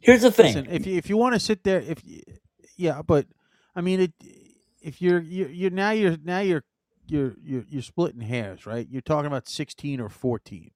Here's 0.00 0.22
the 0.22 0.32
thing. 0.32 0.54
listen, 0.54 0.66
if 0.70 0.86
you 0.86 0.96
if 0.96 1.08
you 1.08 1.16
want 1.16 1.34
to 1.34 1.40
sit 1.40 1.64
there, 1.64 1.80
if 1.80 2.04
you, 2.04 2.22
yeah, 2.76 3.02
but 3.02 3.26
I 3.74 3.80
mean, 3.80 4.00
it. 4.00 4.12
If 4.80 5.00
you're 5.00 5.20
you're, 5.20 5.48
you're 5.48 5.70
now 5.70 5.92
you're 5.92 6.16
now 6.24 6.40
you're 6.40 6.64
you're 7.06 7.34
you're 7.42 7.64
you're 7.68 7.82
splitting 7.82 8.20
hairs, 8.20 8.66
right? 8.66 8.86
You're 8.90 9.00
talking 9.00 9.26
about 9.26 9.48
sixteen 9.48 10.00
or 10.00 10.08
fourteen. 10.08 10.72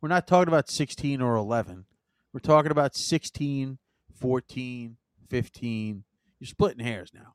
We're 0.00 0.08
not 0.08 0.26
talking 0.26 0.48
about 0.48 0.70
sixteen 0.70 1.20
or 1.20 1.36
eleven. 1.36 1.84
We're 2.32 2.40
talking 2.40 2.70
about 2.70 2.94
16, 2.94 3.78
14, 4.14 4.96
15. 5.28 6.04
You're 6.38 6.46
splitting 6.46 6.84
hairs 6.84 7.10
now. 7.12 7.34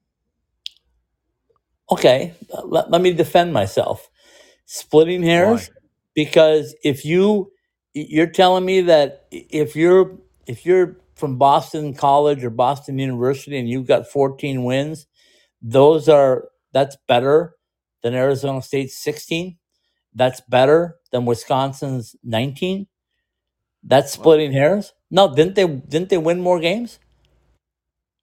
okay, 1.91 2.33
uh, 2.53 2.63
let, 2.65 2.89
let 2.89 3.01
me 3.01 3.13
defend 3.13 3.53
myself. 3.53 4.09
Splitting 4.65 5.21
hairs 5.21 5.69
Why? 5.69 5.75
Because 6.15 6.75
if 6.83 7.05
you 7.05 7.51
you're 7.93 8.27
telling 8.27 8.65
me 8.65 8.81
that 8.81 9.27
if 9.31 9.75
you're 9.75 10.17
if 10.47 10.65
you're 10.65 10.97
from 11.15 11.37
Boston 11.37 11.93
College 11.95 12.43
or 12.43 12.51
Boston 12.51 12.99
University 12.99 13.57
and 13.57 13.69
you've 13.69 13.87
got 13.87 14.07
14 14.07 14.63
wins, 14.65 15.07
those 15.61 16.09
are 16.09 16.49
that's 16.73 16.97
better 17.07 17.55
than 18.03 18.15
Arizona 18.15 18.61
State's 18.61 18.97
16. 19.03 19.57
That's 20.13 20.41
better 20.41 20.97
than 21.11 21.25
Wisconsin's 21.25 22.15
19. 22.23 22.87
That's 23.83 24.13
Well, 24.15 24.23
splitting 24.23 24.53
hairs. 24.53 24.93
No, 25.11 25.33
didn't 25.33 25.55
they 25.55 25.67
didn't 25.67 26.09
they 26.09 26.17
win 26.19 26.41
more 26.41 26.59
games? 26.59 26.99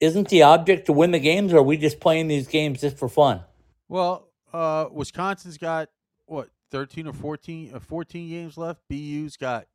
Isn't 0.00 0.28
the 0.28 0.42
object 0.42 0.86
to 0.86 0.92
win 0.94 1.12
the 1.12 1.20
games, 1.20 1.52
or 1.52 1.58
are 1.58 1.62
we 1.62 1.76
just 1.78 2.00
playing 2.00 2.28
these 2.28 2.48
games 2.48 2.80
just 2.82 2.98
for 2.98 3.08
fun? 3.08 3.42
well, 3.88 4.28
uh, 4.52 4.86
Wisconsin's 4.92 5.58
got 5.58 5.90
what 6.26 6.50
13 6.72 7.06
or 7.06 7.12
14 7.12 7.72
uh, 7.74 7.80
14 7.80 8.30
games 8.30 8.58
left. 8.58 8.80
BU's 8.90 9.36
got 9.36 9.66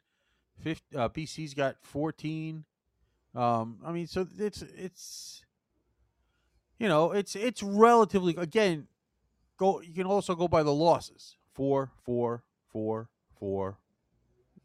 50, 0.62 0.98
uh, 0.98 1.10
BC's 1.10 1.54
got 1.54 1.78
14. 1.84 2.66
Um, 3.36 3.78
I 3.86 3.92
mean, 3.94 4.08
so 4.08 4.28
it's 4.40 4.64
it's 4.64 5.46
you 6.80 6.88
know 6.90 7.12
it's 7.12 7.36
it's 7.36 7.64
relatively 7.64 8.36
again 8.38 8.88
go. 9.58 9.80
You 9.82 9.94
can 9.94 10.08
also 10.08 10.36
go 10.36 10.48
by 10.48 10.64
the 10.64 10.74
losses 10.74 11.38
four, 11.54 11.92
four, 12.04 12.44
four, 12.72 13.10
four, 13.40 13.78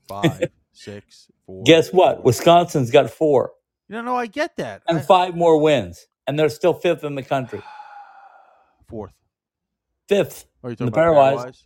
five, 0.08 0.50
six, 0.72 1.28
four. 1.46 1.62
Guess 1.64 1.92
what? 1.92 2.16
four. 2.16 2.24
Wisconsin's 2.24 2.90
got 2.90 3.10
four 3.10 3.52
No, 3.90 4.02
no, 4.02 4.16
I 4.16 4.26
get 4.26 4.56
that. 4.56 4.82
and 4.88 4.98
I, 4.98 5.02
five 5.02 5.36
more 5.36 5.58
wins, 5.60 6.06
and 6.26 6.38
they're 6.38 6.48
still 6.48 6.74
fifth 6.74 7.04
in 7.04 7.14
the 7.14 7.22
country. 7.22 7.62
fourth. 8.88 9.12
Fifth 10.08 10.46
Are 10.62 10.70
you 10.70 10.76
in 10.80 10.86
talking 10.88 10.92
the 10.92 10.92
about 10.92 11.14
pairwise. 11.14 11.46
pairwise? 11.46 11.62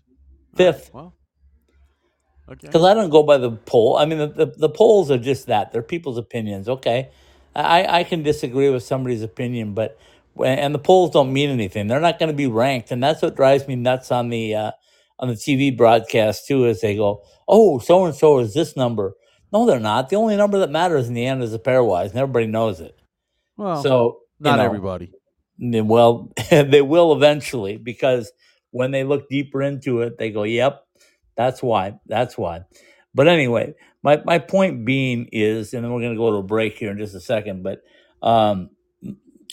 Fifth. 0.57 0.91
Well, 0.93 1.15
okay. 2.49 2.67
Because 2.67 2.85
I 2.85 2.95
don't 2.95 3.11
go 3.11 3.23
by 3.23 3.39
the 3.39 3.53
poll. 3.53 3.97
I 3.97 4.07
mean, 4.07 4.19
the, 4.19 4.29
the, 4.29 4.47
the 4.47 4.69
polls 4.69 5.11
are 5.11 5.19
just 5.19 5.47
that. 5.47 5.73
They're 5.73 5.83
people's 5.83 6.19
opinions. 6.19 6.69
Okay. 6.69 7.11
I, 7.55 8.01
I 8.01 8.05
can 8.05 8.23
disagree 8.23 8.71
with 8.71 8.83
somebody's 8.83 9.23
opinion, 9.23 9.75
but 9.75 9.99
and 10.45 10.75
the 10.75 10.79
polls 10.79 11.11
don't 11.13 11.33
mean 11.33 11.51
anything. 11.51 11.87
They're 11.87 12.01
not 12.01 12.19
going 12.19 12.31
to 12.31 12.37
be 12.37 12.47
ranked, 12.47 12.91
and 12.91 13.03
that's 13.03 13.23
what 13.23 13.37
drives 13.37 13.67
me 13.67 13.77
nuts 13.77 14.13
on 14.13 14.29
the 14.29 14.55
uh, 14.55 14.73
on 15.19 15.29
the 15.29 15.35
TV 15.35 15.77
broadcast 15.77 16.47
too. 16.47 16.67
Is 16.67 16.83
they 16.83 16.97
go, 16.97 17.23
"Oh, 17.49 17.79
so 17.79 18.05
and 18.05 18.15
so 18.15 18.39
is 18.41 18.55
this 18.55 18.77
number." 18.77 19.15
No, 19.53 19.65
they're 19.65 19.81
not. 19.81 20.11
The 20.11 20.17
only 20.17 20.37
number 20.37 20.59
that 20.59 20.71
matters 20.71 21.09
in 21.09 21.15
the 21.15 21.25
end 21.25 21.43
is 21.43 21.53
the 21.53 21.59
pairwise, 21.59 22.11
and 22.11 22.17
everybody 22.17 22.47
knows 22.47 22.81
it. 22.81 22.99
Well, 23.57 23.83
so 23.83 24.21
you 24.45 24.45
not 24.45 24.57
know, 24.57 24.65
everybody. 24.65 25.13
Well, 25.59 26.33
they 26.51 26.83
will 26.83 27.15
eventually 27.15 27.79
because 27.79 28.33
when 28.77 28.91
they 28.91 29.05
look 29.05 29.29
deeper 29.29 29.63
into 29.63 30.03
it, 30.03 30.19
they 30.19 30.31
go, 30.31 30.43
"Yep, 30.45 30.85
that's 31.37 31.63
why. 31.63 31.99
That's 32.07 32.37
why." 32.37 32.63
But 33.15 33.29
anyway, 33.29 33.75
my 34.03 34.23
my 34.25 34.39
point 34.39 34.85
being 34.85 35.29
is, 35.33 35.75
and 35.75 35.85
then 35.85 35.93
we're 35.93 36.01
going 36.01 36.15
to 36.15 36.19
go 36.19 36.31
to 36.31 36.37
a 36.39 36.43
break 36.43 36.79
here 36.79 36.91
in 36.91 36.99
just 36.99 37.15
a 37.15 37.21
second. 37.21 37.63
But 37.63 37.83
um, 38.23 38.71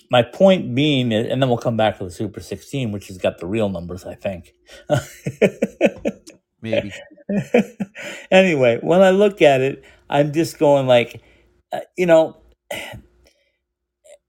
my 0.09 0.21
point 0.21 0.75
being, 0.75 1.11
is, 1.11 1.27
and 1.31 1.41
then 1.41 1.49
we'll 1.49 1.57
come 1.57 1.77
back 1.77 1.97
to 1.97 2.03
the 2.03 2.11
Super 2.11 2.39
16, 2.39 2.91
which 2.91 3.07
has 3.07 3.17
got 3.17 3.39
the 3.39 3.47
real 3.47 3.69
numbers, 3.69 4.05
I 4.05 4.15
think. 4.15 4.53
Maybe. 6.61 6.91
anyway, 8.31 8.79
when 8.81 9.01
I 9.01 9.09
look 9.09 9.41
at 9.41 9.61
it, 9.61 9.83
I'm 10.09 10.31
just 10.33 10.59
going 10.59 10.87
like, 10.87 11.21
uh, 11.71 11.79
you 11.97 12.05
know, 12.05 12.37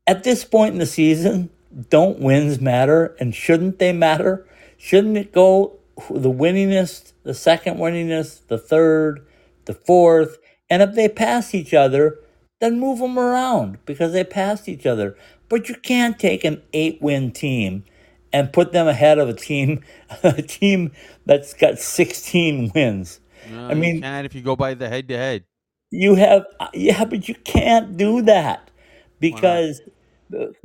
at 0.06 0.24
this 0.24 0.44
point 0.44 0.72
in 0.72 0.78
the 0.78 0.86
season, 0.86 1.50
don't 1.90 2.20
wins 2.20 2.60
matter 2.60 3.16
and 3.20 3.34
shouldn't 3.34 3.78
they 3.78 3.92
matter? 3.92 4.46
Shouldn't 4.84 5.16
it 5.16 5.32
go 5.32 5.78
the 6.10 6.30
winningest, 6.30 7.14
the 7.22 7.32
second 7.32 7.78
winningest, 7.78 8.48
the 8.48 8.58
third, 8.58 9.26
the 9.64 9.72
fourth? 9.72 10.36
And 10.68 10.82
if 10.82 10.94
they 10.94 11.08
pass 11.08 11.54
each 11.54 11.72
other, 11.72 12.18
then 12.60 12.78
move 12.78 12.98
them 12.98 13.18
around 13.18 13.78
because 13.86 14.12
they 14.12 14.24
passed 14.24 14.68
each 14.68 14.84
other. 14.84 15.16
But 15.48 15.70
you 15.70 15.74
can't 15.76 16.18
take 16.18 16.44
an 16.44 16.60
eight 16.74 17.00
win 17.00 17.32
team 17.32 17.84
and 18.30 18.52
put 18.52 18.72
them 18.72 18.86
ahead 18.86 19.18
of 19.18 19.30
a 19.30 19.32
team 19.32 19.82
a 20.22 20.42
team 20.42 20.92
that's 21.24 21.54
got 21.54 21.78
16 21.78 22.72
wins. 22.74 23.20
No, 23.50 23.68
I 23.68 23.72
mean- 23.72 24.02
can 24.02 24.26
if 24.26 24.34
you 24.34 24.42
go 24.42 24.54
by 24.54 24.74
the 24.74 24.90
head 24.90 25.08
to 25.08 25.16
head. 25.16 25.44
You 25.90 26.16
have 26.16 26.44
yeah, 26.74 27.06
but 27.06 27.26
you 27.26 27.36
can't 27.36 27.96
do 27.96 28.20
that 28.20 28.70
because 29.18 29.80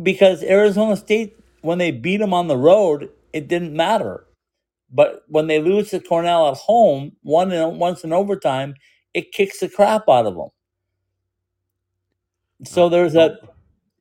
because 0.03 0.43
Arizona 0.43 0.97
State 0.97 1.39
when 1.61 1.77
they 1.77 1.91
beat 1.91 2.17
them 2.17 2.33
on 2.33 2.47
the 2.47 2.57
road, 2.57 3.11
it 3.33 3.47
didn't 3.47 3.73
matter. 3.73 4.25
But 4.91 5.23
when 5.27 5.47
they 5.47 5.61
lose 5.61 5.91
to 5.91 5.99
Cornell 5.99 6.49
at 6.49 6.57
home, 6.57 7.15
one 7.21 7.51
in, 7.51 7.77
once 7.77 8.03
in 8.03 8.11
overtime, 8.11 8.73
it 9.13 9.31
kicks 9.31 9.59
the 9.59 9.69
crap 9.69 10.09
out 10.09 10.25
of 10.25 10.35
them. 10.35 10.49
So 12.65 12.89
there's 12.89 13.15
a 13.15 13.37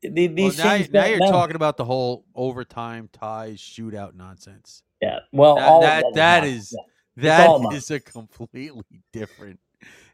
the- 0.03 0.29
Well, 0.29 0.35
These 0.35 0.59
now, 0.59 0.65
now 0.93 1.07
you're 1.07 1.19
matter. 1.19 1.33
talking 1.33 1.57
about 1.57 1.77
the 1.77 1.85
whole 1.85 2.25
overtime 2.35 3.09
ties 3.13 3.59
shootout 3.59 4.15
nonsense. 4.15 4.83
Yeah, 5.03 5.19
well, 5.33 5.57
That- 5.57 5.81
that- 5.81 6.05
is 6.07 6.15
that 6.15 6.45
is- 6.45 6.77
yeah. 6.77 6.85
That 7.23 7.51
a 7.91 7.99
completely 7.99 9.03
different, 9.13 9.59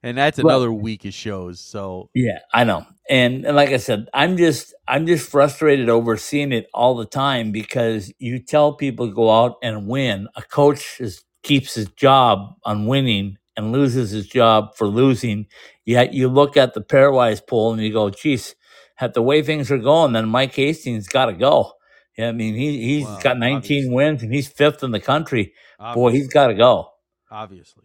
and 0.05 0.17
that's 0.19 0.39
another 0.39 0.73
week 0.73 1.05
of 1.05 1.15
shows. 1.15 1.61
So 1.61 2.11
Yeah, 2.15 2.39
I 2.53 2.65
know. 2.65 2.87
And, 3.11 3.45
and 3.45 3.57
like 3.57 3.71
I 3.71 3.79
said, 3.79 4.09
I'm 4.15 4.37
just 4.37 4.75
I'm 4.89 5.07
just 5.07 5.29
frustrated 5.31 5.89
over 5.89 6.17
seeing 6.17 6.53
it 6.53 6.69
all 6.75 6.95
the 6.97 7.07
time 7.07 7.53
because 7.53 8.13
you 8.19 8.39
tell 8.39 8.75
people 8.75 9.09
to 9.09 9.15
go 9.15 9.31
out 9.31 9.57
and 9.63 9.89
win. 9.89 10.29
A 10.37 10.43
coach 10.43 11.01
is, 11.01 11.25
keeps 11.43 11.75
his 11.75 11.89
job 11.89 12.55
on 12.65 12.87
winning 12.87 13.37
and 13.57 13.73
loses 13.73 14.11
his 14.11 14.27
job 14.27 14.75
for 14.77 14.87
losing. 14.87 15.47
Yet 15.85 16.15
you 16.15 16.29
look 16.29 16.57
at 16.57 16.75
the 16.75 16.81
pairwise 16.81 17.47
poll 17.47 17.73
and 17.75 17.83
you 17.83 17.93
go, 17.93 18.11
geez, 18.11 18.55
at 19.01 19.15
the 19.15 19.23
way 19.23 19.43
things 19.43 19.71
are 19.71 19.79
going, 19.79 20.13
then 20.15 20.29
Mike 20.29 20.55
Hastings 20.55 21.09
got 21.09 21.27
to 21.27 21.35
go. 21.35 21.73
Yeah, 22.17 22.29
I 22.29 22.33
mean 22.33 22.55
he 22.55 22.81
he's 22.83 23.05
Well, 23.05 23.21
got 23.23 23.39
19 23.39 23.57
obviously. 23.57 23.91
wins 23.95 24.23
and 24.23 24.33
he's 24.33 24.49
fifth 24.49 24.83
in 24.85 24.93
the 24.93 25.01
country. 25.01 25.53
Boy, 25.95 26.13
he's 26.13 26.29
got 26.29 26.47
to 26.49 26.55
go. 26.55 26.91
obviously. 27.31 27.85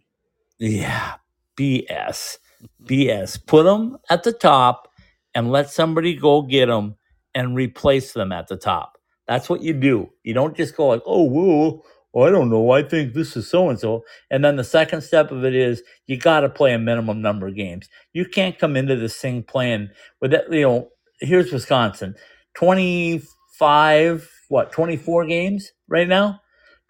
Yeah, 0.60 1.16
BS. 1.60 2.38
Mm-hmm. 2.64 2.86
BS. 2.86 3.46
Put 3.46 3.64
them 3.64 3.98
at 4.10 4.24
the 4.24 4.34
top 4.34 4.90
and 5.36 5.52
let 5.52 5.70
somebody 5.70 6.16
go 6.16 6.42
get 6.44 6.68
them 6.68 6.96
and 7.36 7.56
replace 7.56 8.14
them 8.14 8.32
at 8.32 8.48
the 8.48 8.58
top. 8.58 8.98
That's 9.28 9.50
what 9.50 9.62
you 9.62 9.74
do. 9.74 10.10
You 10.24 10.34
don't 10.34 10.58
just 10.58 10.76
go 10.76 10.88
like, 10.88 11.04
oh, 11.06 11.24
whoa, 11.24 11.84
well, 12.14 12.28
I 12.28 12.32
don't 12.32 12.50
know. 12.50 12.72
I 12.72 12.84
think 12.84 13.14
this 13.14 13.38
is 13.38 13.50
so 13.50 13.70
and 13.70 13.80
so. 13.80 14.04
And 14.32 14.44
then 14.44 14.56
the 14.56 14.64
second 14.64 15.02
step 15.02 15.32
of 15.32 15.46
it 15.46 15.56
is 15.56 15.84
you 16.08 16.18
got 16.18 16.42
to 16.42 16.50
play 16.50 16.74
a 16.74 16.80
minimum 16.80 17.22
number 17.22 17.48
of 17.48 17.56
games. 17.56 17.90
You 18.14 18.26
can't 18.26 18.58
come 18.58 18.76
into 18.76 18.96
this 18.96 19.18
thing 19.18 19.44
playing 19.44 19.90
with 20.22 20.32
that, 20.32 20.52
you 20.52 20.62
know, 20.64 20.90
here's 21.22 21.52
Wisconsin. 21.54 22.16
25 22.56 24.30
what, 24.50 24.72
24 24.72 25.28
games 25.28 25.72
right 25.88 26.08
now? 26.08 26.42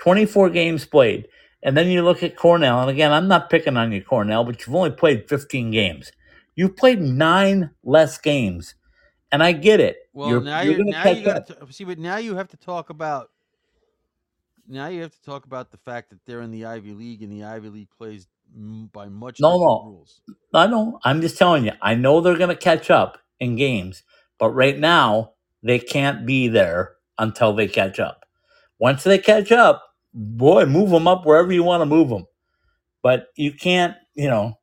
24 0.02 0.50
games 0.50 0.86
played. 0.86 1.28
And 1.62 1.76
then 1.76 1.88
you 1.88 2.04
look 2.04 2.24
at 2.24 2.38
Cornell, 2.38 2.80
and 2.82 2.90
again, 2.90 3.12
I'm 3.12 3.28
not 3.28 3.50
picking 3.50 3.76
on 3.76 3.92
you, 3.92 4.02
Cornell, 4.02 4.46
but 4.46 4.66
you've 4.66 4.76
only 4.76 4.92
played 4.92 5.28
15 5.28 5.72
games. 5.72 6.12
You've 6.56 6.76
played 6.78 7.02
nine 7.02 7.72
less 7.84 8.18
games, 8.18 8.76
and 9.32 9.44
I 9.44 9.52
get 9.52 9.80
it. 9.80 9.98
Well, 10.14 10.30
You're- 10.30 10.44
now 10.46 10.62
you're 10.62 10.74
you 10.74 10.78
gonna 10.80 10.92
now 10.92 11.04
catch 11.04 11.18
you 11.18 11.26
got 11.26 11.48
to 11.48 11.74
see, 11.74 11.84
but 11.84 12.00
now 12.00 12.18
you 12.18 12.36
have 12.36 12.48
to 12.50 12.58
talk 12.58 12.90
about. 12.90 13.32
Now 14.68 14.88
you 14.88 15.02
have 15.02 15.12
to 15.12 15.22
talk 15.24 15.46
about 15.46 15.72
the 15.72 15.78
fact 15.78 16.12
that 16.12 16.20
they're 16.26 16.42
in 16.42 16.52
the 16.52 16.66
Ivy 16.66 16.94
League, 16.94 17.24
and 17.24 17.32
the 17.32 17.44
Ivy 17.44 17.70
League 17.70 17.90
plays 17.98 18.28
by 18.94 19.08
much 19.10 19.40
No, 19.40 19.58
no. 19.58 19.84
rules. 19.86 20.22
I 20.54 20.68
know. 20.68 21.00
I'm 21.04 21.22
just 21.22 21.38
telling 21.38 21.66
you. 21.66 21.72
I 21.82 21.96
know 21.96 22.22
they're 22.22 22.38
going 22.38 22.50
to 22.50 22.56
catch 22.56 22.90
up 22.90 23.18
in 23.40 23.56
games, 23.56 24.04
but 24.38 24.50
right 24.52 24.78
now 24.78 25.34
they 25.64 25.80
can't 25.80 26.26
be 26.26 26.48
there 26.48 26.96
until 27.18 27.54
they 27.54 27.68
catch 27.68 28.00
up. 28.00 28.26
Once 28.80 29.04
they 29.04 29.18
catch 29.20 29.52
up, 29.52 29.84
boy, 30.20 30.66
move 30.66 30.90
them 30.90 31.08
up 31.08 31.26
wherever 31.26 31.52
you 31.52 31.64
want 31.64 31.82
to 31.82 31.86
move 31.86 32.10
them. 32.10 32.26
But 33.02 33.28
you 33.36 33.54
can't, 33.54 33.96
you 34.14 34.28
know. 34.28 34.56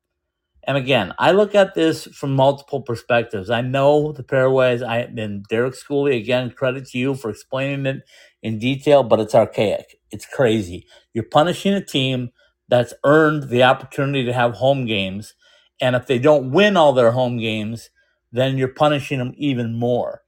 And 0.68 0.76
again, 0.76 1.14
I 1.18 1.30
look 1.30 1.54
at 1.54 1.74
this 1.74 2.04
from 2.06 2.34
multiple 2.34 2.82
perspectives. 2.82 3.50
I 3.50 3.60
know 3.60 4.12
the 4.12 4.24
pairwise. 4.24 4.86
I 4.86 4.98
and 4.98 5.44
Derek 5.44 5.74
Schooley 5.74 6.18
again. 6.18 6.50
Credit 6.50 6.86
to 6.88 6.98
you 6.98 7.14
for 7.14 7.30
explaining 7.30 7.86
it 7.86 8.02
in 8.42 8.58
detail, 8.58 9.04
but 9.04 9.20
it's 9.20 9.34
archaic. 9.34 9.96
It's 10.10 10.26
crazy. 10.26 10.86
You're 11.14 11.24
punishing 11.24 11.72
a 11.72 11.84
team 11.84 12.30
that's 12.68 12.94
earned 13.04 13.48
the 13.48 13.62
opportunity 13.62 14.24
to 14.24 14.32
have 14.32 14.54
home 14.54 14.86
games, 14.86 15.34
and 15.80 15.94
if 15.94 16.06
they 16.06 16.18
don't 16.18 16.50
win 16.50 16.76
all 16.76 16.92
their 16.92 17.12
home 17.12 17.38
games, 17.38 17.90
then 18.32 18.58
you're 18.58 18.68
punishing 18.68 19.18
them 19.18 19.34
even 19.36 19.78
more, 19.78 20.22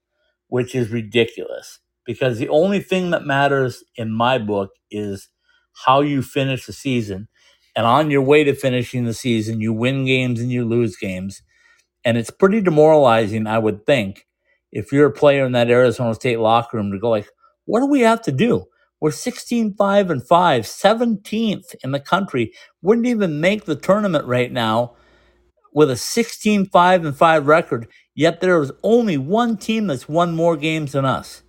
which 0.47 0.75
is 0.75 0.91
ridiculous. 0.91 1.81
Because 2.09 2.39
the 2.39 2.49
only 2.49 2.81
thing 2.81 3.11
that 3.11 3.27
matters 3.27 3.85
in 3.97 4.13
my 4.13 4.39
book 4.39 4.71
is 4.91 5.29
how 5.87 6.01
you 6.01 6.23
finish 6.23 6.67
the 6.67 6.73
season. 6.73 7.29
And 7.77 7.87
on 7.87 8.11
your 8.11 8.23
way 8.23 8.45
to 8.45 8.55
finishing 8.55 9.05
the 9.05 9.15
season, 9.15 9.61
you 9.61 9.75
win 9.75 10.07
games 10.07 10.41
and 10.41 10.51
you 10.51 10.65
lose 10.65 10.97
games. 10.97 11.43
And 12.05 12.19
it's 12.19 12.31
pretty 12.31 12.63
demoralizing, 12.63 13.47
I 13.47 13.59
would 13.59 13.87
think, 13.87 14.27
if 14.73 14.93
you're 14.93 15.09
a 15.09 15.13
player 15.13 15.47
in 15.47 15.53
that 15.53 15.71
Arizona 15.71 16.15
State 16.15 16.41
locker 16.41 16.79
room 16.79 16.93
to 16.93 16.99
go 16.99 17.11
like, 17.11 17.29
what 17.67 17.81
do 17.81 17.87
we 17.87 18.01
have 18.01 18.23
to 18.23 18.33
do? 18.33 18.67
We're 19.01 19.13
16 19.13 19.75
5 19.77 20.11
and 20.11 20.27
5, 20.27 20.65
17th 20.65 21.77
in 21.85 21.93
the 21.93 22.01
country. 22.01 22.55
Wouldn't 22.83 23.07
even 23.09 23.41
make 23.41 23.67
the 23.67 23.77
tournament 23.77 24.27
right 24.27 24.53
now 24.53 24.97
with 25.75 25.91
a 25.91 25.97
16 25.97 26.67
5 26.67 27.05
and 27.05 27.17
5 27.17 27.47
record, 27.47 27.89
yet 28.15 28.41
there 28.41 28.61
is 28.63 28.73
only 28.83 29.19
one 29.19 29.57
team 29.59 29.89
that's 29.89 30.09
won 30.09 30.35
more 30.35 30.57
games 30.57 30.93
than 30.93 31.05
us. 31.05 31.43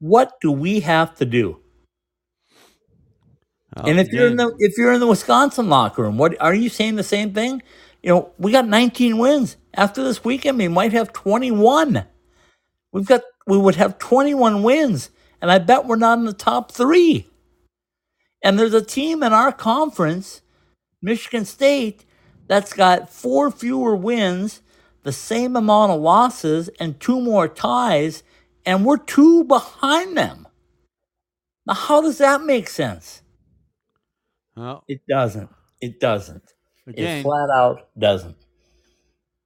What 0.00 0.40
do 0.42 0.52
we 0.52 0.80
have 0.82 1.16
to 1.18 1.26
do? 1.26 1.60
Uh, 3.76 3.90
And 3.90 4.00
if 4.00 4.12
you're 4.12 4.28
in 4.28 4.36
the 4.36 4.54
if 4.58 4.78
you're 4.78 4.92
in 4.92 5.00
the 5.00 5.08
Wisconsin 5.08 5.68
locker 5.70 6.02
room, 6.02 6.18
what 6.18 6.40
are 6.42 6.54
you 6.54 6.68
saying 6.70 6.96
the 6.96 7.04
same 7.04 7.34
thing? 7.34 7.62
You 8.02 8.10
know, 8.10 8.32
we 8.38 8.52
got 8.52 8.68
19 8.68 9.18
wins. 9.18 9.56
After 9.74 10.04
this 10.04 10.24
weekend, 10.24 10.58
we 10.58 10.68
might 10.68 10.92
have 10.92 11.12
21. 11.12 12.06
We've 12.92 13.06
got 13.06 13.22
we 13.46 13.58
would 13.58 13.76
have 13.76 13.98
21 13.98 14.62
wins, 14.62 15.10
and 15.42 15.50
I 15.50 15.58
bet 15.58 15.86
we're 15.86 15.96
not 15.96 16.18
in 16.18 16.26
the 16.26 16.32
top 16.34 16.72
3. 16.72 17.26
And 18.42 18.58
there's 18.58 18.74
a 18.74 18.84
team 18.84 19.22
in 19.22 19.32
our 19.32 19.52
conference, 19.52 20.42
Michigan 21.02 21.44
State, 21.44 22.06
that's 22.48 22.72
got 22.74 23.10
four 23.10 23.50
fewer 23.50 23.96
wins, 23.96 24.62
the 25.04 25.12
same 25.12 25.56
amount 25.56 25.92
of 25.92 26.00
losses, 26.00 26.70
and 26.80 27.00
two 27.00 27.20
more 27.20 27.48
ties, 27.48 28.22
and 28.70 28.84
we're 28.84 28.98
two 28.98 29.42
behind 29.44 30.16
them. 30.16 30.46
Now, 31.66 31.74
how 31.74 32.00
does 32.00 32.18
that 32.18 32.42
make 32.42 32.68
sense? 32.68 33.22
well, 34.56 34.84
It 34.86 35.00
doesn't. 35.08 35.50
It 35.80 35.98
doesn't. 35.98 36.54
again, 36.86 37.18
it 37.18 37.22
flat 37.22 37.50
out 37.50 37.88
doesn't. 37.98 38.36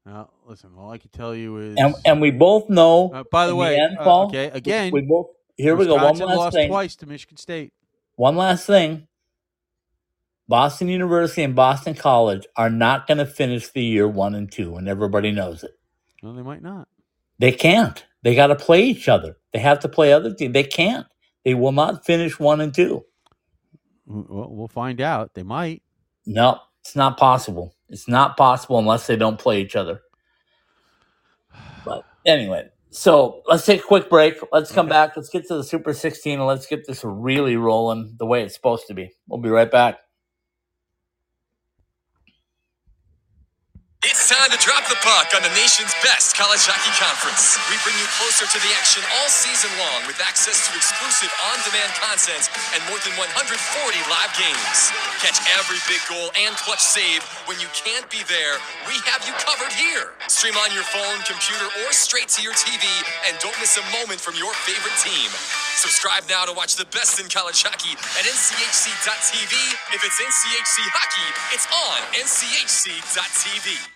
well, 0.04 0.30
listen. 0.46 0.70
All 0.76 0.90
I 0.90 0.98
can 0.98 1.10
tell 1.10 1.34
you 1.34 1.56
is, 1.56 1.76
And 1.78 1.94
and 2.04 2.20
we 2.20 2.30
both 2.30 2.68
know. 2.68 3.10
uh, 3.14 3.24
by 3.30 3.46
the 3.46 3.56
way, 3.56 3.78
end, 3.78 3.96
uh, 3.98 4.04
Paul, 4.04 4.26
okay, 4.26 4.50
again, 4.52 4.92
we 4.92 5.00
both. 5.02 5.28
Here 5.56 5.74
we 5.74 5.86
go. 5.86 5.94
One 5.94 6.16
last 6.16 6.20
lost 6.20 6.56
thing. 6.56 6.68
twice 6.68 6.96
to 6.96 7.06
Michigan 7.06 7.36
State. 7.38 7.72
One 8.16 8.36
last 8.36 8.66
thing. 8.66 9.06
Boston 10.48 10.88
University 10.88 11.42
and 11.42 11.54
Boston 11.54 11.94
College 11.94 12.46
are 12.56 12.68
not 12.68 13.06
going 13.06 13.16
to 13.18 13.24
finish 13.26 13.68
the 13.70 13.82
year 13.82 14.06
one 14.06 14.34
and 14.34 14.52
two, 14.52 14.76
and 14.76 14.86
everybody 14.88 15.32
knows 15.32 15.64
it. 15.64 15.70
No, 16.22 16.34
they 16.34 16.42
might 16.42 16.60
not. 16.62 16.88
They 17.38 17.52
can't. 17.52 18.04
They 18.24 18.36
got 18.36 18.48
to 18.48 18.56
play 18.56 18.84
each 18.84 19.08
other. 19.08 19.38
They 19.54 19.60
have 19.60 19.80
to 19.82 19.90
play 19.90 20.12
other 20.14 20.34
teams. 20.34 20.54
They 20.54 20.64
can't. 20.64 21.08
They 21.44 21.54
will 21.54 21.72
not 21.72 22.06
finish 22.06 22.40
one 22.40 22.62
and 22.62 22.74
two. 22.74 23.06
Well, 24.06 24.48
we'll 24.50 24.68
find 24.68 25.00
out. 25.00 25.32
They 25.34 25.44
might. 25.44 25.82
No, 26.26 26.60
it's 26.82 26.96
not 26.96 27.18
possible. 27.18 27.74
It's 27.88 28.08
not 28.08 28.36
possible 28.36 28.78
unless 28.78 29.06
they 29.06 29.16
don't 29.16 29.38
play 29.38 29.60
each 29.62 29.76
other. 29.76 30.00
But 31.84 32.04
anyway, 32.26 32.70
so 32.90 33.42
let's 33.46 33.66
take 33.66 33.80
a 33.82 33.86
quick 33.86 34.10
break. 34.10 34.36
Let's 34.52 34.72
come 34.72 34.88
Okay. 34.88 34.90
back. 34.90 35.16
Let's 35.16 35.30
get 35.30 35.48
to 35.48 35.56
the 35.56 35.64
Super 35.64 35.94
16 35.94 36.34
and 36.38 36.46
let's 36.46 36.66
get 36.66 36.86
this 36.86 37.02
really 37.04 37.56
rolling 37.56 38.16
the 38.18 38.26
way 38.26 38.42
it's 38.44 38.54
supposed 38.54 38.86
to 38.88 38.94
be. 38.94 39.12
We'll 39.28 39.40
be 39.40 39.50
right 39.50 39.70
back. 39.70 40.00
It's 44.04 44.23
time 44.24 44.48
to 44.48 44.56
drop 44.56 44.80
the 44.88 44.96
puck 45.04 45.36
on 45.36 45.44
the 45.44 45.52
nation's 45.52 45.92
best 46.00 46.32
college 46.32 46.64
hockey 46.64 46.88
conference. 46.96 47.60
We 47.68 47.76
bring 47.84 47.92
you 48.00 48.08
closer 48.16 48.48
to 48.48 48.58
the 48.64 48.72
action 48.72 49.04
all 49.20 49.28
season 49.28 49.68
long 49.76 50.00
with 50.08 50.16
access 50.24 50.64
to 50.64 50.72
exclusive 50.72 51.28
on-demand 51.52 51.92
content 52.00 52.48
and 52.72 52.80
more 52.88 52.96
than 53.04 53.12
140 53.20 53.28
live 54.08 54.32
games. 54.32 54.78
Catch 55.20 55.44
every 55.60 55.76
big 55.92 56.00
goal 56.08 56.32
and 56.40 56.56
clutch 56.56 56.80
save 56.80 57.20
when 57.44 57.60
you 57.60 57.68
can't 57.76 58.08
be 58.08 58.24
there. 58.24 58.56
We 58.88 58.96
have 59.12 59.20
you 59.28 59.36
covered 59.36 59.76
here. 59.76 60.16
Stream 60.32 60.56
on 60.56 60.72
your 60.72 60.88
phone, 60.88 61.20
computer, 61.28 61.68
or 61.84 61.92
straight 61.92 62.32
to 62.32 62.40
your 62.40 62.56
TV 62.56 62.88
and 63.28 63.36
don't 63.44 63.56
miss 63.60 63.76
a 63.76 63.84
moment 63.92 64.24
from 64.24 64.40
your 64.40 64.56
favorite 64.64 64.96
team. 65.04 65.28
Subscribe 65.76 66.24
now 66.32 66.48
to 66.48 66.54
watch 66.56 66.80
the 66.80 66.88
best 66.96 67.20
in 67.20 67.28
college 67.28 67.60
hockey 67.60 67.92
at 67.92 68.24
nchc.tv. 68.24 69.52
If 69.92 70.00
it's 70.00 70.16
NCHC 70.16 70.76
hockey, 70.96 71.28
it's 71.52 71.68
on 71.68 72.00
nchc.tv. 72.16 73.93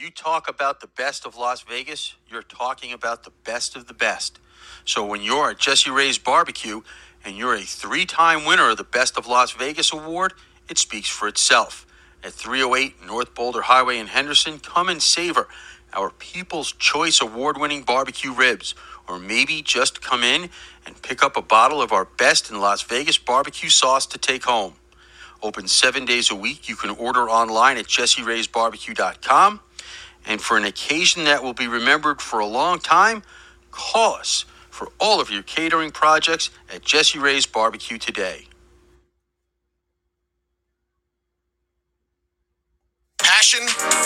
you 0.00 0.10
talk 0.10 0.48
about 0.48 0.80
the 0.80 0.86
best 0.86 1.26
of 1.26 1.36
Las 1.36 1.60
Vegas, 1.60 2.14
you're 2.26 2.42
talking 2.42 2.92
about 2.92 3.24
the 3.24 3.32
best 3.44 3.76
of 3.76 3.86
the 3.86 3.92
best. 3.92 4.38
So 4.86 5.04
when 5.04 5.20
you're 5.20 5.50
at 5.50 5.58
Jesse 5.58 5.90
Ray's 5.90 6.16
Barbecue 6.16 6.80
and 7.22 7.36
you're 7.36 7.54
a 7.54 7.60
three 7.60 8.06
time 8.06 8.46
winner 8.46 8.70
of 8.70 8.78
the 8.78 8.84
Best 8.84 9.18
of 9.18 9.26
Las 9.26 9.52
Vegas 9.52 9.92
award, 9.92 10.32
it 10.70 10.78
speaks 10.78 11.08
for 11.08 11.28
itself. 11.28 11.86
At 12.24 12.32
308 12.32 13.04
North 13.04 13.34
Boulder 13.34 13.62
Highway 13.62 13.98
in 13.98 14.06
Henderson, 14.06 14.58
come 14.58 14.88
and 14.88 15.02
savor 15.02 15.48
our 15.92 16.10
People's 16.10 16.72
Choice 16.72 17.20
Award 17.20 17.58
winning 17.58 17.82
barbecue 17.82 18.32
ribs. 18.32 18.74
Or 19.06 19.18
maybe 19.18 19.60
just 19.60 20.00
come 20.00 20.22
in 20.22 20.48
and 20.86 21.02
pick 21.02 21.22
up 21.22 21.36
a 21.36 21.42
bottle 21.42 21.82
of 21.82 21.92
our 21.92 22.04
best 22.04 22.50
in 22.50 22.60
Las 22.60 22.82
Vegas 22.82 23.18
barbecue 23.18 23.68
sauce 23.68 24.06
to 24.06 24.18
take 24.18 24.44
home. 24.44 24.74
Open 25.42 25.66
seven 25.66 26.04
days 26.04 26.30
a 26.30 26.34
week. 26.34 26.68
You 26.68 26.76
can 26.76 26.90
order 26.90 27.28
online 27.28 27.76
at 27.76 27.86
jesseraysbarbecue.com. 27.86 29.60
And 30.26 30.40
for 30.40 30.56
an 30.56 30.64
occasion 30.64 31.24
that 31.24 31.42
will 31.42 31.54
be 31.54 31.68
remembered 31.68 32.20
for 32.20 32.40
a 32.40 32.46
long 32.46 32.78
time, 32.78 33.22
call 33.70 34.14
us 34.14 34.44
for 34.70 34.88
all 35.00 35.20
of 35.20 35.30
your 35.30 35.42
catering 35.42 35.90
projects 35.90 36.50
at 36.72 36.82
Jesse 36.82 37.18
Ray's 37.18 37.46
Barbecue 37.46 37.98
today. 37.98 38.46
Passion, 43.20 43.60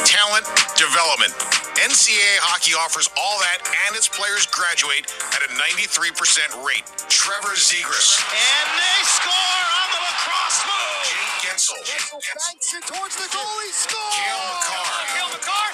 talent, 0.07 0.47
development. 0.75 1.33
NCAA 1.79 2.39
hockey 2.43 2.75
offers 2.75 3.11
all 3.15 3.39
that, 3.45 3.63
and 3.87 3.97
its 3.97 4.09
players 4.11 4.47
graduate 4.51 5.07
at 5.35 5.43
a 5.47 5.51
93% 5.55 6.51
rate. 6.67 6.87
Trevor 7.11 7.55
Zegras, 7.55 8.19
And 8.27 8.69
they 8.75 9.01
score 9.07 9.63
on 9.83 9.89
the 9.95 10.01
lacrosse 10.03 10.61
move. 10.67 11.03
Jake 11.07 11.35
Guentzel, 11.47 11.79
banks 12.25 12.71
it 12.75 12.85
towards 12.91 13.17
the 13.21 13.29
goal. 13.31 13.55
He 13.63 13.71
scores. 13.71 14.15
Cale 14.19 14.45
Makar. 14.51 14.87
Cale 15.15 15.31
Makar. 15.35 15.71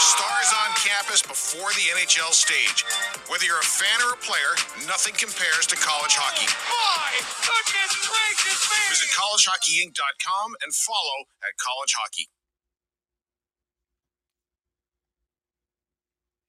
He 0.00 0.06
scores. 0.06 0.24
Stars 0.24 0.50
on 0.64 0.70
campus 0.76 1.22
before 1.22 1.70
the 1.76 1.86
NHL 1.96 2.32
stage. 2.32 2.84
Whether 3.28 3.44
you're 3.46 3.60
a 3.60 3.64
fan 3.64 4.00
or 4.08 4.14
a 4.14 4.18
player, 4.24 4.52
nothing 4.88 5.14
compares 5.14 5.66
to 5.68 5.76
college 5.76 6.16
hockey. 6.16 6.48
My 6.48 7.12
goodness 7.44 7.94
gracious 8.08 8.62
me. 8.70 8.80
Visit 8.90 9.10
collegehockeyinc.com 9.16 10.48
and 10.64 10.74
follow 10.74 11.18
at 11.44 11.52
college 11.60 11.94
hockey. 11.98 12.28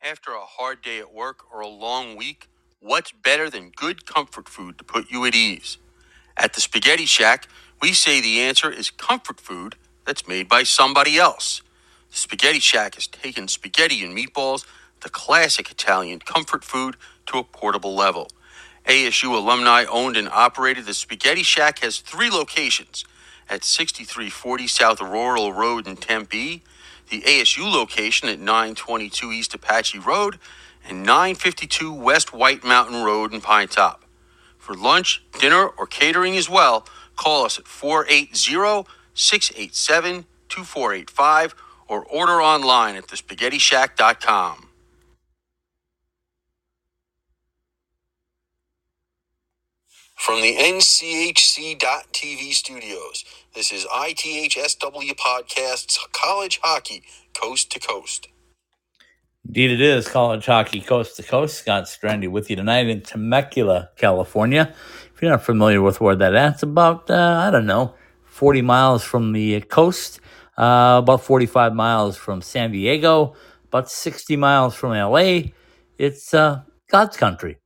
After 0.04 0.32
a 0.34 0.42
hard 0.46 0.82
day 0.84 1.00
at 1.00 1.14
work 1.14 1.46
or 1.54 1.62
a 1.62 1.68
long 1.68 2.18
week, 2.18 2.50
what's 2.80 3.12
better 3.12 3.50
than 3.50 3.72
good 3.76 4.06
comfort 4.06 4.50
food 4.50 4.78
to 4.80 4.86
put 4.86 5.12
you 5.12 5.26
at 5.26 5.36
ease? 5.36 5.78
At 6.38 6.54
the 6.54 6.62
Spaghetti 6.62 7.06
Shack, 7.06 7.48
We 7.82 7.94
say 7.94 8.22
the 8.22 8.42
answer 8.42 8.72
is 8.72 8.92
comfort 8.92 9.40
food 9.42 9.76
that's 10.06 10.28
made 10.28 10.50
by 10.50 10.64
somebody 10.64 11.18
else. 11.20 11.62
Spaghetti 12.12 12.60
Shack 12.60 12.96
has 12.96 13.08
taken 13.08 13.48
spaghetti 13.48 14.04
and 14.04 14.16
meatballs, 14.16 14.66
the 15.00 15.10
classic 15.10 15.72
Italian 15.72 16.20
comfort 16.20 16.66
food, 16.66 16.98
to 17.28 17.38
a 17.38 17.44
portable 17.44 17.96
level. 17.96 18.28
ASU 18.86 19.34
alumni 19.34 19.86
owned 19.86 20.18
and 20.18 20.28
operated, 20.28 20.86
the 20.86 20.94
Spaghetti 20.94 21.42
Shack 21.42 21.80
has 21.80 22.00
three 22.00 22.30
locations 22.30 23.06
at 23.50 23.64
6340 23.64 24.68
South 24.68 25.02
Rural 25.02 25.54
Road 25.54 25.88
in 25.88 25.96
Tempe, 25.96 26.64
the 27.10 27.22
ASU 27.22 27.72
location 27.72 28.28
at 28.28 28.40
922 28.40 29.32
East 29.32 29.54
Apache 29.54 30.00
Road, 30.00 30.38
and 30.88 31.04
952 31.04 31.94
West 31.94 32.34
White 32.34 32.64
Mountain 32.66 33.04
Road 33.04 33.34
in 33.34 33.40
Pinetop. 33.40 34.00
For 34.58 34.76
lunch, 34.76 35.24
dinner, 35.40 35.68
or 35.68 35.88
catering 35.88 36.36
as 36.36 36.50
well, 36.50 36.86
call 37.16 37.46
us 37.46 37.58
at 37.58 37.68
480 37.68 38.86
687 39.14 40.26
2485 40.50 41.56
or 41.92 42.06
order 42.06 42.42
online 42.42 42.96
at 42.96 43.06
thespaghettishack.com. 43.08 44.70
From 50.16 50.42
the 50.42 50.56
NCHC.TV 50.56 52.54
studios, 52.54 53.26
this 53.54 53.74
is 53.74 53.86
ITHSW 53.86 55.16
Podcasts 55.18 55.98
College 56.14 56.62
Hockey 56.64 57.04
Coast 57.34 57.70
to 57.74 57.80
Coast. 57.80 58.30
Indeed, 59.46 59.72
it 59.72 59.82
is 59.82 60.08
college 60.08 60.46
hockey 60.46 60.80
coast 60.80 61.18
to 61.18 61.24
coast. 61.24 61.58
Scott 61.58 61.86
Strandy 61.86 62.30
with 62.30 62.50
you 62.50 62.56
tonight 62.56 62.88
in 62.88 63.02
Temecula, 63.02 63.90
California. 63.98 64.74
If 65.14 65.22
you're 65.22 65.32
not 65.32 65.44
familiar 65.44 65.82
with 65.82 66.00
where 66.00 66.16
that 66.16 66.36
is, 66.36 66.54
it's 66.54 66.64
about, 66.64 67.10
uh, 67.10 67.44
I 67.46 67.52
don't 67.52 67.66
know, 67.66 67.96
40 68.28 68.62
miles 68.62 69.04
from 69.04 69.34
the 69.34 69.60
coast, 69.62 70.21
uh, 70.62 71.00
about 71.04 71.24
45 71.24 71.74
miles 71.74 72.18
from 72.18 72.42
San 72.42 72.72
Diego, 72.72 73.36
about 73.66 73.90
60 73.90 74.38
miles 74.38 74.76
from 74.76 74.92
LA. 74.92 75.52
It's 75.98 76.34
uh, 76.34 76.62
God's 76.90 77.18
country. 77.18 77.58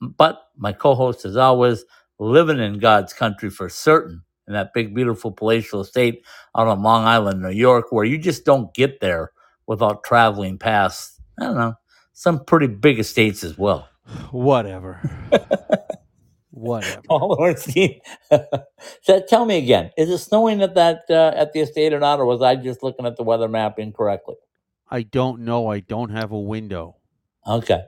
But 0.00 0.42
my 0.56 0.72
co 0.72 0.94
host, 0.94 1.24
as 1.24 1.36
always, 1.36 1.84
living 2.18 2.58
in 2.60 2.78
God's 2.78 3.14
country 3.14 3.50
for 3.50 3.68
certain 3.70 4.22
in 4.46 4.52
that 4.54 4.74
big, 4.74 4.94
beautiful 4.94 5.32
palatial 5.32 5.80
estate 5.80 6.22
out 6.56 6.68
on 6.68 6.82
Long 6.82 7.06
Island, 7.06 7.42
New 7.42 7.50
York, 7.50 7.86
where 7.90 8.04
you 8.04 8.18
just 8.18 8.44
don't 8.44 8.74
get 8.74 9.00
there 9.00 9.32
without 9.66 10.04
traveling 10.04 10.58
past, 10.58 11.20
I 11.40 11.44
don't 11.44 11.56
know, 11.56 11.74
some 12.12 12.44
pretty 12.44 12.66
big 12.66 12.98
estates 13.00 13.42
as 13.42 13.56
well. 13.56 13.88
Whatever. 14.32 15.00
Whatever. 16.54 17.02
Paul 17.08 17.36
Ornstein. 17.38 18.00
so 19.02 19.20
tell 19.28 19.44
me 19.44 19.58
again, 19.58 19.90
is 19.98 20.08
it 20.08 20.18
snowing 20.18 20.62
at 20.62 20.76
that 20.76 21.02
uh, 21.10 21.32
at 21.34 21.52
the 21.52 21.60
estate 21.60 21.92
or 21.92 21.98
not, 21.98 22.20
or 22.20 22.26
was 22.26 22.42
I 22.42 22.54
just 22.54 22.82
looking 22.82 23.06
at 23.06 23.16
the 23.16 23.24
weather 23.24 23.48
map 23.48 23.78
incorrectly? 23.80 24.36
I 24.88 25.02
don't 25.02 25.40
know. 25.40 25.68
I 25.68 25.80
don't 25.80 26.10
have 26.10 26.30
a 26.30 26.38
window. 26.38 26.96
Okay. 27.46 27.82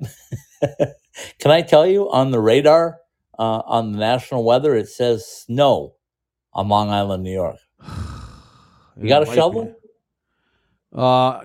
Can 1.39 1.51
I 1.53 1.63
tell 1.63 1.87
you 1.87 2.11
on 2.11 2.33
the 2.33 2.41
radar 2.41 2.99
uh, 3.39 3.63
on 3.67 3.93
the 3.93 3.99
national 3.99 4.45
weather 4.45 4.75
it 4.75 4.89
says 4.89 5.27
snow 5.27 5.95
on 6.53 6.69
Long 6.69 6.91
Island, 6.91 7.23
New 7.23 7.33
York? 7.33 7.59
You 8.99 9.11
got 9.11 9.23
a 9.23 9.27
shovel? 9.27 9.77
Uh, 10.91 11.43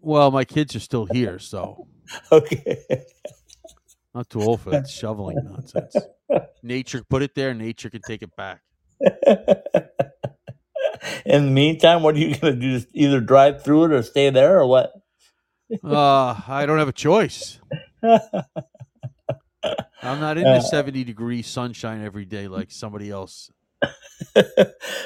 well, 0.00 0.32
my 0.32 0.44
kids 0.44 0.74
are 0.74 0.80
still 0.80 1.06
here, 1.06 1.38
so 1.38 1.86
Okay. 2.32 2.84
Not 4.14 4.30
too 4.30 4.42
old 4.42 4.60
for 4.60 4.70
that 4.70 4.88
shoveling 4.98 5.38
nonsense. 5.44 5.96
Nature 6.62 7.02
put 7.08 7.22
it 7.22 7.34
there. 7.34 7.54
Nature 7.54 7.90
can 7.90 8.02
take 8.02 8.22
it 8.22 8.34
back. 8.36 8.60
In 11.24 11.46
the 11.46 11.50
meantime, 11.50 12.02
what 12.02 12.16
are 12.16 12.18
you 12.18 12.36
going 12.36 12.54
to 12.54 12.60
do? 12.60 12.78
Just 12.78 12.88
either 12.92 13.20
drive 13.20 13.62
through 13.62 13.84
it 13.84 13.92
or 13.92 14.02
stay 14.02 14.30
there 14.30 14.58
or 14.58 14.66
what? 14.66 14.92
Uh, 15.84 16.34
I 16.48 16.64
don't 16.66 16.78
have 16.78 16.88
a 16.88 16.92
choice. 16.92 17.60
I'm 18.02 18.20
not 20.20 20.38
in 20.38 20.46
into 20.46 20.62
70 20.62 21.04
degree 21.04 21.42
sunshine 21.42 22.04
every 22.04 22.24
day 22.24 22.48
like 22.48 22.70
somebody 22.70 23.10
else, 23.10 23.50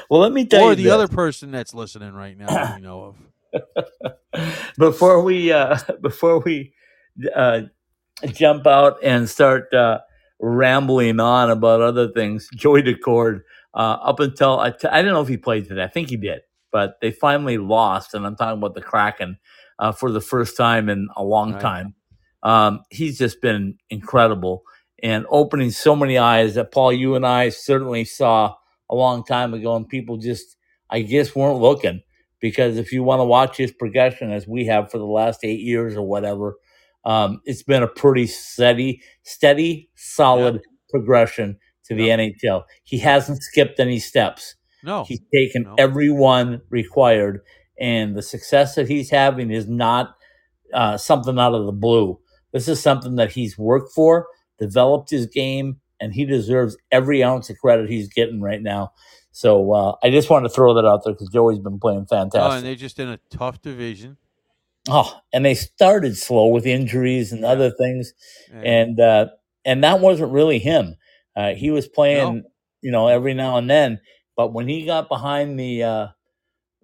well, 0.09 0.21
let 0.21 0.31
me 0.31 0.45
tell 0.45 0.63
or 0.63 0.69
you 0.71 0.75
the 0.75 0.83
this. 0.83 0.93
other 0.93 1.07
person 1.07 1.51
that's 1.51 1.73
listening 1.73 2.13
right 2.13 2.37
now. 2.37 2.73
You 2.75 2.81
know 2.81 3.15
of. 4.33 4.73
before 4.77 5.23
we 5.23 5.51
uh, 5.51 5.77
before 6.01 6.39
we 6.39 6.73
uh, 7.35 7.61
jump 8.31 8.67
out 8.67 8.97
and 9.03 9.29
start 9.29 9.73
uh, 9.73 9.99
rambling 10.39 11.19
on 11.19 11.49
about 11.51 11.81
other 11.81 12.09
things, 12.11 12.49
Joey 12.55 12.83
Daccord, 12.83 13.41
uh, 13.73 13.77
up 14.03 14.19
until 14.19 14.59
I 14.59 14.71
t- 14.71 14.87
I 14.87 15.01
don't 15.01 15.13
know 15.13 15.21
if 15.21 15.27
he 15.27 15.37
played 15.37 15.67
today. 15.67 15.83
I 15.83 15.87
think 15.87 16.09
he 16.09 16.17
did, 16.17 16.41
but 16.71 16.97
they 17.01 17.11
finally 17.11 17.57
lost, 17.57 18.13
and 18.13 18.25
I'm 18.25 18.35
talking 18.35 18.59
about 18.59 18.75
the 18.75 18.81
Kraken 18.81 19.37
uh, 19.79 19.91
for 19.91 20.11
the 20.11 20.21
first 20.21 20.57
time 20.57 20.89
in 20.89 21.09
a 21.15 21.23
long 21.23 21.53
Right. 21.53 21.61
time. 21.61 21.95
Um, 22.43 22.81
he's 22.89 23.17
just 23.17 23.41
been 23.41 23.77
incredible 23.89 24.63
and 25.03 25.25
opening 25.29 25.71
so 25.71 25.95
many 25.95 26.17
eyes 26.17 26.55
that 26.55 26.71
Paul, 26.71 26.93
you 26.93 27.15
and 27.15 27.25
I 27.25 27.49
certainly 27.49 28.05
saw 28.05 28.55
a 28.89 28.95
long 28.95 29.23
time 29.25 29.53
ago, 29.53 29.75
and 29.75 29.87
people 29.87 30.17
just 30.17 30.57
I 30.89 31.01
guess 31.01 31.35
weren't 31.35 31.59
looking 31.61 32.01
because 32.41 32.77
if 32.77 32.91
you 32.93 33.03
want 33.03 33.19
to 33.21 33.25
watch 33.25 33.57
his 33.57 33.71
progression 33.71 34.31
as 34.31 34.47
we 34.47 34.65
have 34.67 34.91
for 34.91 34.97
the 34.99 35.05
last 35.05 35.41
eight 35.43 35.61
years 35.61 35.95
or 35.95 36.03
whatever, 36.03 36.55
um, 37.05 37.41
it's 37.45 37.63
been 37.63 37.83
a 37.83 37.87
pretty 37.87 38.27
steady, 38.27 39.01
steady, 39.23 39.89
solid 39.95 40.61
progression 40.89 41.57
to 41.85 41.95
the 41.95 42.07
NHL. 42.09 42.63
He 42.83 42.97
hasn't 42.99 43.41
skipped 43.43 43.79
any 43.79 43.99
steps. 43.99 44.55
No, 44.83 45.03
He's 45.05 45.21
taken 45.33 45.63
No. 45.63 45.75
every 45.77 46.09
one 46.11 46.61
required, 46.69 47.41
and 47.79 48.15
the 48.15 48.21
success 48.21 48.75
that 48.75 48.87
he's 48.89 49.09
having 49.09 49.49
is 49.51 49.67
not 49.67 50.15
uh, 50.73 50.97
something 50.97 51.37
out 51.39 51.53
of 51.53 51.65
the 51.65 51.71
blue. 51.71 52.19
This 52.51 52.67
is 52.67 52.81
something 52.81 53.15
that 53.15 53.31
he's 53.31 53.57
worked 53.57 53.91
for, 53.93 54.27
developed 54.59 55.09
his 55.09 55.25
game, 55.27 55.77
and 56.01 56.13
he 56.13 56.25
deserves 56.25 56.75
every 56.91 57.23
ounce 57.23 57.49
of 57.49 57.57
credit 57.59 57.89
he's 57.89 58.07
getting 58.09 58.41
right 58.41 58.61
now. 58.61 58.91
So 59.31 59.71
uh, 59.71 59.95
I 60.03 60.09
just 60.09 60.29
wanted 60.29 60.49
to 60.49 60.53
throw 60.53 60.73
that 60.75 60.85
out 60.85 61.03
there 61.03 61.13
because 61.13 61.29
Joey's 61.29 61.59
been 61.59 61.79
playing 61.79 62.05
fantastic. 62.07 62.39
Oh, 62.39 62.43
fantastic. 62.43 62.57
and 62.57 62.65
they're 62.67 62.75
just 62.75 62.99
in 62.99 63.07
a 63.09 63.19
tough 63.29 63.61
division. 63.61 64.17
Oh, 64.89 65.17
and 65.31 65.45
they 65.45 65.55
started 65.55 66.17
slow 66.17 66.47
with 66.47 66.65
injuries 66.65 67.31
and 67.31 67.45
other 67.45 67.71
things, 67.71 68.13
And, 68.51 68.65
and 68.67 68.99
uh, 68.99 69.27
and 69.63 69.83
that 69.83 70.01
wasn't 70.01 70.33
really 70.33 70.59
him. 70.59 70.95
Uh, 71.35 71.53
he 71.53 71.71
was 71.71 71.87
playing, 71.87 72.35
No. 72.37 72.43
you 72.81 72.91
know, 72.91 73.07
every 73.07 73.33
now 73.33 73.57
and 73.57 73.69
then. 73.69 74.01
But 74.35 74.51
when 74.53 74.67
he 74.67 74.85
got 74.85 75.07
behind 75.07 75.57
the 75.59 75.83
uh, 75.83 76.07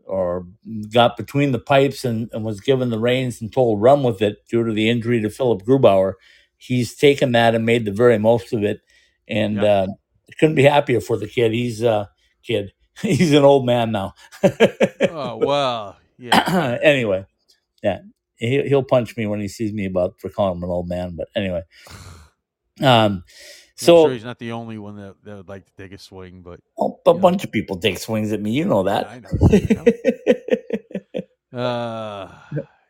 or 0.06 0.48
got 0.94 1.18
between 1.18 1.52
the 1.52 1.60
pipes 1.60 2.06
and, 2.06 2.30
and 2.32 2.46
was 2.46 2.62
given 2.62 2.90
the 2.90 3.00
reins 3.00 3.42
and 3.42 3.52
told 3.52 3.82
run 3.82 4.04
with 4.04 4.22
it 4.22 4.38
due 4.50 4.64
to 4.64 4.72
the 4.72 4.90
injury 4.90 5.22
to 5.22 5.30
Philipp 5.30 5.66
Grubauer, 5.66 6.14
he's 6.58 6.96
taken 6.96 7.34
that 7.34 7.54
and 7.54 7.66
made 7.66 7.86
the 7.86 7.92
very 7.92 8.18
most 8.18 8.54
of 8.54 8.64
it. 8.64 8.80
And 9.28 9.56
Yeah. 9.58 9.64
uh, 9.64 9.88
couldn't 10.40 10.56
be 10.56 10.64
happier 10.64 11.02
for 11.02 11.18
the 11.18 11.28
kid. 11.28 11.52
He's 11.52 11.84
uh, 11.84 12.06
kid. 12.44 12.72
He's 13.02 13.34
an 13.34 13.44
old 13.46 13.66
man 13.66 13.92
now. 13.92 14.14
oh 15.10 15.38
well, 15.38 15.98
yeah. 16.18 16.78
anyway, 16.84 17.26
yeah, 17.84 18.00
he, 18.36 18.64
he'll 18.64 18.84
punch 18.84 19.16
me 19.18 19.26
when 19.28 19.40
he 19.40 19.48
sees 19.48 19.74
me 19.74 19.86
about 19.86 20.20
for 20.20 20.30
calling 20.30 20.58
him 20.58 20.64
an 20.64 20.70
old 20.70 20.88
man. 20.88 21.16
But 21.16 21.28
anyway, 21.36 21.64
um, 22.82 23.24
So 23.76 24.06
sure 24.06 24.14
he's 24.14 24.24
not 24.24 24.40
the 24.40 24.52
only 24.52 24.78
one 24.78 24.98
that, 24.98 25.16
that 25.24 25.38
would 25.38 25.50
like 25.50 25.66
to 25.66 25.72
take 25.78 25.92
a 25.92 25.98
swing, 25.98 26.42
but 26.42 26.60
oh, 26.80 27.00
a 27.06 27.14
yeah. 27.14 27.20
bunch 27.20 27.44
of 27.44 27.52
people 27.52 27.78
take 27.78 27.98
swings 27.98 28.32
at 28.32 28.42
me. 28.42 28.52
You 28.52 28.66
know 28.66 28.84
that. 28.84 29.08
I 29.08 29.20
know. 29.20 29.86
Uh, 31.52 32.32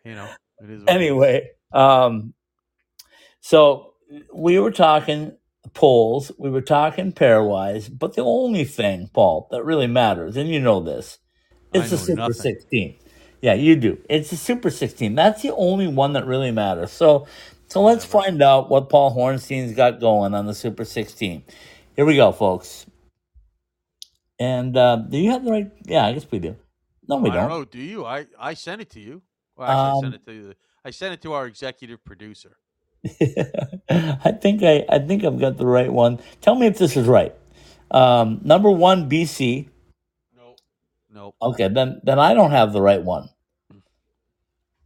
you 0.04 0.14
know, 0.16 0.30
it 0.62 0.70
is. 0.70 0.70
what 0.70 0.70
it 0.70 0.74
is. 0.74 0.84
anyway, 0.88 1.50
um, 1.72 2.34
so 3.40 3.94
we 4.34 4.60
were 4.60 4.72
talking 4.72 5.36
polls, 5.74 6.32
we 6.38 6.50
were 6.50 6.62
talking 6.62 7.14
pairwise, 7.14 7.90
but 7.96 8.16
the 8.16 8.24
only 8.24 8.66
thing, 8.66 9.10
Paul, 9.14 9.48
that 9.52 9.64
really 9.64 9.88
matters, 9.88 10.36
and 10.36 10.50
you 10.50 10.60
know 10.60 10.82
this, 10.82 11.20
it's 11.74 11.90
the 11.92 11.98
Super 11.98 12.18
nothing. 12.18 12.34
16. 12.34 13.00
Yeah, 13.42 13.54
you 13.54 13.76
do. 13.78 14.00
It's 14.10 14.32
the 14.32 14.38
Super 14.38 14.70
16. 14.70 15.16
That's 15.16 15.42
the 15.44 15.54
only 15.56 15.88
one 15.88 16.14
that 16.14 16.28
really 16.28 16.52
matters. 16.52 16.92
So, 16.92 17.28
so 17.70 17.82
let's 17.84 18.06
find 18.06 18.42
out 18.42 18.70
what 18.70 18.90
Paul 18.90 19.12
Hornstein's 19.12 19.74
got 19.76 20.00
going 20.00 20.34
on 20.36 20.46
the 20.48 20.56
Super 20.56 20.86
16. 20.86 21.44
Here 21.96 22.06
we 22.06 22.16
go, 22.18 22.32
folks. 22.34 22.86
And 24.40 24.78
uh, 24.78 24.98
do 24.98 25.18
you 25.18 25.32
have 25.32 25.46
the 25.46 25.52
right? 25.52 25.72
Yeah, 25.86 26.06
I 26.06 26.14
guess 26.14 26.28
we 26.32 26.40
do. 26.40 26.56
No, 27.08 27.18
we 27.18 27.30
I 27.30 27.36
don't. 27.36 27.50
don't 27.50 27.50
know. 27.50 27.66
Do 27.66 27.80
you? 27.80 28.06
I 28.06 28.28
I 28.40 28.54
sent 28.56 28.82
it 28.82 28.90
to 28.92 29.00
you. 29.00 29.22
Well, 29.58 29.70
actually, 29.70 29.92
I 29.92 29.94
Um, 29.94 30.02
sent 30.02 30.16
it 30.16 30.26
to 30.26 30.34
you. 30.34 30.54
I 30.86 30.92
sent 30.92 31.14
it 31.14 31.22
to 31.24 31.34
our 31.34 31.48
executive 31.48 32.04
producer. 32.06 32.58
I 33.90 34.32
think 34.42 34.64
I, 34.64 34.86
I 34.90 35.00
think 35.00 35.24
I've 35.24 35.40
got 35.40 35.58
the 35.58 35.66
right 35.68 35.92
one. 35.92 36.20
Tell 36.42 36.56
me 36.56 36.68
if 36.68 36.78
this 36.78 36.98
is 36.98 37.08
right. 37.08 37.36
Um, 37.92 38.42
number 38.44 38.70
one, 38.72 39.10
BC. 39.10 39.70
No, 41.12 41.34
no. 41.42 41.50
Okay, 41.50 41.68
then 41.68 42.02
then 42.04 42.20
I 42.20 42.34
don't 42.34 42.52
have 42.52 42.74
the 42.74 42.82
right 42.82 43.02
one. 43.04 43.30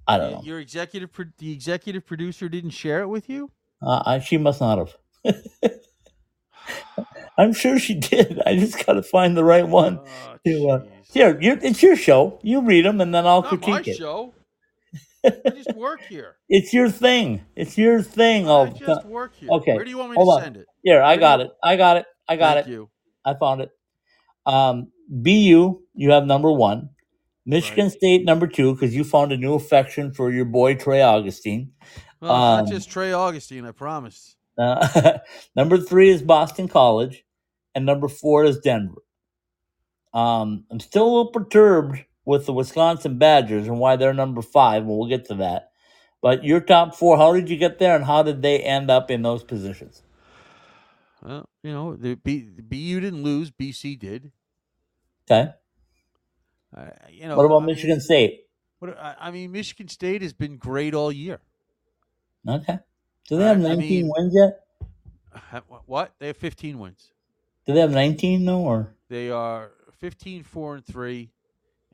I 0.07 0.17
don't 0.17 0.31
know. 0.31 0.41
Your 0.43 0.59
executive, 0.59 1.11
pro- 1.13 1.25
the 1.37 1.51
executive 1.53 2.05
producer 2.05 2.49
didn't 2.49 2.71
share 2.71 3.01
it 3.01 3.07
with 3.07 3.29
you. 3.29 3.51
Uh, 3.81 4.03
I, 4.05 4.19
she 4.19 4.37
must 4.37 4.59
not 4.59 4.77
have. 4.77 4.95
I'm 7.37 7.53
sure 7.53 7.79
she 7.79 7.95
did. 7.95 8.41
I 8.45 8.55
just 8.55 8.85
got 8.85 8.93
to 8.93 9.03
find 9.03 9.35
the 9.35 9.43
right 9.43 9.67
one. 9.67 9.99
Oh, 10.03 10.35
to, 10.45 10.69
uh, 10.69 10.85
here, 11.11 11.39
you 11.41 11.57
it's 11.61 11.81
your 11.81 11.95
show. 11.95 12.39
You 12.43 12.61
read 12.61 12.85
them, 12.85 13.01
and 13.01 13.13
then 13.13 13.25
I'll 13.25 13.41
Not 13.41 13.51
my 13.53 13.57
critique 13.57 13.87
it. 13.95 13.97
show. 13.97 14.33
I 15.25 15.49
just 15.51 15.73
work 15.75 16.01
here. 16.09 16.35
It's 16.49 16.73
your 16.73 16.89
thing. 16.89 17.41
It's 17.55 17.77
your 17.77 18.01
thing. 18.01 18.49
I 18.49 18.69
just 18.71 19.05
work 19.05 19.33
here. 19.35 19.49
Okay, 19.51 19.73
Where 19.73 19.83
do 19.85 19.89
you 19.89 19.97
want 19.97 20.11
me 20.11 20.15
hold 20.17 20.27
to 20.27 20.31
on. 20.37 20.41
send 20.43 20.57
it? 20.57 20.67
Here, 20.83 21.01
I 21.01 21.07
Where 21.11 21.15
do 21.15 21.19
got 21.21 21.39
you- 21.39 21.45
it. 21.45 21.51
I 21.63 21.75
got 21.77 21.97
it. 21.97 22.05
I 22.27 22.35
got 22.35 22.53
Thank 22.55 22.67
it. 22.67 22.71
you. 22.71 22.89
I 23.25 23.33
found 23.35 23.61
it. 23.61 23.71
Um, 24.45 24.91
BU, 25.09 25.79
you 25.93 26.11
have 26.11 26.25
number 26.25 26.51
one. 26.51 26.89
Michigan 27.45 27.85
Right. 27.85 27.93
State, 27.93 28.25
number 28.25 28.47
two, 28.47 28.73
because 28.73 28.95
you 28.95 29.03
found 29.03 29.31
a 29.33 29.37
new 29.37 29.53
affection 29.53 30.13
for 30.13 30.31
your 30.31 30.45
boy 30.45 30.75
Trey 30.75 31.01
Augustine. 31.01 31.71
Well, 32.21 32.31
Um, 32.31 32.63
not 32.65 32.71
just 32.71 32.89
Trey 32.89 33.11
Augustine. 33.11 33.65
I 33.65 33.71
promise. 33.71 34.37
Uh, 34.57 35.17
number 35.55 35.77
three 35.77 36.09
is 36.09 36.21
Boston 36.21 36.67
College, 36.69 37.25
and 37.75 37.85
number 37.85 38.07
four 38.07 38.45
is 38.45 38.59
Denver. 38.59 39.01
Um, 40.13 40.65
I'm 40.71 40.79
still 40.79 41.03
a 41.03 41.09
little 41.09 41.31
perturbed 41.31 42.05
with 42.23 42.45
the 42.45 42.53
Wisconsin 42.53 43.17
Badgers 43.17 43.67
and 43.67 43.79
why 43.79 43.95
they're 43.97 44.13
number 44.13 44.41
five, 44.41 44.83
and 44.83 44.91
we'll 44.91 45.09
get 45.09 45.25
to 45.25 45.35
that. 45.35 45.71
But 46.21 46.45
your 46.45 46.61
top 46.61 46.95
four, 46.95 47.17
how 47.17 47.33
did 47.33 47.49
you 47.49 47.57
get 47.57 47.79
there, 47.79 47.95
and 47.95 48.05
how 48.05 48.23
did 48.23 48.41
they 48.41 48.59
end 48.59 48.89
up 48.89 49.11
in 49.11 49.23
those 49.23 49.43
positions? 49.43 50.01
Well, 51.21 51.49
you 51.63 51.71
know, 51.71 51.95
the 51.95 52.15
B, 52.15 52.47
the 52.55 52.61
BU 52.61 52.99
didn't 53.01 53.23
lose. 53.23 53.51
BC 53.51 53.99
did. 53.99 54.31
Okay. 55.29 55.51
Uh, 56.75 56.85
you 57.09 57.27
know, 57.27 57.37
What 57.37 57.45
about 57.45 57.63
I 57.63 57.65
Michigan 57.67 57.95
Mean, 57.95 58.01
State? 58.01 58.39
what, 58.79 58.97
I, 58.99 59.31
mean, 59.31 59.51
Michigan 59.51 59.87
State 59.87 60.21
has 60.21 60.33
been 60.33 60.57
great 60.57 60.93
all 60.93 61.11
year. 61.11 61.39
Okay. 62.47 62.79
Do 63.29 63.37
they 63.37 63.45
have 63.45 63.57
I 63.57 63.75
19 63.75 63.79
mean- 63.89 64.11
wins 64.15 64.33
yet? 64.35 64.59
What? 65.85 66.13
They 66.19 66.27
have 66.27 66.37
15 66.37 66.77
wins. 66.79 67.11
Do 67.65 67.73
they 67.73 67.79
have 67.79 67.91
19 67.91 68.45
though, 68.45 68.59
or 68.59 68.95
They 69.09 69.29
are 69.31 69.71
15 69.99 70.43
4 70.43 70.75
and 70.75 70.85
3 70.85 71.29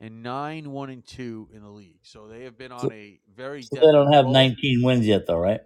and 0.00 0.22
9 0.22 0.70
1 0.72 0.90
and 0.90 1.06
2 1.06 1.48
in 1.54 1.62
the 1.62 1.68
league. 1.70 2.00
So 2.02 2.26
they 2.26 2.42
have 2.44 2.58
been 2.58 2.72
on 2.72 2.92
a 2.92 3.20
very 3.34 3.62
so 3.62 3.76
they 3.76 3.80
don't 3.92 4.12
have 4.12 4.24
roll. 4.24 4.34
19 4.34 4.82
wins 4.82 5.06
yet, 5.06 5.26
though, 5.26 5.38
right? 5.38 5.60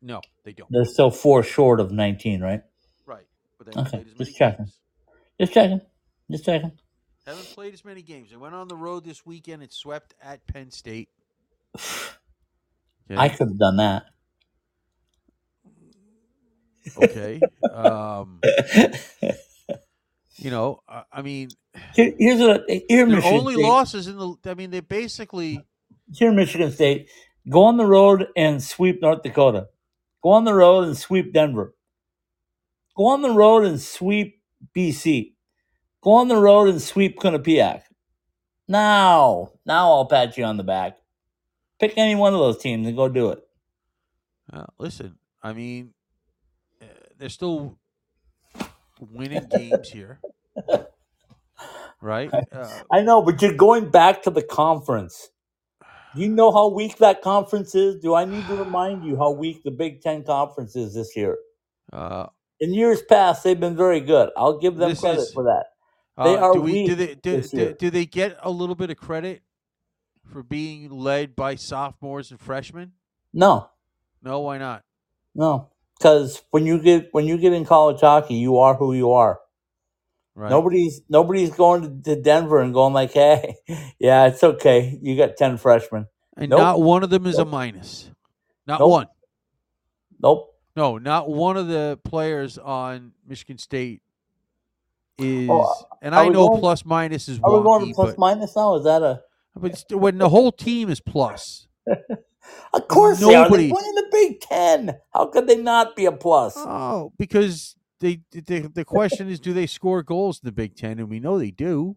No, 0.00 0.20
they 0.44 0.52
don't. 0.52 0.68
They're 0.70 0.84
still 0.84 1.10
four 1.10 1.42
short 1.42 1.80
of 1.80 1.90
19, 1.92 2.40
right? 2.40 2.62
Right. 3.04 3.26
Okay, 3.60 3.72
played 3.72 3.86
as 3.86 3.94
many 3.94 4.14
just 4.24 4.36
checking. 4.36 4.58
games. 4.64 4.78
Just 5.40 5.52
checking. 5.52 5.80
Just 6.30 6.44
checking. 6.44 6.72
Haven't 7.26 7.46
played 7.54 7.74
as 7.74 7.84
many 7.84 8.02
games. 8.02 8.30
They 8.30 8.36
went 8.36 8.54
on 8.54 8.68
the 8.68 8.76
road 8.76 9.04
this 9.04 9.26
weekend 9.26 9.62
and 9.62 9.72
swept 9.72 10.14
at 10.22 10.46
Penn 10.46 10.70
State. 10.70 11.08
I 13.10 13.28
could 13.28 13.48
have 13.48 13.58
done 13.58 13.76
that. 13.78 14.04
Okay. 16.96 17.40
um, 17.72 18.40
you 20.36 20.50
know, 20.50 20.80
I, 20.88 21.02
I 21.12 21.22
mean, 21.22 21.48
Here, 21.94 22.12
here's 22.18 22.40
what 22.40 22.64
here 22.68 23.06
their 23.06 23.06
Michigan 23.06 23.38
only 23.38 23.54
State, 23.54 23.62
losses 23.64 24.08
in 24.08 24.18
the. 24.18 24.34
I 24.46 24.54
mean, 24.54 24.70
they 24.70 24.80
basically. 24.80 25.60
here 26.12 26.32
Michigan 26.32 26.72
State. 26.72 27.08
Go 27.48 27.64
on 27.64 27.76
the 27.76 27.86
road 27.86 28.26
and 28.36 28.62
sweep 28.62 29.00
North 29.00 29.22
Dakota. 29.22 29.68
Go 30.22 30.30
on 30.30 30.44
the 30.44 30.54
road 30.54 30.84
and 30.84 30.96
sweep 30.96 31.32
Denver. 31.32 31.74
Go 32.96 33.06
on 33.06 33.22
the 33.22 33.30
road 33.30 33.64
and 33.64 33.80
sweep 33.80 34.40
BC. 34.76 35.34
Go 36.06 36.12
on 36.12 36.28
the 36.28 36.36
road 36.36 36.68
and 36.68 36.80
sweep 36.80 37.18
Quinnipiac. 37.18 37.82
Now, 38.68 39.50
now 39.66 39.90
I'll 39.90 40.06
pat 40.06 40.38
you 40.38 40.44
on 40.44 40.56
the 40.56 40.62
back. 40.62 40.98
Pick 41.80 41.94
any 41.96 42.14
one 42.14 42.32
of 42.32 42.38
those 42.38 42.58
teams 42.58 42.86
and 42.86 42.96
go 42.96 43.08
do 43.08 43.30
it. 43.30 43.40
Uh, 44.52 44.66
listen, 44.78 45.18
I 45.42 45.52
mean, 45.52 45.94
uh, 46.80 46.84
they're 47.18 47.28
still 47.28 47.76
winning 49.00 49.48
games 49.50 49.88
here, 49.90 50.20
right? 52.00 52.30
Uh, 52.52 52.70
I 52.92 53.02
know, 53.02 53.20
but 53.20 53.42
you're 53.42 53.56
going 53.56 53.90
back 53.90 54.22
to 54.22 54.30
the 54.30 54.42
conference. 54.42 55.30
You 56.14 56.28
know 56.28 56.52
how 56.52 56.68
weak 56.68 56.98
that 56.98 57.20
conference 57.20 57.74
is? 57.74 57.96
Do 57.96 58.14
I 58.14 58.26
need 58.26 58.46
to 58.46 58.54
remind 58.54 59.04
you 59.04 59.16
how 59.16 59.32
weak 59.32 59.64
the 59.64 59.72
Big 59.72 60.02
Ten 60.02 60.22
conference 60.22 60.76
is 60.76 60.94
this 60.94 61.16
year? 61.16 61.36
uh, 61.92 62.26
In 62.60 62.72
years 62.72 63.02
past, 63.02 63.42
they've 63.42 63.58
been 63.58 63.76
very 63.76 63.98
good. 63.98 64.30
I'll 64.36 64.60
give 64.60 64.76
them 64.76 64.94
credit 64.94 65.22
is- 65.22 65.32
for 65.32 65.42
that. 65.42 65.64
They 66.22 66.36
uh, 66.36 66.40
are 66.40 66.52
do 66.54 66.60
we 66.60 66.86
do 66.86 66.94
they 66.94 67.14
do, 67.14 67.42
do, 67.42 67.74
do 67.78 67.90
they 67.90 68.06
get 68.06 68.38
a 68.42 68.50
little 68.50 68.74
bit 68.74 68.90
of 68.90 68.96
credit 68.96 69.42
for 70.32 70.42
being 70.42 70.90
led 70.90 71.36
by 71.36 71.54
sophomores 71.56 72.30
and 72.30 72.40
freshmen? 72.40 72.92
No, 73.32 73.68
No, 74.22 74.40
why 74.40 74.58
not? 74.58 74.82
no, 75.34 75.70
because 75.98 76.42
when 76.50 76.64
you 76.66 76.78
get 76.80 77.08
when 77.12 77.26
you 77.26 77.36
get 77.38 77.52
in 77.52 77.64
college 77.66 78.00
hockey, 78.00 78.34
you 78.34 78.58
are 78.58 78.74
who 78.74 78.94
you 78.94 79.12
are. 79.12 79.40
Right. 80.34 80.50
Nobody's 80.50 81.00
nobody's 81.08 81.50
going 81.50 82.02
to, 82.02 82.14
to 82.14 82.20
Denver 82.22 82.60
and 82.60 82.72
going 82.74 82.92
like, 82.94 83.12
"Hey, 83.14 83.56
yeah, 83.98 84.26
it's 84.26 84.42
okay. 84.42 84.98
You 85.02 85.16
got 85.16 85.36
ten 85.36 85.56
freshmen." 85.58 86.06
and 86.36 86.50
Nope. 86.50 86.58
not 86.58 86.80
one 86.80 87.02
of 87.02 87.10
them 87.10 87.26
is 87.26 87.38
Nope. 87.38 87.48
a 87.48 87.50
minus. 87.50 88.10
Not 88.66 88.80
Nope. 88.80 88.90
one. 88.90 89.06
Nope. 90.22 90.54
No, 90.76 90.98
not 90.98 91.28
one 91.28 91.56
of 91.56 91.68
the 91.68 91.98
players 92.04 92.58
on 92.58 93.12
Michigan 93.26 93.56
State 93.58 94.02
is, 95.18 95.48
Oh, 95.50 95.74
and 96.02 96.14
I 96.14 96.28
know 96.28 96.48
going- 96.48 96.60
plus 96.60 96.84
minus 96.84 97.28
is 97.28 97.40
Are 97.42 97.50
we 97.58 97.62
going 97.64 97.84
wonky, 97.84 97.88
to 97.90 97.94
plus 97.94 98.10
but, 98.10 98.18
minus 98.18 98.56
now? 98.56 98.74
Is 98.76 98.84
that 98.84 99.02
a? 99.02 99.20
but 99.54 99.82
when 99.90 100.18
the 100.18 100.28
whole 100.28 100.52
team 100.52 100.90
is 100.90 101.00
plus, 101.00 101.66
Of 102.72 102.88
course 102.88 103.18
they. 103.20 103.26
Nobody- 103.32 103.66
They 103.66 103.72
won 103.72 103.84
in 103.84 103.94
the 103.94 104.08
Big 104.12 104.40
Ten. 104.40 104.96
How 105.12 105.26
could 105.26 105.46
they 105.48 105.56
not 105.56 105.96
be 105.96 106.06
a 106.06 106.12
plus? 106.12 106.54
oh, 106.56 107.12
because 107.18 107.74
they, 108.00 108.20
they 108.30 108.60
the 108.60 108.84
question 108.84 109.28
is, 109.28 109.40
do 109.40 109.52
they 109.52 109.66
score 109.66 110.02
goals 110.02 110.40
in 110.42 110.46
the 110.46 110.52
Big 110.52 110.76
Ten? 110.76 110.98
And 110.98 111.08
we 111.08 111.18
know 111.18 111.38
they 111.38 111.50
do. 111.50 111.96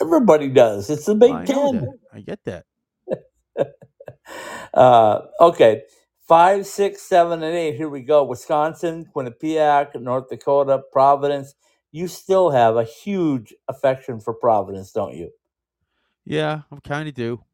Everybody 0.00 0.48
does. 0.48 0.88
It's 0.88 1.04
the 1.04 1.14
Big 1.14 1.32
I 1.32 1.44
Ten. 1.44 1.86
I 2.12 2.20
get 2.20 2.40
that. 2.44 2.64
Uh, 4.72 5.22
okay, 5.40 5.82
five, 6.28 6.64
six, 6.66 7.02
seven, 7.02 7.42
and 7.42 7.54
eight. 7.56 7.74
Here 7.76 7.88
we 7.88 8.02
go. 8.02 8.22
Wisconsin, 8.24 9.04
Quinnipiac, 9.14 10.00
North 10.00 10.28
Dakota, 10.28 10.80
Providence. 10.92 11.54
You 11.92 12.06
still 12.08 12.50
have 12.50 12.76
a 12.76 12.84
huge 12.84 13.54
affection 13.68 14.20
for 14.20 14.32
Providence, 14.32 14.92
don't 14.92 15.14
you? 15.14 15.30
Yeah, 16.24 16.62
I 16.70 16.76
kind 16.84 17.08
of 17.08 17.14
do. 17.14 17.44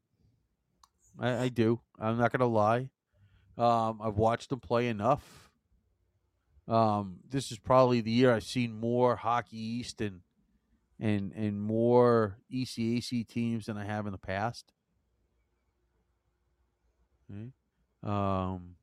I, 1.18 1.44
I 1.44 1.48
do. 1.48 1.80
I'm 1.98 2.18
not 2.18 2.32
gonna 2.32 2.46
lie. 2.46 2.90
Um, 3.56 4.00
I've 4.02 4.16
watched 4.16 4.50
them 4.50 4.60
play 4.60 4.88
enough. 4.88 5.50
Um, 6.68 7.20
this 7.28 7.52
is 7.52 7.58
probably 7.58 8.00
the 8.00 8.10
year 8.10 8.34
I've 8.34 8.44
seen 8.44 8.78
more 8.78 9.16
Hockey 9.16 9.58
East 9.58 10.00
and 10.00 10.20
and 10.98 11.32
and 11.32 11.60
more 11.60 12.38
ECAC 12.52 13.26
teams 13.26 13.66
than 13.66 13.76
I 13.76 13.84
have 13.84 14.06
in 14.06 14.12
the 14.12 14.18
past. 14.18 14.72
Okay. 17.30 17.50
Um, 18.02 18.76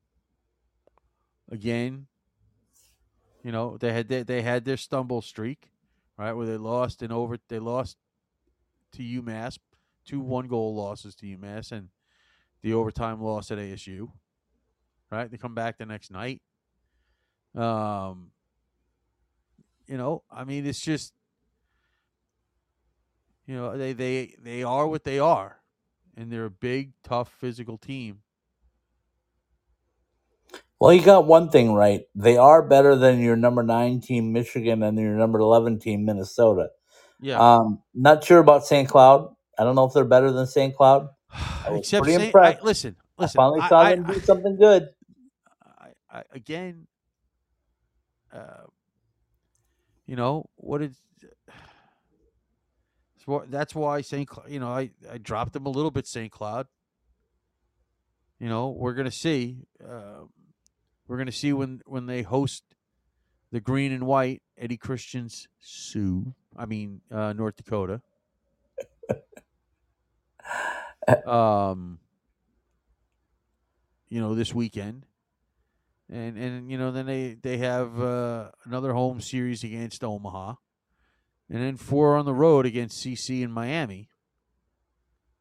again, 1.51 2.07
you 3.43 3.51
know 3.51 3.77
they 3.77 3.93
had 3.93 4.07
their, 4.07 4.23
they 4.23 4.41
had 4.41 4.65
their 4.65 4.77
stumble 4.77 5.21
streak, 5.21 5.69
right? 6.17 6.33
Where 6.33 6.47
they 6.47 6.57
lost 6.57 7.03
in 7.03 7.11
over 7.11 7.37
they 7.49 7.59
lost 7.59 7.97
to 8.93 9.03
UMass, 9.03 9.59
two 10.05 10.19
one 10.19 10.47
goal 10.47 10.73
losses 10.75 11.15
to 11.15 11.25
UMass, 11.25 11.71
and 11.71 11.89
the 12.61 12.73
overtime 12.73 13.21
loss 13.21 13.51
at 13.51 13.57
ASU. 13.57 14.09
Right, 15.11 15.29
they 15.29 15.37
come 15.37 15.53
back 15.53 15.77
the 15.77 15.85
next 15.85 16.09
night. 16.09 16.41
Um, 17.53 18.31
you 19.85 19.95
know, 19.95 20.23
I 20.31 20.43
mean, 20.43 20.65
it's 20.65 20.81
just, 20.81 21.13
you 23.45 23.55
know, 23.55 23.77
they 23.77 23.93
they 23.93 24.35
they 24.41 24.63
are 24.63 24.87
what 24.87 25.03
they 25.03 25.19
are, 25.19 25.59
and 26.17 26.31
they're 26.31 26.45
a 26.45 26.49
big, 26.49 26.93
tough, 27.03 27.31
physical 27.39 27.77
team. 27.77 28.22
Well, 30.83 30.91
you 30.91 31.01
got 31.01 31.25
one 31.25 31.49
thing 31.49 31.71
right. 31.71 32.01
They 32.13 32.35
are 32.35 32.61
better 32.61 32.97
than 32.97 33.21
your 33.21 33.37
number 33.37 33.63
nine 33.63 34.01
team, 34.01 34.33
Michigan, 34.33 34.83
and 34.83 34.99
your 34.99 35.15
number 35.15 35.39
11 35.39 35.79
team, 35.79 36.03
Minnesota. 36.03 36.71
Yeah, 37.21 37.39
Um, 37.39 37.81
not 37.93 38.21
sure 38.25 38.39
about 38.39 38.65
St. 38.65 38.89
Cloud. 38.89 39.33
I 39.57 39.63
don't 39.63 39.75
know 39.75 39.85
if 39.85 39.93
they're 39.93 40.03
better 40.03 40.29
than 40.33 40.45
St. 40.45 40.75
Cloud. 40.75 41.07
except 41.67 42.03
pretty 42.03 42.21
I, 42.21 42.25
impressed. 42.25 42.63
listen, 42.63 42.97
listen. 43.17 43.39
I 43.39 43.41
finally 43.41 43.61
I- 43.61 43.69
saw 43.69 43.77
I- 43.79 43.95
them 43.95 44.03
do 44.07 44.19
something 44.19 44.57
good. 44.57 44.89
I, 45.79 45.87
I, 46.11 46.23
again, 46.33 46.87
uh, 48.33 48.65
you 50.05 50.17
know 50.17 50.49
what 50.57 50.81
is. 50.81 50.97
That's 53.15 53.25
why, 53.25 53.45
that's 53.47 53.73
why 53.73 54.01
St. 54.01 54.27
Cloud, 54.27 54.51
you 54.51 54.59
know, 54.59 54.67
I, 54.67 54.89
I 55.09 55.17
dropped 55.17 55.53
them 55.53 55.65
a 55.65 55.69
little 55.69 55.91
bit, 55.91 56.07
St. 56.07 56.29
Cloud. 56.29 56.67
You 58.37 58.49
know, 58.49 58.71
we're 58.71 58.95
gonna 58.95 59.11
see. 59.11 59.59
Uh, 59.81 60.25
we're 61.07 61.17
gonna 61.17 61.31
see 61.31 61.53
when 61.53 61.81
when 61.85 62.05
they 62.05 62.21
host 62.21 62.63
the 63.51 63.59
green 63.59 63.91
and 63.91 64.05
white 64.05 64.41
Eddie 64.57 64.77
Christian's 64.77 65.47
Sioux. 65.59 66.33
I 66.55 66.65
mean, 66.65 67.01
uh, 67.11 67.33
North 67.33 67.55
Dakota. 67.55 68.01
um, 71.27 71.99
you 74.09 74.21
know, 74.21 74.35
this 74.35 74.53
weekend, 74.53 75.05
and 76.09 76.37
and 76.37 76.71
you 76.71 76.77
know 76.77 76.91
then 76.91 77.05
they 77.05 77.33
they 77.33 77.57
have 77.57 77.99
uh, 77.99 78.49
another 78.65 78.93
home 78.93 79.21
series 79.21 79.63
against 79.63 80.03
Omaha, 80.03 80.55
and 81.49 81.61
then 81.61 81.77
four 81.77 82.15
on 82.15 82.25
the 82.25 82.33
road 82.33 82.65
against 82.65 83.03
CC 83.03 83.43
and 83.43 83.53
Miami. 83.53 84.09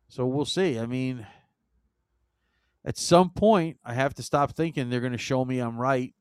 So 0.08 0.26
we'll 0.26 0.44
see. 0.44 0.78
I 0.78 0.86
mean, 0.86 1.26
at 2.85 2.97
some 2.99 3.30
point, 3.30 3.78
I 3.85 3.95
have 3.95 4.14
to 4.14 4.22
stop 4.22 4.53
thinking 4.57 4.91
they're 4.91 5.01
going 5.01 5.12
to 5.12 5.18
show 5.18 5.45
me 5.45 5.59
I'm 5.61 5.76
right 5.78 6.14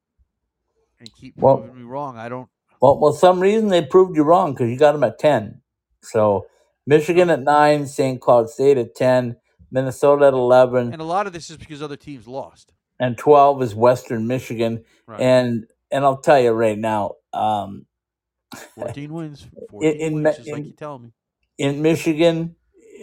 and 0.99 1.09
keep 1.15 1.35
Well- 1.37 1.57
proving 1.59 1.77
me 1.77 1.83
wrong. 1.83 2.17
I 2.17 2.29
don't. 2.29 2.49
Well, 2.81 2.99
well, 2.99 3.13
some 3.13 3.39
reason 3.39 3.67
they 3.69 3.83
proved 3.85 4.15
you 4.15 4.23
wrong 4.23 4.53
because 4.53 4.69
you 4.69 4.77
got 4.77 4.93
them 4.93 5.03
at 5.03 5.19
ten. 5.19 5.61
So 6.01 6.47
Michigan 6.87 7.29
at 7.29 7.41
nine, 7.43 7.85
St. 7.85 8.19
Cloud 8.19 8.49
State 8.49 8.77
at 8.79 8.95
ten, 8.95 9.35
Minnesota 9.71 10.25
at 10.27 10.33
eleven, 10.33 10.91
And 10.91 10.99
a 11.01 11.05
lot 11.05 11.27
of 11.27 11.33
this 11.33 11.51
is 11.51 11.57
because 11.57 11.81
other 11.83 11.95
teams 11.95 12.27
lost. 12.27 12.73
and 12.99 13.17
twelve 13.19 13.61
is 13.61 13.75
Western 13.75 14.25
Michigan. 14.27 14.83
Right. 15.05 15.21
And 15.21 15.67
and 15.91 16.03
I'll 16.03 16.17
tell 16.21 16.39
you 16.39 16.51
right 16.51 16.77
now, 16.77 17.11
um, 17.33 17.85
14 18.75 19.13
wins. 19.13 19.45
14 19.69 20.01
in 20.01 20.13
wins, 20.23 20.37
just 20.37 20.51
like 20.51 20.65
you 20.65 20.73
tell 20.73 20.97
me. 20.97 21.11
in 21.59 21.81
Michigan, 21.83 22.55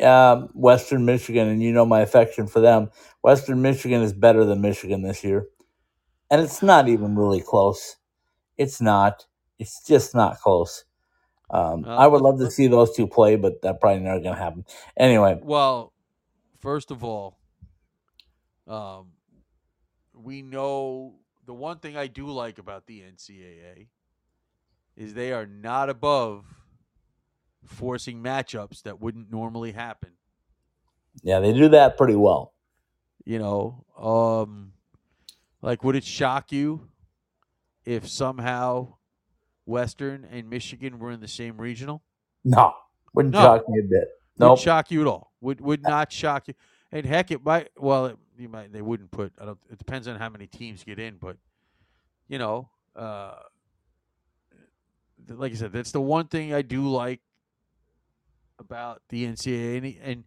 um, 0.03 0.49
Western 0.55 1.05
Michigan, 1.05 1.49
and 1.49 1.63
you 1.63 1.73
know 1.73 1.87
my 1.87 2.01
affection 2.01 2.47
for 2.47 2.61
them. 2.61 2.91
Western 3.23 3.63
Michigan 3.63 4.03
is 4.03 4.13
better 4.13 4.45
than 4.45 4.61
Michigan 4.61 5.03
this 5.03 5.25
year, 5.25 5.47
and 6.31 6.41
it's 6.41 6.63
not 6.63 6.89
even 6.89 7.17
really 7.17 7.41
close. 7.41 7.97
It's 8.57 8.81
not. 8.81 9.27
It's 9.59 9.85
just 9.87 10.15
not 10.15 10.39
close. 10.39 10.85
Um, 11.51 11.83
Well, 11.83 11.99
I 11.99 12.07
would 12.07 12.21
love 12.21 12.39
to 12.39 12.51
see 12.51 12.67
those 12.67 12.95
two 12.95 13.07
play, 13.07 13.37
but 13.37 13.63
that 13.63 13.81
probably 13.81 14.03
never 14.03 14.21
going 14.21 14.35
to 14.35 14.41
happen. 14.41 14.65
Anyway, 14.97 15.39
Well, 15.43 15.93
first 16.61 16.91
of 16.91 17.03
all, 17.03 17.39
um, 18.67 19.13
we 20.15 20.43
know 20.43 21.15
the 21.47 21.55
one 21.55 21.79
thing 21.79 21.97
I 21.97 22.07
do 22.07 22.27
like 22.27 22.59
about 22.59 22.87
the 22.87 23.01
NCAA 23.01 23.89
is 24.97 25.15
they 25.15 25.33
are 25.33 25.47
not 25.47 25.89
above 25.89 26.45
forcing 27.65 28.23
matchups 28.23 28.83
that 28.83 29.01
wouldn't 29.01 29.31
normally 29.31 29.73
happen. 29.73 30.11
yeah, 31.23 31.41
they 31.41 31.53
do 31.53 31.69
that 31.69 31.97
pretty 31.97 32.15
well. 32.17 32.53
You 33.25 33.39
know, 33.39 33.85
um, 33.99 34.73
like 35.61 35.83
would 35.85 35.97
it 35.97 36.05
shock 36.05 36.51
you 36.53 36.89
if 37.85 38.09
somehow 38.09 38.95
Western 39.67 40.25
and 40.31 40.49
Michigan 40.49 40.99
were 40.99 41.11
in 41.11 41.21
the 41.21 41.29
same 41.29 41.61
regional? 41.61 42.03
No, 42.45 42.73
wouldn't 43.15 43.35
No. 43.35 43.41
shock 43.41 43.69
me 43.69 43.81
a 43.81 43.83
bit. 43.83 44.09
Would 44.39 44.47
Nope. 44.47 44.59
shock 44.61 44.91
you 44.91 45.01
at 45.03 45.07
all. 45.09 45.33
Would 45.41 45.61
would 45.61 45.83
not 45.83 46.13
shock 46.13 46.49
you. 46.49 46.55
And 46.93 47.05
heck, 47.05 47.31
it 47.31 47.45
might. 47.45 47.69
Well, 47.77 48.07
it, 48.07 48.19
you 48.39 48.49
might. 48.49 48.73
They 48.73 48.81
wouldn't 48.81 49.11
put. 49.11 49.33
I 49.39 49.45
don't. 49.45 49.59
It 49.71 49.77
depends 49.79 50.09
on 50.09 50.17
how 50.17 50.29
many 50.31 50.47
teams 50.47 50.85
get 50.85 50.99
in, 50.99 51.17
but 51.19 51.37
you 52.29 52.39
know, 52.39 52.71
uh, 52.97 53.35
like 55.29 55.53
I 55.53 55.55
said, 55.57 55.73
that's 55.73 55.93
the 55.93 56.01
one 56.01 56.29
thing 56.29 56.55
I 56.55 56.63
do 56.63 56.89
like 56.89 57.21
about 58.59 59.03
the 59.09 59.27
NCAA, 59.27 59.79
and, 59.79 59.97
and 60.03 60.25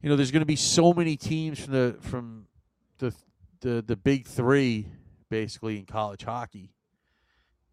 you 0.00 0.08
know, 0.08 0.16
there's 0.16 0.30
going 0.30 0.42
to 0.42 0.46
be 0.46 0.56
so 0.56 0.92
many 0.92 1.16
teams 1.16 1.58
from 1.58 1.72
the 1.72 1.96
from 2.00 2.46
the 2.98 3.14
the 3.60 3.82
the 3.86 3.96
big 3.96 4.26
three, 4.26 4.86
basically 5.30 5.78
in 5.78 5.86
college 5.86 6.24
hockey, 6.24 6.72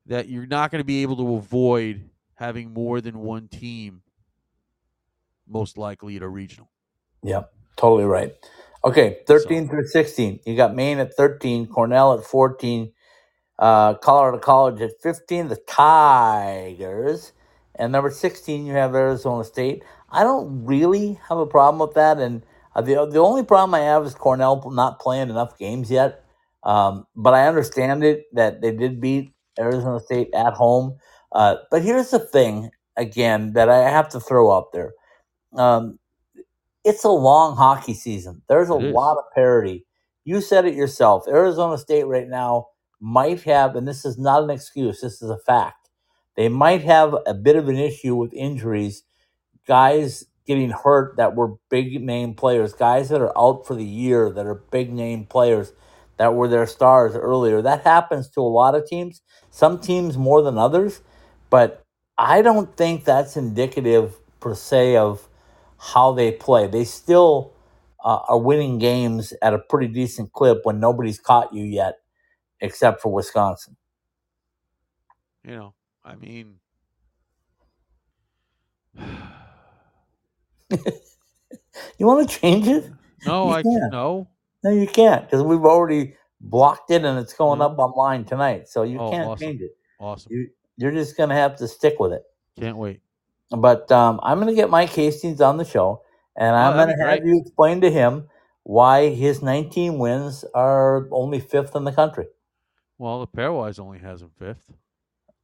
that 0.06 0.30
you're 0.30 0.46
not 0.46 0.72
going 0.72 0.80
to 0.80 0.86
be 0.86 1.02
able 1.02 1.18
to 1.18 1.36
avoid 1.36 2.10
having 2.36 2.74
more 2.74 3.02
than 3.02 3.20
one 3.20 3.48
team 3.48 4.02
most 5.48 5.78
likely 5.78 6.16
at 6.16 6.22
a 6.22 6.28
regional. 6.28 6.70
Yep, 7.24 7.54
totally 7.76 8.06
right. 8.06 8.34
Okay, 8.84 9.20
13 9.28 9.70
through 9.70 9.86
16. 9.88 10.40
You 10.46 10.56
got 10.56 10.74
Maine 10.74 11.00
at 11.00 11.14
13, 11.14 11.68
Cornell 11.68 12.18
at 12.18 12.26
14, 12.26 12.92
uh, 13.60 13.94
Colorado 13.96 14.40
College 14.40 14.82
at 14.82 15.00
15, 15.04 15.50
the 15.50 15.56
Tigers. 15.68 17.34
And 17.76 17.92
number 17.92 18.12
16, 18.12 18.66
you 18.66 18.74
have 18.74 18.96
Arizona 18.96 19.44
State. 19.44 19.84
I 20.10 20.24
don't 20.24 20.66
really 20.66 21.20
have 21.30 21.38
a 21.38 21.46
problem 21.46 21.80
with 21.86 21.96
that. 21.96 22.20
And 22.20 22.44
uh, 22.76 22.82
the, 22.82 23.06
the 23.06 23.20
only 23.20 23.44
problem 23.44 23.74
I 23.76 23.86
have 23.86 24.06
is 24.06 24.16
Cornell 24.16 24.70
not 24.72 25.00
playing 25.00 25.30
enough 25.30 25.58
games 25.58 25.90
yet. 25.90 26.24
Um, 26.64 27.08
but 27.16 27.34
I 27.34 27.48
understand 27.48 28.04
it 28.04 28.26
that 28.34 28.62
they 28.62 28.72
did 28.72 29.02
beat 29.02 29.34
Arizona 29.60 30.00
State 30.00 30.30
at 30.36 30.54
home. 30.54 30.98
Uh, 31.32 31.56
but 31.72 31.82
here's 31.82 32.12
the 32.12 32.20
thing, 32.20 32.72
again, 32.98 33.54
that 33.54 33.70
I 33.70 33.90
have 33.90 34.10
to 34.10 34.20
throw 34.20 34.52
out 34.52 34.74
there. 34.74 34.94
Um, 35.56 36.00
it's 36.84 37.04
a 37.04 37.10
long 37.10 37.56
hockey 37.56 37.94
season. 37.94 38.42
There's 38.50 38.70
a 38.70 38.76
lot 38.76 39.18
of 39.18 39.24
parity. 39.34 39.86
You 40.24 40.42
said 40.42 40.66
it 40.66 40.76
yourself. 40.76 41.24
Arizona 41.28 41.78
State 41.78 42.06
right 42.06 42.28
now 42.28 42.68
might 43.00 43.42
have, 43.44 43.76
and 43.76 43.88
this 43.88 44.06
is 44.06 44.18
not 44.18 44.44
an 44.44 44.50
excuse, 44.50 45.02
this 45.02 45.22
is 45.22 45.30
a 45.30 45.38
fact. 45.40 45.81
They 46.36 46.50
might 46.50 46.84
have 46.84 47.16
a 47.26 47.34
bit 47.34 47.56
of 47.56 47.70
an 47.70 47.78
issue 47.78 48.16
with 48.16 48.34
injuries, 48.34 49.04
guys 49.68 50.26
getting 50.48 50.72
hurt 50.72 51.18
that 51.18 51.36
were 51.36 51.56
big 51.70 52.02
name 52.04 52.34
players, 52.34 52.74
guys 52.74 53.10
that 53.10 53.22
are 53.22 53.38
out 53.38 53.66
for 53.68 53.76
the 53.76 53.86
year 53.86 54.32
that 54.32 54.46
are 54.46 54.56
big 54.56 54.92
name 54.92 55.26
players 55.26 55.74
that 56.18 56.34
were 56.34 56.48
their 56.48 56.68
stars 56.68 57.16
earlier. 57.16 57.62
That 57.62 57.84
happens 57.84 58.30
to 58.32 58.42
a 58.42 58.44
lot 58.44 58.76
of 58.76 58.86
teams, 58.88 59.22
some 59.50 59.80
teams 59.80 60.18
more 60.18 60.42
than 60.42 60.58
others, 60.58 61.02
but 61.50 61.84
I 62.18 62.42
don't 62.42 62.76
think 62.78 63.06
that's 63.06 63.38
indicative 63.38 64.16
per 64.40 64.56
se 64.56 64.98
of 64.98 65.28
how 65.80 66.14
they 66.14 66.32
play. 66.32 66.68
They 66.68 66.84
still 66.86 67.54
uh, 68.04 68.20
are 68.30 68.40
winning 68.40 68.80
games 68.80 69.34
at 69.42 69.54
a 69.54 69.60
pretty 69.60 69.88
decent 69.88 70.34
clip 70.34 70.60
when 70.64 70.80
nobody's 70.80 71.20
caught 71.20 71.54
you 71.54 71.64
yet, 71.64 72.00
except 72.62 73.02
for 73.02 73.12
Wisconsin. 73.14 73.78
You 75.44 75.56
know, 75.56 75.74
I 76.04 76.16
mean, 76.16 76.60
You 81.98 82.06
want 82.06 82.30
to 82.30 82.40
change 82.40 82.68
it? 82.68 82.92
no, 83.26 83.48
You 83.48 83.54
I 83.54 83.64
can't. 83.64 83.92
no. 83.92 84.28
No, 84.64 84.72
you 84.72 84.88
can't 84.88 85.24
because 85.26 85.44
we've 85.44 85.64
already 85.66 86.16
blocked 86.40 86.92
it 86.92 87.04
and 87.06 87.18
it's 87.18 87.34
going 87.34 87.60
Mhm. 87.60 87.64
up 87.64 87.80
online 87.80 88.26
tonight. 88.26 88.68
So 88.68 88.84
you 88.84 89.00
Oh, 89.00 89.10
can't 89.10 89.32
awesome. 89.32 89.48
change 89.48 89.62
it. 89.62 89.72
Awesome. 90.00 90.32
You, 90.32 90.50
you're 90.78 90.92
just 90.92 91.18
going 91.18 91.30
to 91.30 91.36
have 91.36 91.56
to 91.58 91.68
stick 91.68 92.00
with 92.00 92.14
it. 92.14 92.24
Can't 92.60 92.78
wait. 92.78 93.02
But 93.52 93.92
um, 93.92 94.20
I'm 94.24 94.38
going 94.40 94.48
to 94.50 94.56
get 94.56 94.70
Mike 94.70 94.90
Hastings 94.92 95.42
on 95.42 95.58
the 95.58 95.66
show, 95.66 96.04
and 96.38 96.56
I'm 96.56 96.74
Oh, 96.74 96.76
going 96.86 96.88
to 96.96 96.96
have 97.04 97.20
great. 97.20 97.26
you 97.26 97.42
explain 97.42 97.82
to 97.82 97.92
him 97.92 98.28
why 98.64 99.10
his 99.10 99.42
19 99.42 99.98
wins 100.00 100.44
are 100.54 101.08
only 101.12 101.40
fifth 101.40 101.76
in 101.76 101.84
the 101.84 101.92
country. 101.92 102.28
Well, 102.98 103.20
the 103.20 103.28
pairwise 103.28 103.80
only 103.80 104.00
has 104.00 104.22
him 104.22 104.32
fifth. 104.38 104.72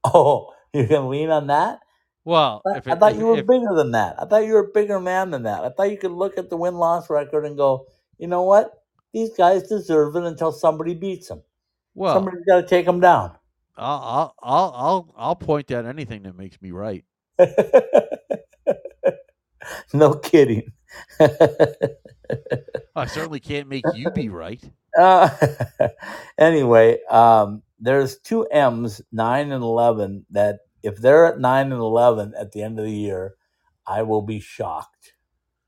Oh, 0.13 0.53
you're 0.73 0.87
to 0.87 1.01
lean 1.01 1.29
on 1.29 1.47
that? 1.47 1.79
Well, 2.23 2.61
I, 2.67 2.77
if 2.77 2.87
I 2.87 2.95
thought 2.95 3.13
if, 3.13 3.19
you 3.19 3.25
were 3.25 3.37
if, 3.39 3.47
bigger 3.47 3.73
than 3.73 3.91
that. 3.91 4.21
I 4.21 4.25
thought 4.25 4.45
you 4.45 4.53
were 4.53 4.67
a 4.67 4.71
bigger 4.73 4.99
man 4.99 5.31
than 5.31 5.43
that. 5.43 5.63
I 5.63 5.69
thought 5.69 5.89
you 5.91 5.97
could 5.97 6.11
look 6.11 6.37
at 6.37 6.49
the 6.49 6.57
win 6.57 6.75
loss 6.75 7.09
record 7.09 7.45
and 7.45 7.55
go, 7.57 7.87
you 8.17 8.27
know 8.27 8.43
what? 8.43 8.83
These 9.13 9.31
guys 9.37 9.63
deserve 9.63 10.15
it 10.17 10.23
until 10.23 10.51
somebody 10.51 10.93
beats 10.93 11.29
them. 11.29 11.41
well, 11.95 12.13
Somebody's 12.13 12.45
got 12.45 12.61
to 12.61 12.67
take 12.67 12.85
them 12.85 12.99
down. 12.99 13.37
I'll, 13.77 14.01
I'll 14.03 14.35
I'll 14.41 14.73
I'll 14.75 15.13
I'll 15.17 15.35
point 15.35 15.71
out 15.71 15.85
anything 15.85 16.23
that 16.23 16.35
makes 16.35 16.61
me 16.61 16.71
right. 16.71 17.05
no 19.93 20.15
kidding. 20.15 20.71
I 21.19 23.05
certainly 23.05 23.39
can't 23.39 23.67
make 23.69 23.85
you 23.93 24.09
be 24.11 24.29
right. 24.33 24.63
uh, 24.97 25.29
anyway, 26.37 26.99
um, 27.09 27.61
there's 27.79 28.19
two 28.19 28.45
M's, 28.51 29.01
nine 29.11 29.51
and 29.51 29.63
eleven. 29.63 30.25
That 30.31 30.59
if 30.83 30.97
they're 30.97 31.27
at 31.27 31.39
nine 31.39 31.71
and 31.71 31.81
eleven 31.81 32.33
at 32.39 32.53
the 32.53 32.63
end 32.63 32.79
of 32.79 32.85
the 32.85 32.91
year, 32.91 33.35
I 33.87 34.03
will 34.03 34.23
be 34.23 34.39
shocked. 34.39 35.13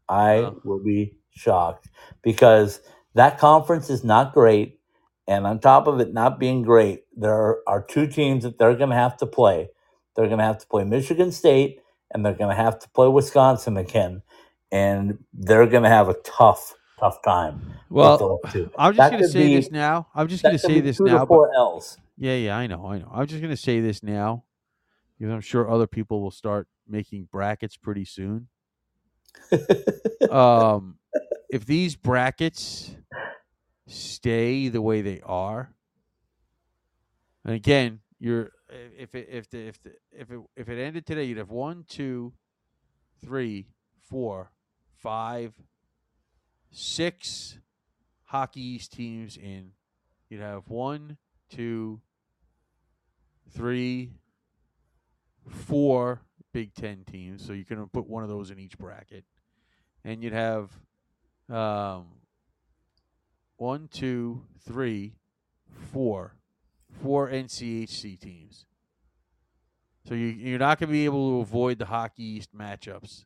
I 0.09 0.35
Wow. 0.41 0.61
will 0.63 0.83
be 0.83 1.17
shocked 1.31 1.89
because 2.21 2.81
that 3.15 3.39
conference 3.39 3.89
is 3.89 4.03
not 4.03 4.33
great, 4.33 4.79
and 5.27 5.45
on 5.47 5.59
top 5.59 5.87
of 5.87 5.99
it 5.99 6.13
not 6.13 6.39
being 6.39 6.61
great, 6.61 7.03
there 7.15 7.57
are 7.67 7.81
two 7.83 8.07
teams 8.07 8.43
that 8.43 8.59
they're 8.59 8.75
going 8.75 8.89
to 8.89 8.95
have 8.95 9.17
to 9.17 9.25
play. 9.25 9.69
They're 10.15 10.27
going 10.27 10.39
to 10.39 10.43
have 10.45 10.59
to 10.59 10.67
play 10.67 10.83
Michigan 10.83 11.31
State, 11.31 11.79
and 12.11 12.25
they're 12.25 12.33
going 12.33 12.55
to 12.55 12.61
have 12.61 12.79
to 12.79 12.89
play 12.89 13.07
Wisconsin 13.07 13.77
again, 13.77 14.21
and 14.71 15.19
they're 15.33 15.67
going 15.67 15.83
to 15.83 15.89
have 15.89 16.09
a 16.09 16.15
tough, 16.23 16.75
tough 16.99 17.21
time. 17.21 17.73
Well. 17.89 18.39
I'm 18.77 18.93
just 18.93 19.11
going 19.11 19.23
to 19.23 19.29
say 19.29 19.47
be- 19.47 19.55
this 19.55 19.71
now. 19.71 20.07
I'm 20.13 20.27
just 20.27 20.43
going 20.43 20.55
to 20.55 20.59
say 20.59 20.79
this 20.79 20.99
now. 20.99 21.19
But, 21.19 21.27
four 21.27 21.51
L's. 21.55 21.97
yeah, 22.17 22.35
yeah, 22.35 22.57
I 22.57 22.67
know, 22.67 22.85
I 22.85 22.99
know. 22.99 23.09
I'm 23.13 23.27
just 23.27 23.41
going 23.41 23.53
to 23.53 23.61
say 23.61 23.79
this 23.79 24.03
now 24.03 24.43
because 25.17 25.33
I'm 25.33 25.41
sure 25.41 25.69
other 25.69 25.87
people 25.87 26.21
will 26.21 26.31
start 26.31 26.67
making 26.87 27.29
brackets 27.31 27.77
pretty 27.77 28.05
soon. 28.05 28.47
um, 30.31 30.95
if 31.49 31.65
these 31.65 31.95
brackets 31.95 32.95
stay 33.87 34.69
the 34.69 34.81
way 34.81 35.01
they 35.01 35.21
are, 35.25 35.73
and 37.45 37.55
again, 37.55 37.99
you're 38.19 38.51
if 38.69 39.15
it 39.15 39.27
if 39.31 39.49
the 39.49 39.67
if 39.67 39.81
the 39.83 39.91
if 40.11 40.31
it 40.31 40.39
if 40.55 40.69
it 40.69 40.81
ended 40.81 41.05
today, 41.05 41.23
you'd 41.23 41.37
have 41.37 41.49
one, 41.49 41.85
two, 41.87 42.33
three, 43.23 43.67
four, 44.09 44.51
five, 44.97 45.53
six 46.71 47.57
Hockey 48.25 48.61
East 48.61 48.93
teams 48.93 49.37
in. 49.37 49.71
You'd 50.29 50.41
have 50.41 50.67
one, 50.67 51.17
two, 51.49 52.01
three, 53.51 54.11
four 55.47 56.21
Big 56.53 56.73
Ten 56.73 57.03
teams. 57.03 57.45
So 57.45 57.53
you 57.53 57.65
can 57.65 57.87
put 57.87 58.07
one 58.07 58.23
of 58.23 58.29
those 58.29 58.51
in 58.51 58.59
each 58.59 58.77
bracket, 58.77 59.23
and 60.03 60.23
you'd 60.23 60.33
have 60.33 60.71
um, 61.49 62.05
one, 63.57 63.87
two, 63.91 64.43
three, 64.65 65.15
four, 65.91 66.35
four 67.01 67.29
NCHC 67.29 68.19
teams. 68.19 68.65
So 70.07 70.13
you, 70.15 70.27
you're 70.27 70.59
not 70.59 70.79
going 70.79 70.89
to 70.89 70.93
be 70.93 71.05
able 71.05 71.37
to 71.37 71.41
avoid 71.41 71.77
the 71.77 71.85
Hockey 71.85 72.23
East 72.23 72.55
matchups, 72.55 73.25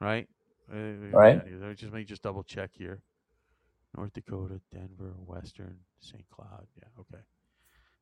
right? 0.00 0.28
Uh, 0.70 0.76
Right. 1.16 1.42
yeah, 1.46 1.56
Let 1.58 1.68
me 1.68 1.74
just 1.74 1.92
let 1.92 1.98
me 1.98 2.04
just 2.04 2.22
double 2.22 2.42
check 2.42 2.70
here. 2.74 3.02
North 3.96 4.12
Dakota, 4.12 4.60
Denver, 4.72 5.14
Western, 5.24 5.78
St. 5.98 6.28
Cloud. 6.28 6.66
Yeah, 6.76 6.88
okay. 7.00 7.22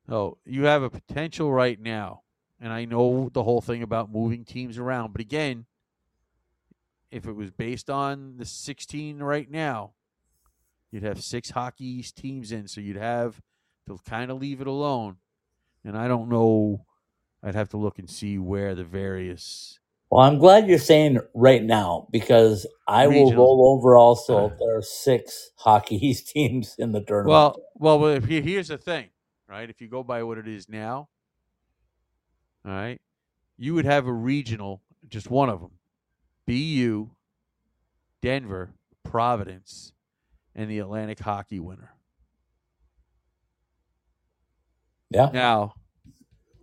So 0.07 0.37
you 0.45 0.65
have 0.65 0.83
a 0.83 0.89
potential 0.89 1.51
right 1.51 1.79
now, 1.79 2.23
and 2.59 2.73
I 2.73 2.85
know 2.85 3.29
the 3.31 3.43
whole 3.43 3.61
thing 3.61 3.81
about 3.81 4.11
moving 4.11 4.43
teams 4.43 4.77
around, 4.77 5.11
but 5.13 5.21
again, 5.21 5.65
if 7.09 7.25
it 7.25 7.33
was 7.33 7.51
based 7.51 7.89
on 7.89 8.35
the 8.37 8.45
16 8.45 9.19
right 9.19 9.49
now, 9.49 9.93
you'd 10.91 11.03
have 11.03 11.23
six 11.23 11.51
Hockey 11.51 11.85
East 11.85 12.17
teams 12.17 12.51
in, 12.51 12.67
so 12.67 12.81
you'd 12.81 12.97
have 12.97 13.41
to 13.87 13.97
kind 14.05 14.29
of 14.29 14.39
leave 14.41 14.59
it 14.59 14.67
alone. 14.67 15.17
And 15.83 15.97
I 15.97 16.07
don't 16.09 16.27
know. 16.27 16.85
I'd 17.41 17.55
have 17.55 17.69
to 17.69 17.77
look 17.77 17.97
and 17.97 18.09
see 18.09 18.37
where 18.37 18.75
the 18.75 18.83
various. 18.83 19.79
Well, 20.09 20.21
I'm 20.21 20.37
glad 20.37 20.67
you're 20.67 20.77
saying 20.77 21.19
right 21.33 21.61
now 21.61 22.07
because 22.11 22.65
I 22.87 23.07
will 23.07 23.31
Regionals. 23.31 23.37
roll 23.37 23.75
over 23.75 23.97
also 23.97 24.37
uh-huh. 24.37 24.53
if 24.53 24.59
there 24.59 24.77
are 24.77 24.81
six 24.81 25.51
Hockey 25.57 25.95
East 25.95 26.27
teams 26.33 26.75
in 26.77 26.93
the 26.93 27.01
tournament. 27.01 27.29
Well, 27.29 27.61
well, 27.75 27.99
but 27.99 28.17
if 28.17 28.25
here- 28.25 28.41
here's 28.41 28.69
the 28.69 28.77
thing, 28.77 29.09
right? 29.47 29.69
If 29.69 29.81
you 29.81 29.87
go 29.89 30.03
by 30.03 30.23
what 30.23 30.37
it 30.37 30.47
is 30.47 30.69
now, 30.69 31.09
all 32.65 32.71
right, 32.71 33.01
you 33.57 33.73
would 33.73 33.85
have 33.85 34.07
a 34.07 34.13
regional, 34.13 34.81
just 35.09 35.29
one 35.29 35.49
of 35.49 35.59
them, 35.59 35.71
BU, 36.45 37.09
Denver, 38.21 38.71
Providence, 39.03 39.91
and 40.55 40.71
the 40.71 40.79
Atlantic 40.79 41.19
Hockey 41.19 41.59
winner. 41.59 41.93
yeah. 45.09 45.29
Now, 45.33 45.73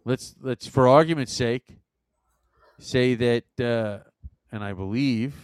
let's 0.05 0.35
let's 0.41 0.67
for 0.67 0.89
argument's 0.89 1.33
sake 1.33 1.79
say 2.79 3.15
that, 3.15 3.45
uh, 3.61 4.09
and 4.53 4.63
I 4.65 4.73
believe 4.73 5.35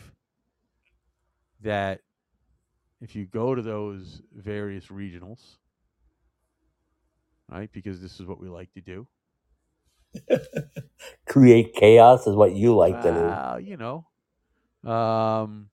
that 1.62 2.00
if 3.00 3.14
you 3.14 3.26
go 3.26 3.54
to 3.54 3.62
those 3.62 4.22
various 4.34 4.86
regionals, 4.86 5.56
right, 7.48 7.70
because 7.72 8.00
this 8.00 8.20
is 8.20 8.26
what 8.26 8.40
we 8.40 8.48
like 8.48 8.72
to 8.74 8.80
do. 8.80 9.06
Create 11.26 11.74
chaos 11.74 12.26
is 12.26 12.34
what 12.34 12.52
you 12.52 12.74
like 12.74 13.00
to 13.02 13.12
do. 13.12 13.64
You 13.64 13.76
know, 13.76 14.90
um, 14.90 15.70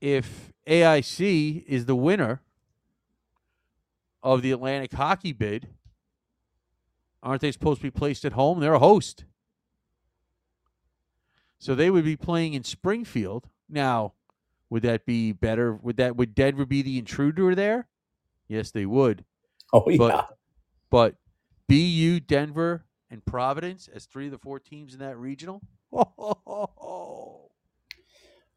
if 0.00 0.52
AIC 0.66 1.64
is 1.66 1.86
the 1.86 1.96
winner 1.96 2.40
of 4.22 4.42
the 4.42 4.52
Atlantic 4.52 4.92
hockey 4.92 5.32
bid, 5.32 5.68
aren't 7.22 7.40
they 7.40 7.52
supposed 7.52 7.80
to 7.80 7.86
be 7.86 7.90
placed 7.90 8.24
at 8.24 8.32
home? 8.32 8.60
They're 8.60 8.74
a 8.74 8.78
host. 8.78 9.24
So 11.60 11.74
they 11.76 11.90
would 11.90 12.04
be 12.04 12.16
playing 12.16 12.54
in 12.54 12.64
Springfield. 12.64 13.48
Now, 13.68 14.14
would 14.70 14.82
that 14.82 15.04
be 15.06 15.30
better? 15.32 15.74
Would 15.74 15.98
that 15.98 16.16
would 16.16 16.34
Denver 16.34 16.66
be 16.66 16.82
the 16.82 16.98
intruder 16.98 17.54
there? 17.54 17.86
Yes, 18.48 18.70
they 18.72 18.86
would. 18.86 19.24
Oh 19.72 19.84
yeah. 19.88 19.98
But 19.98 20.36
but 20.90 21.14
BU, 21.68 22.18
Denver, 22.20 22.84
and 23.08 23.24
Providence 23.24 23.88
as 23.94 24.06
three 24.06 24.24
of 24.24 24.32
the 24.32 24.38
four 24.38 24.58
teams 24.58 24.94
in 24.94 24.98
that 24.98 25.16
regional. 25.16 25.62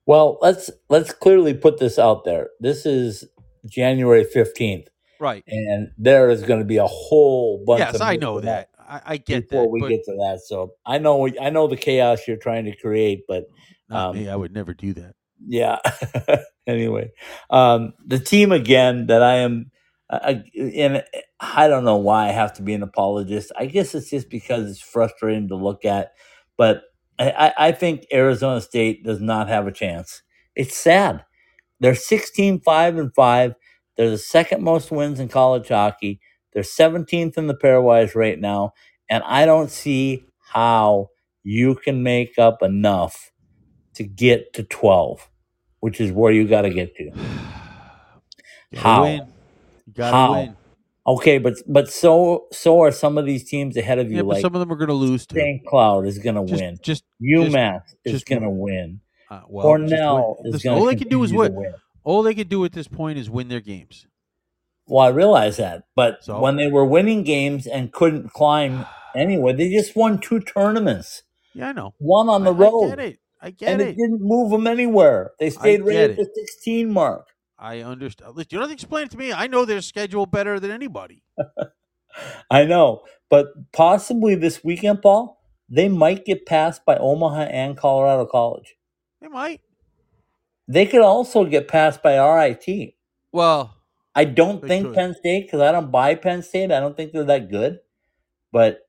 Well, 0.06 0.38
let's 0.42 0.70
let's 0.90 1.14
clearly 1.14 1.54
put 1.54 1.78
this 1.80 1.98
out 1.98 2.26
there. 2.26 2.50
This 2.60 2.86
is 2.86 3.24
January 3.66 4.26
15th, 4.26 4.88
Right. 5.20 5.44
and 5.48 5.92
there 5.98 6.30
is 6.30 6.44
going 6.44 6.60
to 6.60 6.66
be 6.66 6.76
a 6.78 6.88
whole 6.88 7.64
bunch. 7.66 7.80
Yes, 7.80 8.02
I 8.02 8.18
know 8.18 8.42
that. 8.42 8.70
I, 8.88 9.02
I 9.06 9.18
get 9.18 9.50
that 9.50 9.50
before 9.50 9.64
that. 9.66 9.70
we 9.70 9.82
get 9.82 10.04
to 10.06 10.14
that. 10.14 10.42
So 10.46 10.74
I 10.86 10.98
know 11.00 11.28
I 11.42 11.50
know 11.50 11.68
the 11.68 11.78
chaos 11.78 12.28
you're 12.28 12.38
trying 12.38 12.66
to 12.66 12.76
create, 12.76 13.22
but 13.28 13.46
um, 13.92 14.16
me. 14.16 14.30
I 14.30 14.36
would 14.36 14.54
never 14.54 14.74
do 14.74 14.94
that. 14.94 15.16
yeah. 15.48 15.80
anyway, 16.68 17.12
um, 17.50 17.94
the 18.06 18.20
team 18.20 18.52
again 18.52 19.08
that 19.08 19.24
I 19.24 19.36
am, 19.38 19.72
I, 20.10 20.44
and 20.58 21.04
I 21.40 21.68
don't 21.68 21.86
know 21.86 21.98
why 21.98 22.30
I 22.30 22.32
have 22.32 22.54
to 22.54 22.62
be 22.62 22.74
an 22.74 22.84
apologist. 22.84 23.52
I 23.58 23.66
guess 23.68 23.96
it's 23.96 24.10
just 24.10 24.30
because 24.30 24.70
it's 24.70 24.82
frustrating 24.82 25.50
to 25.50 25.56
look 25.56 25.86
at, 25.86 26.12
but 26.58 26.84
I, 27.20 27.32
I- 27.32 27.68
I 27.68 27.72
think 27.74 28.06
Arizona 28.14 28.62
State 28.62 29.04
does 29.04 29.22
not 29.22 29.50
have 29.50 29.68
a 29.68 29.72
chance. 29.72 30.22
It's 30.56 30.76
sad. 30.78 31.24
They're 31.80 31.96
16 31.96 32.62
5 32.62 32.98
and 32.98 33.16
5. 33.16 33.56
They're 33.98 34.12
the 34.12 34.18
second 34.20 34.64
most 34.64 34.92
wins 34.92 35.20
in 35.20 35.30
college 35.30 35.70
hockey. 35.70 36.22
They're 36.54 36.64
17th 36.64 37.38
in 37.38 37.48
the 37.48 37.56
pairwise 37.56 38.16
right 38.16 38.40
now. 38.40 38.74
And 39.10 39.24
I 39.26 39.46
don't 39.46 39.70
see 39.70 40.26
how 40.40 41.10
you 41.44 41.76
can 41.76 42.04
make 42.04 42.38
up 42.40 42.62
enough 42.62 43.32
to 43.96 44.04
get 44.04 44.54
to 44.54 44.64
12, 44.64 45.30
which 45.82 46.00
is 46.00 46.12
where 46.12 46.32
you 46.32 46.48
got 46.48 46.62
to 46.62 46.70
get 46.70 46.96
to. 46.96 47.12
How? 48.76 49.04
win. 49.04 49.28
How? 49.98 50.34
win. 50.34 50.56
Okay, 51.06 51.38
but 51.38 51.56
but 51.68 51.92
so 51.92 52.48
so 52.54 52.82
are 52.82 52.92
some 52.92 53.18
of 53.18 53.26
these 53.26 53.44
teams 53.44 53.76
ahead 53.76 54.00
of 54.00 54.10
you. 54.10 54.18
Yeah, 54.18 54.24
like 54.24 54.42
some 54.42 54.56
of 54.56 54.60
them 54.60 54.72
are 54.72 54.78
going 54.78 54.88
to 54.88 54.94
lose 54.94 55.26
too. 55.26 55.36
St. 55.38 55.66
Cloud 55.66 56.08
is 56.08 56.18
going 56.18 56.36
to 56.36 56.42
win. 56.42 56.78
just 56.82 57.04
UMass 57.22 57.82
is 58.06 58.14
just 58.14 58.26
going 58.26 58.42
to 58.42 58.50
win. 58.50 59.02
uh, 59.30 59.42
well, 59.50 59.64
Cornell 59.66 60.38
is 60.46 60.64
going 60.64 60.80
all 60.80 60.86
they 60.86 60.96
can 60.96 61.10
do 61.10 61.22
is 61.24 61.32
continue 61.32 61.50
to 61.50 61.60
win. 61.60 61.72
win. 61.72 61.80
All 62.06 62.24
they 62.24 62.34
can 62.34 62.48
do 62.48 62.64
at 62.64 62.72
this 62.72 62.88
point 62.88 63.20
is 63.20 63.30
win 63.30 63.50
their 63.50 63.60
games. 63.60 64.08
Well, 64.88 65.06
I 65.06 65.10
realize 65.10 65.58
that, 65.58 65.84
but 65.96 66.24
So? 66.24 66.40
when 66.40 66.58
they 66.58 66.68
were 66.68 66.86
winning 66.86 67.24
games 67.24 67.68
and 67.68 67.92
couldn't 67.92 68.32
climb 68.34 68.86
anywhere, 69.16 69.54
they 69.54 69.70
just 69.72 69.96
won 69.96 70.20
two 70.20 70.40
tournaments, 70.42 71.24
Yeah, 71.54 71.70
I 71.70 71.72
know. 71.72 71.94
one 72.00 72.30
on 72.30 72.44
the 72.44 72.52
I, 72.54 72.56
I 72.56 72.58
road, 72.60 72.90
get 72.90 73.00
it. 73.00 73.20
I 73.42 73.52
get 73.52 73.70
and 73.70 73.82
it. 73.82 73.90
it 73.90 73.98
didn't 73.98 74.20
move 74.22 74.52
them 74.52 74.68
anywhere. 74.68 75.32
They 75.40 75.50
stayed 75.50 75.86
right 75.86 76.10
at 76.12 76.16
the 76.16 76.26
16 76.34 76.92
mark. 76.92 77.28
I 77.60 77.80
understand. 77.82 78.30
Uh, 78.30 78.32
listen, 78.34 78.48
you 78.52 78.58
don't 78.60 78.70
have 78.70 78.70
to 78.70 78.74
explain 78.74 79.06
it 79.06 79.12
to 79.12 79.18
me. 79.18 79.32
I 79.34 79.48
know 79.48 79.64
their 79.66 79.82
schedule 79.82 80.26
better 80.26 80.60
than 80.60 80.72
anybody. 80.72 81.24
I 82.52 82.66
know, 82.66 83.04
but 83.30 83.48
possibly 83.72 84.36
this 84.36 84.64
weekend, 84.64 85.02
Paul, 85.02 85.42
they 85.70 85.90
might 85.90 86.26
get 86.26 86.46
passed 86.46 86.86
by 86.86 86.98
Omaha 86.98 87.42
and 87.44 87.78
Colorado 87.78 88.26
College. 88.26 88.76
They 89.22 89.28
might. 89.30 89.62
They 90.68 90.86
could 90.86 91.02
also 91.02 91.46
get 91.46 91.68
passed 91.68 92.04
by 92.04 92.18
RIT. 92.18 92.94
Well, 93.32 93.76
I 94.16 94.26
don't 94.26 94.62
They 94.62 94.68
think 94.68 94.86
could. 94.86 94.96
Penn 94.96 95.16
State 95.16 95.48
because 95.48 95.62
I 95.62 95.72
don't 95.72 95.92
buy 95.92 96.16
Penn 96.16 96.44
State. 96.44 96.72
I 96.72 96.80
don't 96.82 96.98
think 96.98 97.14
they're 97.14 97.24
that 97.26 97.52
good. 97.52 97.80
But 98.52 98.82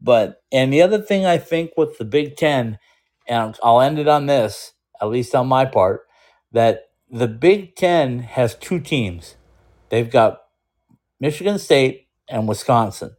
but 0.00 0.42
and 0.52 0.72
the 0.72 0.82
other 0.82 1.00
thing 1.02 1.26
I 1.26 1.38
think 1.38 1.72
with 1.76 1.98
the 1.98 2.04
Big 2.06 2.36
Ten, 2.36 2.78
and 3.28 3.56
I'll 3.62 3.80
end 3.80 3.98
it 3.98 4.08
on 4.08 4.26
this, 4.26 4.74
at 5.00 5.08
least 5.08 5.34
on 5.34 5.48
my 5.48 5.64
part, 5.66 6.02
that 6.52 6.90
the 7.10 7.28
Big 7.28 7.76
Ten 7.76 8.20
has 8.20 8.54
two 8.56 8.80
teams. 8.80 9.36
They've 9.90 10.10
got 10.10 10.42
Michigan 11.20 11.58
State 11.58 12.08
and 12.28 12.48
Wisconsin, 12.48 13.16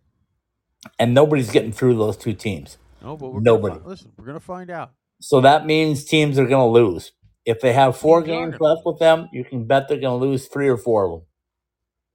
and 1.00 1.14
nobody's 1.14 1.52
getting 1.52 1.74
through 1.74 1.98
those 1.98 2.18
two 2.18 2.34
teams. 2.34 2.78
no, 3.02 3.18
but 3.18 3.30
we're 3.32 3.42
Nobody. 3.42 3.76
Gonna 3.76 3.84
fi- 3.84 3.90
listen, 3.90 4.14
we're 4.18 4.26
going 4.26 4.40
to 4.40 4.46
find 4.46 4.70
out. 4.72 4.94
So 5.22 5.42
that 5.42 5.66
means 5.66 6.06
teams 6.06 6.40
are 6.40 6.48
going 6.48 6.68
to 6.68 6.74
lose. 6.74 7.14
If 7.46 7.62
they 7.62 7.74
have 7.74 7.98
four 7.98 8.22
games 8.24 8.56
left 8.60 8.82
with 8.86 9.00
them, 9.00 9.30
you 9.34 9.44
can 9.44 9.66
bet 9.66 9.88
they're 9.88 10.00
going 10.00 10.20
to 10.20 10.26
lose 10.26 10.48
three 10.48 10.70
or 10.70 10.78
four 10.78 11.06
of 11.06 11.12
them. 11.12 11.22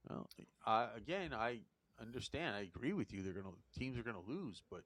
Well, 0.08 0.28
I, 0.66 0.88
again, 0.96 1.34
I 1.34 1.60
understand. 2.00 2.56
I 2.56 2.60
agree 2.60 2.92
with 2.92 3.12
you. 3.12 3.22
They're 3.22 3.32
going 3.32 3.46
to 3.46 3.78
teams 3.78 3.98
are 3.98 4.02
going 4.02 4.16
to 4.16 4.30
lose, 4.30 4.62
but 4.70 4.82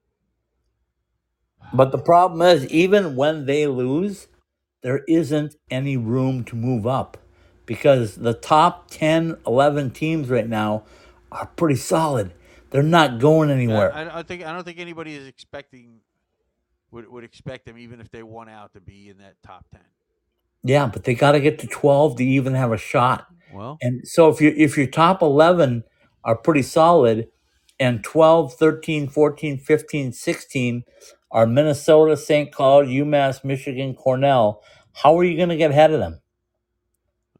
But 1.72 1.92
the 1.92 1.98
problem 1.98 2.42
is, 2.42 2.66
even 2.68 3.16
when 3.16 3.46
they 3.46 3.66
lose, 3.66 4.28
there 4.82 5.04
isn't 5.08 5.56
any 5.70 5.96
room 5.96 6.44
to 6.44 6.56
move 6.56 6.86
up 6.86 7.16
because 7.66 8.16
the 8.16 8.34
top 8.34 8.90
10, 8.90 9.36
11 9.46 9.90
teams 9.92 10.28
right 10.28 10.48
now 10.48 10.84
are 11.30 11.46
pretty 11.56 11.76
solid. 11.76 12.32
They're 12.70 12.82
not 12.82 13.20
going 13.20 13.50
anywhere. 13.50 13.92
I, 13.94 14.20
I 14.20 14.22
think 14.22 14.44
I 14.44 14.52
don't 14.52 14.64
think 14.64 14.78
anybody 14.78 15.14
is 15.14 15.26
expecting 15.26 16.00
would 16.90 17.08
would 17.08 17.24
expect 17.24 17.66
them 17.66 17.78
even 17.78 18.00
if 18.00 18.10
they 18.10 18.22
won 18.22 18.48
out 18.48 18.72
to 18.74 18.80
be 18.80 19.08
in 19.08 19.18
that 19.18 19.36
top 19.42 19.66
ten. 19.70 19.80
Yeah, 20.64 20.86
but 20.86 21.04
they 21.04 21.14
got 21.14 21.32
to 21.32 21.40
get 21.40 21.58
to 21.60 21.66
12 21.66 22.16
to 22.18 22.24
even 22.24 22.54
have 22.54 22.72
a 22.72 22.78
shot. 22.78 23.26
Well, 23.48 23.78
And 23.82 24.06
so 24.06 24.28
if 24.30 24.40
you 24.40 24.54
if 24.56 24.76
your 24.76 24.86
top 24.86 25.22
11 25.22 25.84
are 26.24 26.36
pretty 26.36 26.62
solid 26.62 27.28
and 27.80 28.04
12, 28.04 28.54
13, 28.54 29.08
14, 29.08 29.58
15, 29.58 30.12
16 30.12 30.84
are 31.32 31.46
Minnesota, 31.46 32.16
St. 32.16 32.52
Cloud, 32.52 32.86
UMass, 32.86 33.44
Michigan, 33.44 33.94
Cornell, 33.94 34.62
how 34.94 35.18
are 35.18 35.24
you 35.24 35.36
going 35.36 35.48
to 35.50 35.56
get 35.56 35.70
ahead 35.70 35.92
of 35.92 36.00
them? 36.00 36.20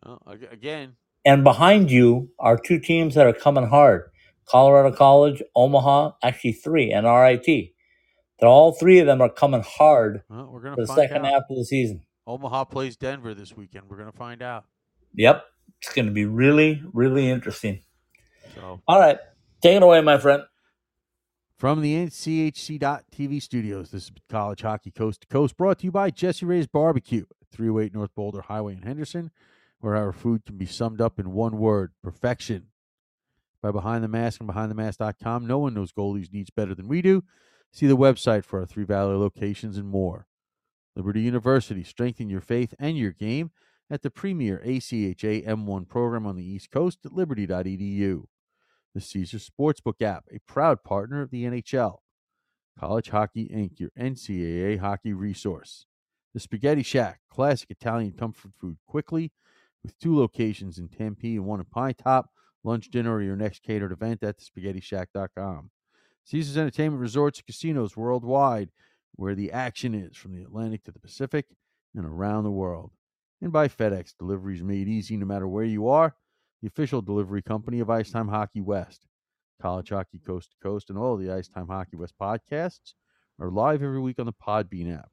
well, 0.05 0.23
again, 0.51 0.97
And 1.25 1.45
behind 1.45 1.91
you 1.91 2.31
are 2.39 2.59
two 2.59 2.81
teams 2.81 3.15
that 3.15 3.27
are 3.27 3.33
coming 3.33 3.69
hard 3.69 4.11
Colorado 4.47 4.95
College, 4.95 5.43
Omaha, 5.55 6.13
actually 6.23 6.53
three, 6.53 6.93
and 6.93 7.07
RIT. 7.07 7.47
That 8.41 8.47
all 8.47 8.73
three 8.73 8.99
of 8.99 9.07
them 9.07 9.21
are 9.21 9.31
coming 9.31 9.63
hard 9.63 10.23
Well, 10.29 10.51
we're 10.53 10.63
gonna 10.63 10.77
for 10.77 10.83
the 10.83 10.87
second 10.89 11.19
out. 11.27 11.33
half 11.33 11.43
of 11.51 11.57
the 11.57 11.65
season. 11.65 12.03
Omaha 12.27 12.65
plays 12.65 12.97
Denver 12.97 13.35
this 13.35 13.57
weekend. 13.57 13.85
We're 13.89 13.97
gonna 13.99 14.13
find 14.13 14.43
out. 14.43 14.65
Yep. 15.15 15.45
It's 15.81 15.93
going 15.93 16.07
to 16.07 16.13
be 16.13 16.25
really, 16.25 16.83
really 16.93 17.29
interesting. 17.29 17.83
So 18.55 18.81
All 18.87 18.99
right. 19.01 19.19
Take 19.63 19.77
it 19.77 19.83
away, 19.83 20.01
my 20.01 20.17
friend. 20.19 20.43
from 21.57 21.81
the 21.81 21.95
NCHC.TV 21.95 23.41
studios, 23.43 23.91
this 23.91 24.05
is 24.05 24.13
College 24.29 24.63
Hockey 24.63 24.91
Coast 24.91 25.23
to 25.23 25.27
Coast, 25.29 25.57
brought 25.57 25.79
to 25.81 25.85
you 25.85 25.93
by 25.93 26.11
Jesse 26.11 26.47
Ray's 26.47 26.67
Barbecue, 26.67 27.25
308 27.53 27.95
North 27.95 28.15
Boulder 28.15 28.43
Highway 28.43 28.75
in 28.75 28.83
Henderson, 28.83 29.31
where 29.81 29.97
our 29.97 30.13
food 30.13 30.45
can 30.45 30.57
be 30.57 30.67
summed 30.67 31.01
up 31.01 31.19
in 31.19 31.33
one 31.33 31.59
word: 31.59 31.93
perfection. 32.03 32.69
By 33.61 33.71
Behind 33.71 34.03
the 34.03 34.09
Mask 34.09 34.41
and 34.41 34.49
BehindTheMask.com, 34.51 35.47
no 35.47 35.59
one 35.59 35.75
knows 35.75 35.93
goalies 35.93 36.33
needs 36.33 36.51
better 36.51 36.75
than 36.75 36.89
we 36.89 37.03
do. 37.03 37.23
See 37.71 37.87
the 37.87 37.97
website 37.97 38.45
for 38.45 38.61
our 38.61 38.67
Three 38.67 38.85
Valley 38.85 39.17
locations 39.17 39.77
and 39.77 39.89
more. 39.89 40.27
Liberty 40.95 41.23
University, 41.23 41.83
strengthen 41.85 42.29
your 42.29 42.41
faith 42.41 42.75
and 42.79 42.97
your 42.99 43.13
game 43.13 43.51
at 43.91 44.03
the 44.03 44.11
premier 44.11 44.63
ACHA 44.65 45.47
M1 45.47 45.89
program 45.89 46.27
on 46.27 46.37
the 46.37 46.45
East 46.45 46.71
Coast 46.71 46.99
at 47.05 47.13
liberty.edu. 47.13 48.25
The 48.95 49.01
Caesar 49.01 49.39
Sportsbook 49.39 50.03
app, 50.03 50.25
a 50.31 50.39
proud 50.47 50.85
partner 50.85 51.23
of 51.23 51.31
the 51.31 51.45
NHL. 51.45 51.99
College 52.79 53.11
Hockey 53.11 53.49
Inc., 53.49 53.81
your 53.81 53.91
NCAA 53.99 54.79
hockey 54.79 55.13
resource. 55.13 55.87
The 56.35 56.41
Spaghetti 56.41 56.83
Shack, 56.83 57.21
classic 57.31 57.71
Italian 57.71 58.13
comfort 58.13 58.53
food 58.59 58.79
quickly, 58.87 59.33
with 59.83 59.99
two 59.99 60.17
locations 60.17 60.79
in 60.79 60.89
Tempe 60.89 61.37
and 61.37 61.45
one 61.45 61.61
in 61.61 61.67
Pinetop. 61.67 62.25
Lunch, 62.65 62.91
dinner, 62.91 63.15
or 63.15 63.23
your 63.23 63.37
next 63.37 63.63
catered 63.63 63.93
event 63.93 64.23
at 64.23 64.39
thespaghettishack.com. 64.39 65.71
Caesars 66.25 66.57
Entertainment 66.57 67.01
Resorts 67.01 67.41
and 67.41 67.47
Casinos 67.47 67.97
worldwide, 67.97 68.71
where 69.17 69.35
the 69.35 69.53
action 69.53 69.95
is 69.95 70.17
from 70.17 70.35
the 70.35 70.43
Atlantic 70.43 70.85
to 70.85 70.93
the 70.93 70.99
Pacific 70.99 71.47
and 71.95 72.07
around 72.07 72.45
the 72.45 72.51
world. 72.51 72.91
And 73.41 73.53
by 73.53 73.69
FedEx, 73.69 74.15
deliveries 74.19 74.63
made 74.63 74.89
easy 74.89 75.17
no 75.17 75.27
matter 75.27 75.49
where 75.49 75.65
you 75.65 75.89
are. 75.89 76.15
The 76.61 76.69
official 76.69 77.03
delivery 77.03 77.43
company 77.43 77.81
of 77.81 77.91
Ice 77.91 78.11
Time 78.11 78.29
Hockey 78.29 78.61
West. 78.61 79.07
College 79.61 79.91
Hockey 79.91 80.19
Coast 80.19 80.51
to 80.51 80.57
Coast 80.63 80.91
and 80.91 80.99
all 80.99 81.15
of 81.15 81.21
the 81.21 81.31
Ice 81.33 81.49
Time 81.49 81.69
Hockey 81.69 81.97
West 81.97 82.15
podcasts 82.21 82.95
are 83.39 83.51
live 83.51 83.83
every 83.83 84.01
week 84.01 84.19
on 84.19 84.27
the 84.27 84.33
Podbean 84.33 84.97
app 84.97 85.11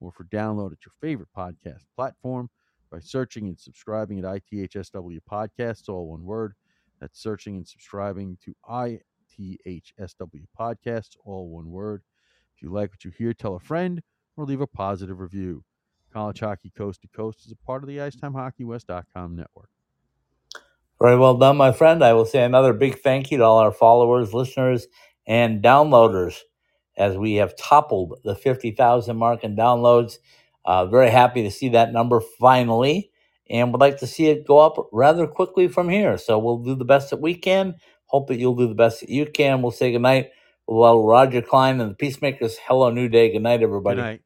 or 0.00 0.10
for 0.10 0.24
download 0.24 0.72
at 0.72 0.84
your 0.84 0.92
favorite 1.00 1.28
podcast 1.36 1.84
platform 1.96 2.48
by 2.90 2.98
searching 2.98 3.48
and 3.48 3.58
subscribing 3.58 4.18
at 4.18 4.24
ITHSW 4.24 5.18
Podcasts, 5.30 5.88
all 5.88 6.08
one 6.08 6.24
word. 6.24 6.54
That's 7.00 7.22
searching 7.22 7.56
and 7.56 7.66
subscribing 7.66 8.38
to 8.44 8.54
ITHSW 8.68 10.44
Podcasts, 10.58 11.16
all 11.24 11.48
one 11.48 11.70
word. 11.70 12.02
If 12.60 12.64
you 12.64 12.72
like 12.74 12.90
what 12.90 13.06
you 13.06 13.10
hear, 13.10 13.32
tell 13.32 13.54
a 13.54 13.60
friend 13.60 14.02
or 14.36 14.44
leave 14.44 14.60
a 14.60 14.66
positive 14.66 15.18
review. 15.18 15.64
College 16.12 16.40
Hockey 16.40 16.70
Coast 16.76 17.00
to 17.00 17.08
Coast 17.08 17.46
is 17.46 17.52
a 17.52 17.56
part 17.56 17.82
of 17.82 17.88
the 17.88 17.96
IcetimeHockeyWest.com 17.96 19.34
network. 19.34 19.70
Very 21.00 21.16
well 21.16 21.38
done, 21.38 21.56
my 21.56 21.72
friend. 21.72 22.04
I 22.04 22.12
will 22.12 22.26
say 22.26 22.42
another 22.42 22.74
big 22.74 22.98
thank 22.98 23.30
you 23.30 23.38
to 23.38 23.44
all 23.44 23.56
our 23.60 23.72
followers, 23.72 24.34
listeners, 24.34 24.88
and 25.26 25.62
downloaders 25.64 26.40
as 26.98 27.16
we 27.16 27.36
have 27.36 27.56
toppled 27.56 28.18
the 28.24 28.34
50,000 28.34 29.16
mark 29.16 29.42
in 29.42 29.56
downloads. 29.56 30.18
Uh, 30.66 30.84
very 30.84 31.08
happy 31.08 31.42
to 31.44 31.50
see 31.50 31.70
that 31.70 31.94
number 31.94 32.20
finally 32.20 33.10
and 33.48 33.72
would 33.72 33.80
like 33.80 33.96
to 34.00 34.06
see 34.06 34.26
it 34.26 34.46
go 34.46 34.58
up 34.58 34.76
rather 34.92 35.26
quickly 35.26 35.66
from 35.66 35.88
here. 35.88 36.18
So 36.18 36.38
we'll 36.38 36.58
do 36.58 36.74
the 36.74 36.84
best 36.84 37.08
that 37.08 37.22
we 37.22 37.34
can. 37.36 37.76
Hope 38.04 38.28
that 38.28 38.36
you'll 38.36 38.54
do 38.54 38.68
the 38.68 38.74
best 38.74 39.00
that 39.00 39.08
you 39.08 39.24
can. 39.24 39.62
We'll 39.62 39.70
say 39.70 39.92
goodnight. 39.92 40.32
Well, 40.66 41.02
Roger 41.04 41.42
Clyne 41.42 41.80
and 41.80 41.90
the 41.90 41.94
Peacemakers, 41.94 42.58
hello, 42.66 42.90
new 42.90 43.08
day. 43.08 43.32
Good 43.32 43.42
night, 43.42 43.62
everybody. 43.62 43.96
Good 43.96 44.02
night. 44.02 44.22